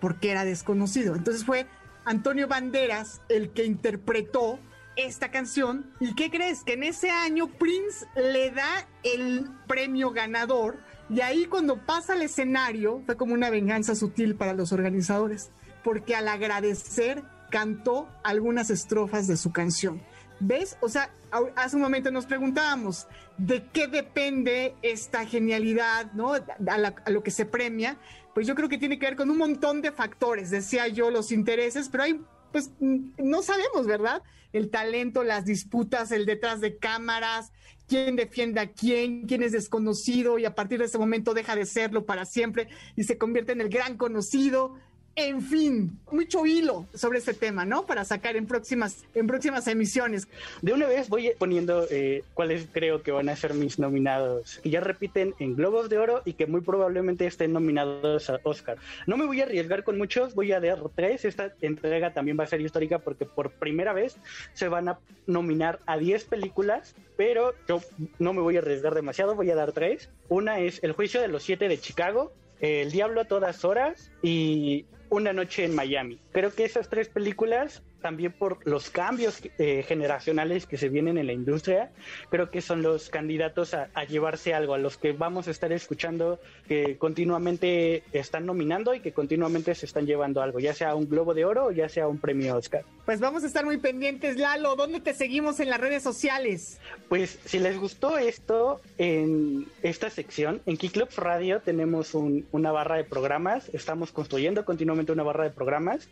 [0.00, 1.16] porque era desconocido.
[1.16, 1.66] Entonces fue
[2.04, 4.58] Antonio Banderas el que interpretó
[4.96, 5.90] esta canción.
[6.00, 6.62] ¿Y qué crees?
[6.62, 10.78] Que en ese año Prince le da el premio ganador
[11.10, 15.50] Y ahí cuando pasa al escenario fue como una venganza sutil para los organizadores,
[15.84, 20.02] porque al agradecer cantó algunas estrofas de su canción.
[20.40, 20.76] ¿Ves?
[20.80, 21.10] O sea,
[21.54, 23.06] hace un momento nos preguntábamos
[23.38, 26.34] de qué depende esta genialidad, ¿no?
[26.34, 27.96] A, lo que se premia.
[28.34, 31.30] Pues yo creo que tiene que ver con un montón de factores, decía yo, los
[31.30, 32.20] intereses, pero hay,
[32.50, 34.22] pues no sabemos, ¿verdad?
[34.52, 37.52] El talento, las disputas, el detrás de cámaras,
[37.86, 41.66] quién defiende a quién, quién es desconocido y a partir de ese momento deja de
[41.66, 44.74] serlo para siempre y se convierte en el gran conocido.
[45.16, 47.86] En fin, mucho hilo sobre este tema, ¿no?
[47.86, 50.26] Para sacar en próximas, en próximas emisiones.
[50.60, 54.70] De una vez voy poniendo eh, cuáles creo que van a ser mis nominados, que
[54.70, 58.78] ya repiten en Globos de Oro y que muy probablemente estén nominados a Oscar.
[59.06, 61.24] No me voy a arriesgar con muchos, voy a dar tres.
[61.24, 64.16] Esta entrega también va a ser histórica porque por primera vez
[64.52, 67.80] se van a nominar a 10 películas, pero yo
[68.18, 70.10] no me voy a arriesgar demasiado, voy a dar tres.
[70.28, 74.86] Una es El Juicio de los Siete de Chicago, El Diablo a todas horas y
[75.14, 76.20] una noche en Miami.
[76.32, 81.26] Creo que esas tres películas también por los cambios eh, generacionales que se vienen en
[81.26, 81.90] la industria,
[82.28, 86.38] creo que son los candidatos a, llevarse algo, a los que vamos a estar escuchando
[86.68, 91.32] que continuamente están nominando y que continuamente se están llevando algo, ya sea un Globo
[91.32, 92.84] de Oro o ya sea un premio Oscar.
[93.06, 94.76] Pues vamos a estar muy pendientes, Lalo.
[94.76, 96.78] ¿Dónde te seguimos en las redes sociales?
[97.08, 103.04] Pues si les gustó esto, en esta sección, en Club Radio tenemos una barra de
[103.04, 106.06] programas, estamos construyendo continuamente una barra de programas.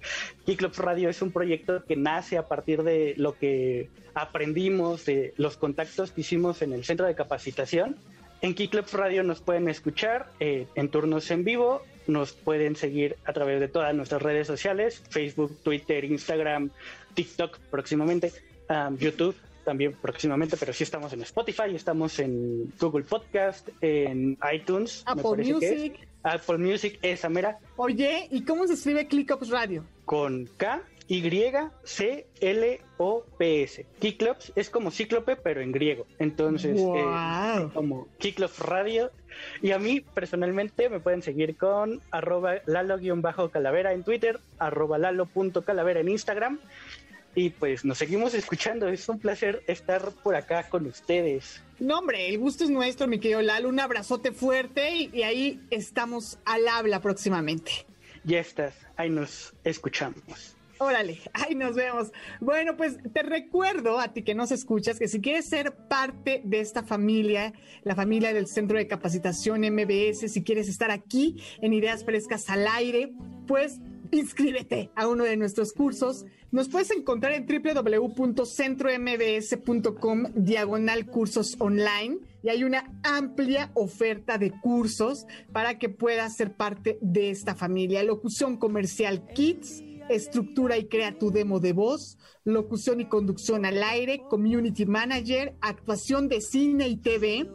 [0.46, 5.56] Club Radio es un proyecto que nace a partir de lo que aprendimos, de los
[5.56, 7.96] contactos que hicimos en el centro de capacitación.
[8.40, 13.32] En Club Radio nos pueden escuchar eh, en turnos en vivo, nos pueden seguir a
[13.32, 16.70] través de todas nuestras redes sociales, Facebook, Twitter, Instagram,
[17.14, 18.32] TikTok próximamente,
[18.68, 25.04] um, YouTube también próximamente, pero sí estamos en Spotify, estamos en Google Podcast, en iTunes,
[25.06, 26.08] Apple Music.
[26.24, 27.58] Apple Music, esa mera.
[27.76, 29.84] Oye, ¿y cómo se escribe ClickUps Radio?
[30.04, 32.26] Con K y-C-L-O-P-S.
[33.98, 36.06] Kiklops es como cíclope, pero en griego.
[36.18, 39.10] Entonces, eh, como Kiklops Radio.
[39.60, 46.08] Y a mí, personalmente, me pueden seguir con arroba lalo-calavera en Twitter, arroba lalo.calavera en
[46.08, 46.58] Instagram.
[47.34, 48.88] Y pues nos seguimos escuchando.
[48.88, 51.62] Es un placer estar por acá con ustedes.
[51.78, 53.70] No, hombre, el gusto es nuestro, mi querido Lalo.
[53.70, 57.86] Un abrazote fuerte y, y ahí estamos al habla próximamente.
[58.24, 60.56] Ya estás, ahí nos escuchamos.
[60.82, 62.10] Órale, ahí nos vemos.
[62.40, 66.58] Bueno, pues te recuerdo a ti que nos escuchas que si quieres ser parte de
[66.58, 67.52] esta familia,
[67.84, 72.66] la familia del Centro de Capacitación MBS, si quieres estar aquí en Ideas Frescas al
[72.66, 73.12] aire,
[73.46, 73.78] pues
[74.10, 76.26] inscríbete a uno de nuestros cursos.
[76.50, 85.26] Nos puedes encontrar en www.centrombs.com diagonal cursos online y hay una amplia oferta de cursos
[85.52, 88.02] para que puedas ser parte de esta familia.
[88.02, 94.22] Locución comercial Kids estructura y crea tu demo de voz, locución y conducción al aire,
[94.28, 97.48] community manager, actuación de cine y TV,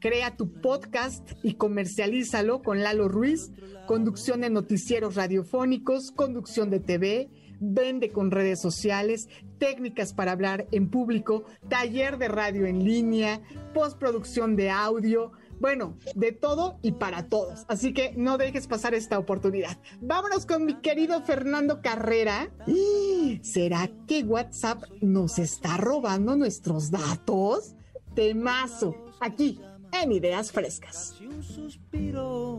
[0.00, 3.50] crea tu podcast y comercialízalo con Lalo Ruiz,
[3.86, 7.30] conducción de noticieros radiofónicos, conducción de TV,
[7.60, 13.40] vende con redes sociales, técnicas para hablar en público, taller de radio en línea,
[13.72, 15.32] postproducción de audio,
[15.62, 17.64] bueno, de todo y para todos.
[17.68, 19.78] Así que no dejes pasar esta oportunidad.
[20.00, 22.50] Vámonos con mi querido Fernando Carrera.
[23.42, 27.76] ¿Será que WhatsApp nos está robando nuestros datos?
[28.16, 29.60] Temazo, aquí
[29.92, 31.14] en Ideas Frescas.
[31.20, 32.58] Un suspiro,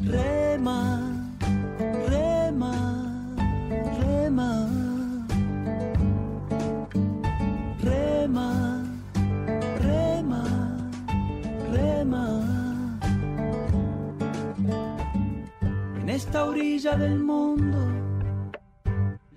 [0.00, 1.36] rema,
[2.08, 3.36] rema,
[4.00, 4.68] rema,
[7.80, 8.86] rema
[16.00, 17.78] En esta orilla del mundo,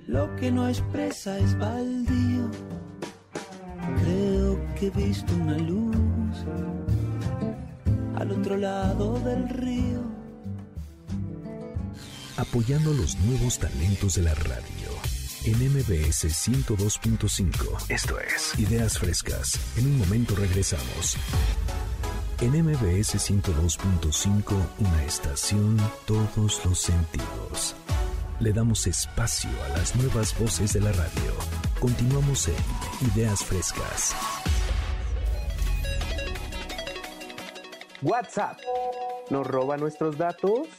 [0.08, 2.50] lo que no expresa es baldío.
[4.04, 5.98] Creo que he visto una luz
[8.16, 10.04] al otro lado del río.
[12.38, 14.90] Apoyando los nuevos talentos de la radio
[15.46, 17.90] en MBS 102.5.
[17.90, 19.60] Esto es Ideas Frescas.
[19.78, 21.18] En un momento regresamos.
[22.42, 25.76] En MBS 102.5, una estación,
[26.08, 27.76] todos los sentidos.
[28.40, 31.34] Le damos espacio a las nuevas voces de la radio.
[31.82, 32.56] Continuamos en
[33.14, 34.16] Ideas Frescas.
[38.02, 38.58] WhatsApp.
[39.30, 40.70] ¿Nos roba nuestros datos?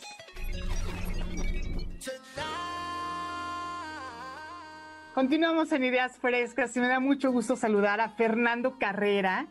[5.14, 9.46] Continuamos en Ideas Frescas y me da mucho gusto saludar a Fernando Carrera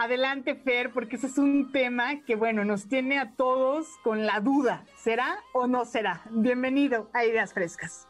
[0.00, 4.38] Adelante, Fer, porque ese es un tema que, bueno, nos tiene a todos con la
[4.38, 4.84] duda.
[4.96, 6.22] ¿Será o no será?
[6.30, 8.06] Bienvenido a Ideas Frescas.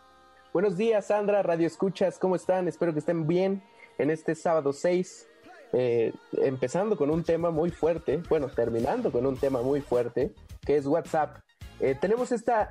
[0.53, 2.69] Buenos días, Sandra, Radio Escuchas, ¿cómo están?
[2.69, 3.63] Espero que estén bien
[3.97, 5.29] en este sábado 6.
[5.73, 6.13] Eh,
[6.43, 10.35] empezando con un tema muy fuerte, bueno, terminando con un tema muy fuerte,
[10.67, 11.39] que es WhatsApp.
[11.81, 12.69] Eh, tenemos esta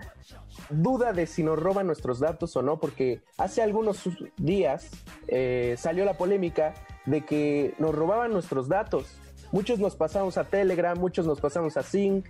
[0.70, 4.08] duda de si nos roban nuestros datos o no, porque hace algunos
[4.38, 4.92] días
[5.28, 6.76] eh, salió la polémica
[7.08, 9.18] de que nos robaban nuestros datos.
[9.52, 12.28] Muchos nos pasamos a Telegram, muchos nos pasamos a Sync.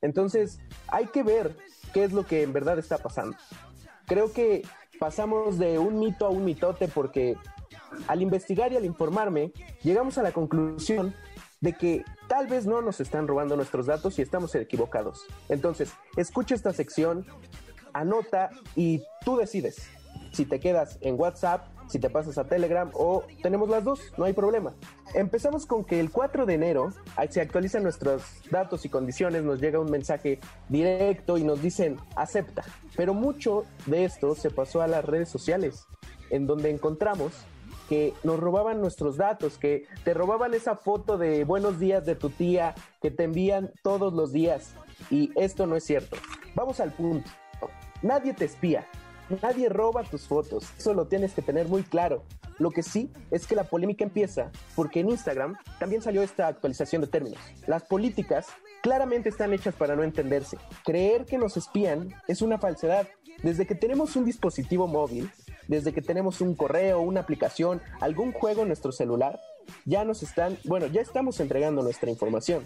[0.00, 1.54] Entonces, hay que ver
[1.92, 3.36] qué es lo que en verdad está pasando.
[4.06, 4.62] Creo que
[4.98, 7.36] pasamos de un mito a un mitote porque
[8.06, 9.52] al investigar y al informarme,
[9.82, 11.14] llegamos a la conclusión
[11.60, 15.26] de que tal vez no nos están robando nuestros datos y estamos equivocados.
[15.48, 17.26] Entonces, escucha esta sección,
[17.92, 19.90] anota y tú decides
[20.32, 24.24] si te quedas en WhatsApp, si te pasas a Telegram o tenemos las dos, no
[24.24, 24.74] hay problema.
[25.14, 26.92] Empezamos con que el 4 de enero
[27.28, 30.38] se actualizan nuestros datos y condiciones, nos llega un mensaje
[30.68, 32.64] directo y nos dicen acepta.
[32.96, 35.86] Pero mucho de esto se pasó a las redes sociales,
[36.30, 37.32] en donde encontramos
[37.88, 42.30] que nos robaban nuestros datos, que te robaban esa foto de buenos días de tu
[42.30, 44.76] tía que te envían todos los días.
[45.10, 46.16] Y esto no es cierto.
[46.54, 47.28] Vamos al punto.
[48.02, 48.86] Nadie te espía.
[49.42, 50.64] Nadie roba tus fotos.
[50.76, 52.24] Eso lo tienes que tener muy claro.
[52.58, 57.00] Lo que sí es que la polémica empieza porque en Instagram también salió esta actualización
[57.00, 57.38] de términos.
[57.66, 58.48] Las políticas
[58.82, 60.58] claramente están hechas para no entenderse.
[60.84, 63.06] Creer que nos espían es una falsedad.
[63.42, 65.30] Desde que tenemos un dispositivo móvil,
[65.68, 69.40] desde que tenemos un correo, una aplicación, algún juego en nuestro celular,
[69.84, 72.64] ya nos están, bueno, ya estamos entregando nuestra información.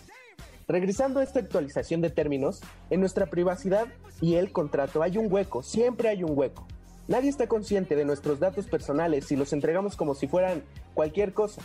[0.66, 3.86] Regresando a esta actualización de términos, en nuestra privacidad
[4.20, 6.66] y el contrato hay un hueco, siempre hay un hueco.
[7.06, 10.62] Nadie está consciente de nuestros datos personales si los entregamos como si fueran
[10.94, 11.60] cualquier cosa.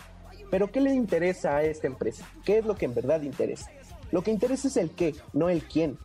[0.50, 2.26] Pero ¿qué le interesa a esta empresa?
[2.44, 3.70] ¿Qué es lo que en verdad interesa?
[4.10, 5.98] Lo que interesa es el qué, no el quién.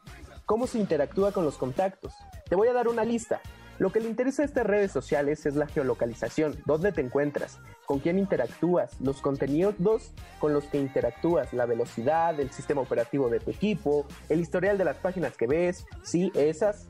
[0.46, 2.14] ¿Cómo se interactúa con los contactos?
[2.48, 3.42] Te voy a dar una lista.
[3.78, 8.00] Lo que le interesa a estas redes sociales es la geolocalización, dónde te encuentras, con
[8.00, 9.76] quién interactúas, los contenidos
[10.40, 14.86] con los que interactúas, la velocidad, el sistema operativo de tu equipo, el historial de
[14.86, 16.88] las páginas que ves, sí, esas,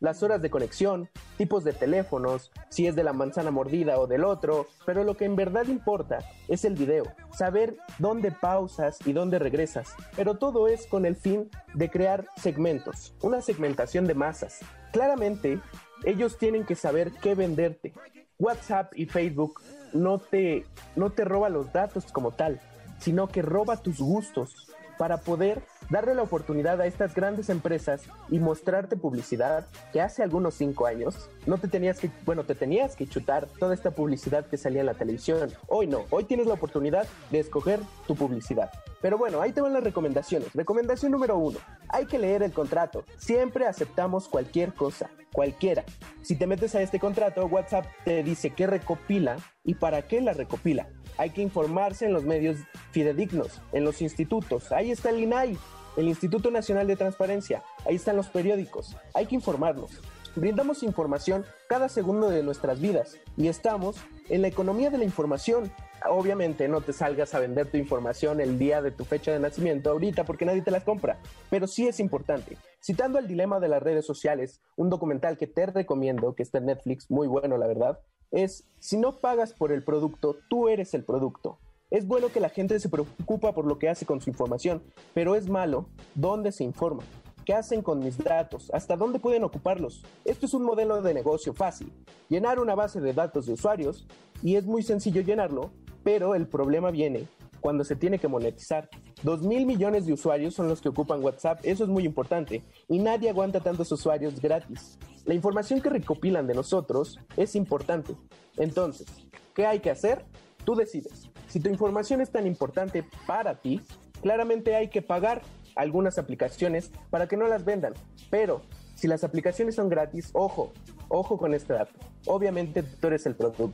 [0.00, 1.08] las horas de conexión,
[1.38, 5.24] tipos de teléfonos, si es de la manzana mordida o del otro, pero lo que
[5.24, 10.86] en verdad importa es el video, saber dónde pausas y dónde regresas, pero todo es
[10.86, 14.60] con el fin de crear segmentos, una segmentación de masas.
[14.92, 15.60] Claramente,
[16.04, 17.94] ellos tienen que saber qué venderte.
[18.38, 19.62] WhatsApp y Facebook
[19.92, 20.66] no te,
[20.96, 22.60] no te roba los datos como tal,
[22.98, 28.38] sino que roba tus gustos para poder darle la oportunidad a estas grandes empresas y
[28.38, 33.06] mostrarte publicidad que hace algunos cinco años no te tenías que, bueno, te tenías que
[33.06, 35.50] chutar toda esta publicidad que salía en la televisión.
[35.68, 38.70] Hoy no, hoy tienes la oportunidad de escoger tu publicidad.
[39.00, 40.52] Pero bueno, ahí te van las recomendaciones.
[40.54, 43.04] Recomendación número uno, hay que leer el contrato.
[43.18, 45.84] Siempre aceptamos cualquier cosa, cualquiera.
[46.22, 50.32] Si te metes a este contrato, WhatsApp te dice qué recopila y para qué la
[50.32, 50.86] recopila.
[51.18, 52.58] Hay que informarse en los medios
[52.90, 54.72] fidedignos, en los institutos.
[54.72, 55.58] Ahí está el INAI,
[55.96, 57.62] el Instituto Nacional de Transparencia.
[57.84, 58.96] Ahí están los periódicos.
[59.14, 60.00] Hay que informarnos.
[60.34, 63.96] Brindamos información cada segundo de nuestras vidas y estamos
[64.30, 65.70] en la economía de la información.
[66.08, 69.90] Obviamente no te salgas a vender tu información el día de tu fecha de nacimiento
[69.90, 71.18] ahorita porque nadie te la compra,
[71.50, 72.56] pero sí es importante.
[72.82, 76.66] Citando el dilema de las redes sociales, un documental que te recomiendo, que está en
[76.66, 78.00] Netflix, muy bueno la verdad,
[78.32, 81.58] es, si no pagas por el producto, tú eres el producto.
[81.90, 84.82] Es bueno que la gente se preocupa por lo que hace con su información,
[85.12, 87.02] pero es malo dónde se informa.
[87.44, 88.70] ¿Qué hacen con mis datos?
[88.72, 90.02] ¿Hasta dónde pueden ocuparlos?
[90.24, 91.92] Esto es un modelo de negocio fácil.
[92.28, 94.06] Llenar una base de datos de usuarios
[94.42, 95.70] y es muy sencillo llenarlo,
[96.02, 97.26] pero el problema viene
[97.62, 98.90] cuando se tiene que monetizar.
[99.22, 102.98] Dos mil millones de usuarios son los que ocupan WhatsApp, eso es muy importante, y
[102.98, 104.98] nadie aguanta tantos usuarios gratis.
[105.24, 108.14] La información que recopilan de nosotros es importante.
[108.58, 109.06] Entonces,
[109.54, 110.24] ¿qué hay que hacer?
[110.64, 111.30] Tú decides.
[111.48, 113.80] Si tu información es tan importante para ti,
[114.20, 115.42] claramente hay que pagar
[115.76, 117.94] algunas aplicaciones para que no las vendan.
[118.30, 118.62] Pero
[118.96, 120.72] si las aplicaciones son gratis, ojo,
[121.08, 121.92] ojo con este dato.
[122.26, 123.72] Obviamente tú eres el producto.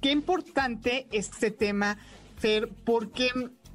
[0.00, 1.98] Qué importante este tema,
[2.84, 3.30] Porque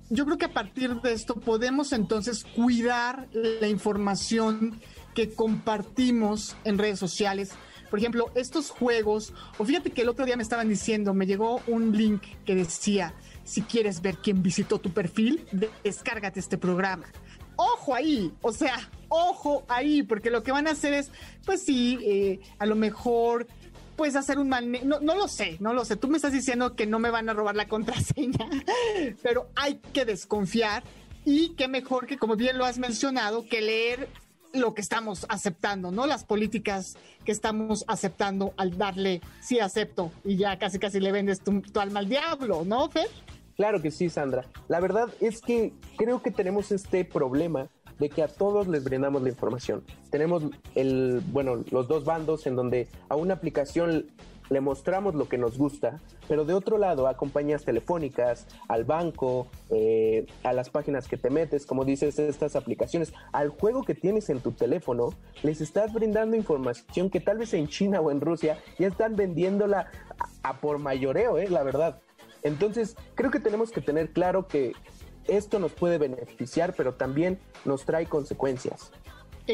[0.10, 4.80] yo creo que a partir de esto podemos entonces cuidar la información
[5.14, 7.52] que compartimos en redes sociales.
[7.90, 11.62] Por ejemplo, estos juegos, o fíjate que el otro día me estaban diciendo, me llegó
[11.68, 13.14] un link que decía,
[13.44, 15.46] si quieres ver quién visitó tu perfil,
[15.84, 17.06] descárgate este programa.
[17.58, 21.12] Ojo ahí, o sea, ojo ahí, porque lo que van a hacer es,
[21.46, 23.48] pues sí, eh, a lo mejor
[24.02, 25.96] puedes hacer un manejo, no, no lo sé, no lo sé.
[25.96, 28.50] Tú me estás diciendo que no me van a robar la contraseña,
[29.22, 30.82] pero hay que desconfiar
[31.24, 34.10] y qué mejor que, como bien lo has mencionado, que leer
[34.54, 36.08] lo que estamos aceptando, ¿no?
[36.08, 41.42] Las políticas que estamos aceptando al darle sí acepto y ya casi casi le vendes
[41.42, 43.08] tu, tu alma al diablo, ¿no, Fer?
[43.56, 44.48] Claro que sí, Sandra.
[44.68, 47.70] La verdad es que creo que tenemos este problema
[48.02, 49.84] de que a todos les brindamos la información.
[50.10, 54.08] Tenemos el, bueno, los dos bandos en donde a una aplicación
[54.50, 59.48] le mostramos lo que nos gusta, pero de otro lado a compañías telefónicas, al banco,
[59.70, 64.32] eh, a las páginas que te metes, como dices, estas aplicaciones, al juego que tienes
[64.32, 65.14] en tu teléfono,
[65.44, 69.92] les estás brindando información que tal vez en China o en Rusia ya están vendiéndola
[70.44, 72.02] a, a por mayoreo, eh, la verdad.
[72.42, 74.74] Entonces, creo que tenemos que tener claro que
[75.28, 78.92] esto nos puede beneficiar, pero también nos trae consecuencias.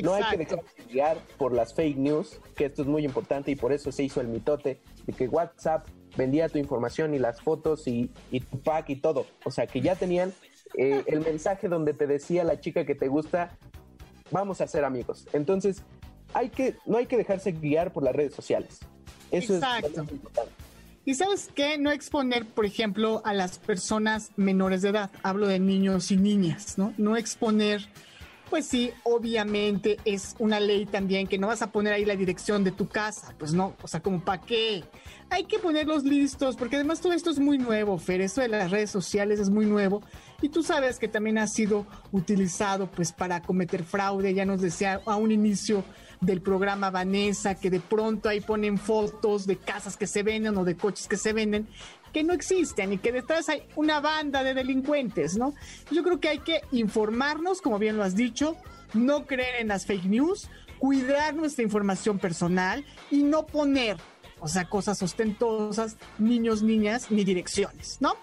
[0.03, 3.56] No hay que dejarse guiar por las fake news, que esto es muy importante y
[3.56, 7.88] por eso se hizo el mitote de que WhatsApp vendía tu información y las fotos
[7.88, 9.26] y, y tu pack y todo.
[9.45, 10.34] O sea, que ya tenían
[10.76, 13.57] eh, el mensaje donde te decía la chica que te gusta,
[14.31, 15.27] vamos a ser amigos.
[15.34, 15.84] Entonces,
[16.34, 18.80] hay que, no hay que dejarse guiar por las redes sociales.
[19.31, 19.88] Eso Exacto.
[19.88, 20.52] es lo más importante.
[21.08, 25.10] Y sabes qué, no exponer, por ejemplo, a las personas menores de edad.
[25.24, 26.94] Hablo de niños y niñas, ¿no?
[26.98, 27.88] No exponer,
[28.50, 32.66] pues sí, obviamente es una ley también que no vas a poner ahí la dirección
[32.66, 34.84] de tu casa, pues no, o sea, como para qué.
[35.30, 38.70] Hay que ponerlos listos, porque además todo esto es muy nuevo, Fer, esto de las
[38.70, 40.02] redes sociales es muy nuevo.
[40.42, 45.00] Y tú sabes que también ha sido utilizado pues para cometer fraude, ya nos decía
[45.06, 45.86] a un inicio
[46.22, 50.64] del programa Vanessa, que de pronto ahí ponen fotos de casas que se venden o
[50.64, 51.68] de coches que se venden,
[52.11, 55.53] que no existen y que detrás hay una banda de delincuentes, ¿no?
[55.91, 58.56] Yo creo que hay que informarnos, como bien lo has dicho,
[58.94, 60.49] no creer en las fake news,
[60.80, 63.98] cuidar nuestra información personal y no poner,
[64.39, 68.15] o sea, cosas ostentosas, niños, niñas, ni direcciones, ¿no?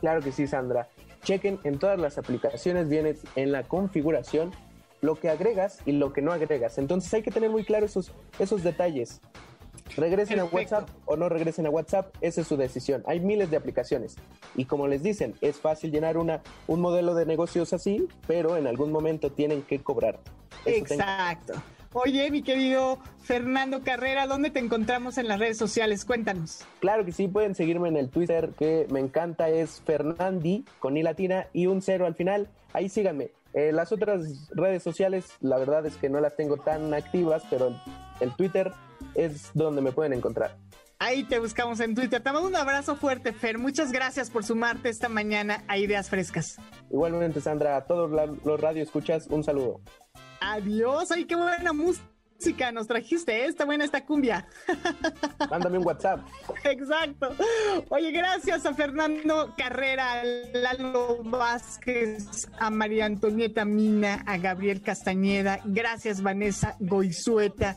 [0.00, 0.88] Claro que sí, Sandra.
[1.22, 4.50] Chequen en todas las aplicaciones, viene en la configuración
[5.02, 6.78] lo que agregas y lo que no agregas.
[6.78, 9.20] Entonces hay que tener muy claro esos, esos detalles.
[9.96, 10.56] Regresen Perfecto.
[10.56, 13.02] a WhatsApp o no regresen a WhatsApp, esa es su decisión.
[13.06, 14.16] Hay miles de aplicaciones
[14.56, 18.68] y como les dicen, es fácil llenar una, un modelo de negocios así, pero en
[18.68, 20.20] algún momento tienen que cobrar.
[20.64, 21.54] Eso Exacto.
[21.94, 26.04] Oye, mi querido Fernando Carrera, ¿dónde te encontramos en las redes sociales?
[26.06, 26.64] Cuéntanos.
[26.80, 31.02] Claro que sí, pueden seguirme en el Twitter que me encanta, es Fernandi con i
[31.02, 32.48] latina y un cero al final.
[32.72, 33.32] Ahí síganme.
[33.54, 37.74] Eh, las otras redes sociales, la verdad es que no las tengo tan activas, pero
[38.20, 38.72] el Twitter
[39.14, 40.56] es donde me pueden encontrar.
[40.98, 42.22] Ahí te buscamos en Twitter.
[42.22, 43.58] Te mando un abrazo fuerte, Fer.
[43.58, 46.58] Muchas gracias por sumarte esta mañana a Ideas Frescas.
[46.90, 48.08] Igualmente, Sandra, a todos
[48.44, 49.80] los radio escuchas, un saludo.
[50.40, 51.10] Adiós.
[51.10, 52.11] Ay, qué buena música
[52.72, 53.46] nos trajiste.
[53.46, 54.46] Está buena esta cumbia.
[55.50, 56.20] Mándame un WhatsApp.
[56.64, 57.34] Exacto.
[57.88, 65.60] Oye, gracias a Fernando Carrera, a Lalo Vázquez, a María Antonieta Mina, a Gabriel Castañeda.
[65.64, 67.76] Gracias, Vanessa Goizueta.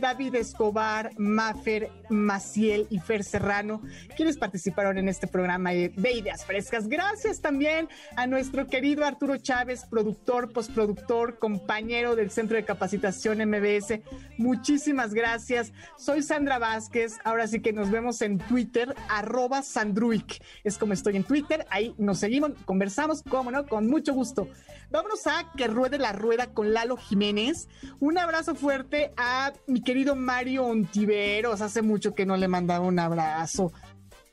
[0.00, 3.82] David Escobar, Mafer, Maciel y Fer Serrano,
[4.16, 6.88] quienes participaron en este programa de de Ideas Frescas.
[6.88, 14.00] Gracias también a nuestro querido Arturo Chávez, productor, postproductor, compañero del Centro de Capacitación MBS.
[14.38, 15.72] Muchísimas gracias.
[15.96, 17.18] Soy Sandra Vázquez.
[17.24, 20.42] Ahora sí que nos vemos en Twitter, arroba Sandruik.
[20.64, 21.66] Es como estoy en Twitter.
[21.70, 24.48] Ahí nos seguimos, conversamos, cómo no, con mucho gusto.
[24.90, 27.68] Vámonos a que ruede la rueda con Lalo Jiménez.
[28.00, 29.82] Un abrazo fuerte a mi
[30.16, 31.60] Mario Ontiveros.
[31.60, 33.72] Hace mucho que no le mandaba un abrazo.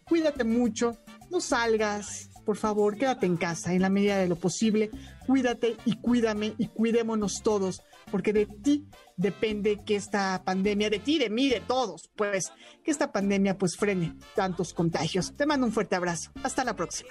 [0.04, 0.98] Cuídate mucho,
[1.30, 4.90] no salgas, por favor, quédate en casa en la medida de lo posible.
[5.26, 11.18] Cuídate y cuídame y cuidémonos todos, porque de ti depende que esta pandemia, de ti,
[11.18, 12.54] de mí, de todos, pues,
[12.86, 15.36] que esta pandemia pues frene tantos contagios.
[15.36, 16.32] Te mando un fuerte abrazo.
[16.44, 17.10] Hasta la próxima.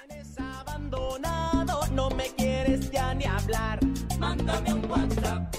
[4.18, 5.54] Mándame un WhatsApp,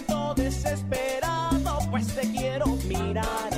[0.00, 3.50] siento desesperado, pues te quiero mirar.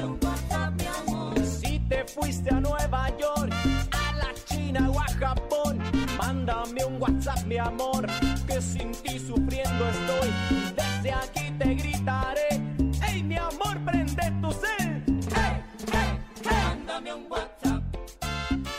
[1.44, 3.52] Si te fuiste a Nueva York,
[3.92, 5.78] a la China o a Japón,
[6.18, 8.06] mándame un WhatsApp, mi amor,
[8.46, 10.30] que sin ti sufriendo estoy.
[10.76, 12.48] Desde aquí te gritaré,
[13.02, 15.02] hey, mi amor, prende tu cel.
[15.34, 15.62] Hey,
[15.92, 16.62] hey, hey.
[16.68, 17.82] Mándame un WhatsApp.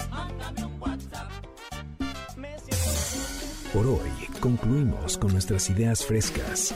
[0.10, 1.30] Mándame un WhatsApp.
[2.35, 6.76] Me siento Por hoy concluimos con nuestras ideas frescas.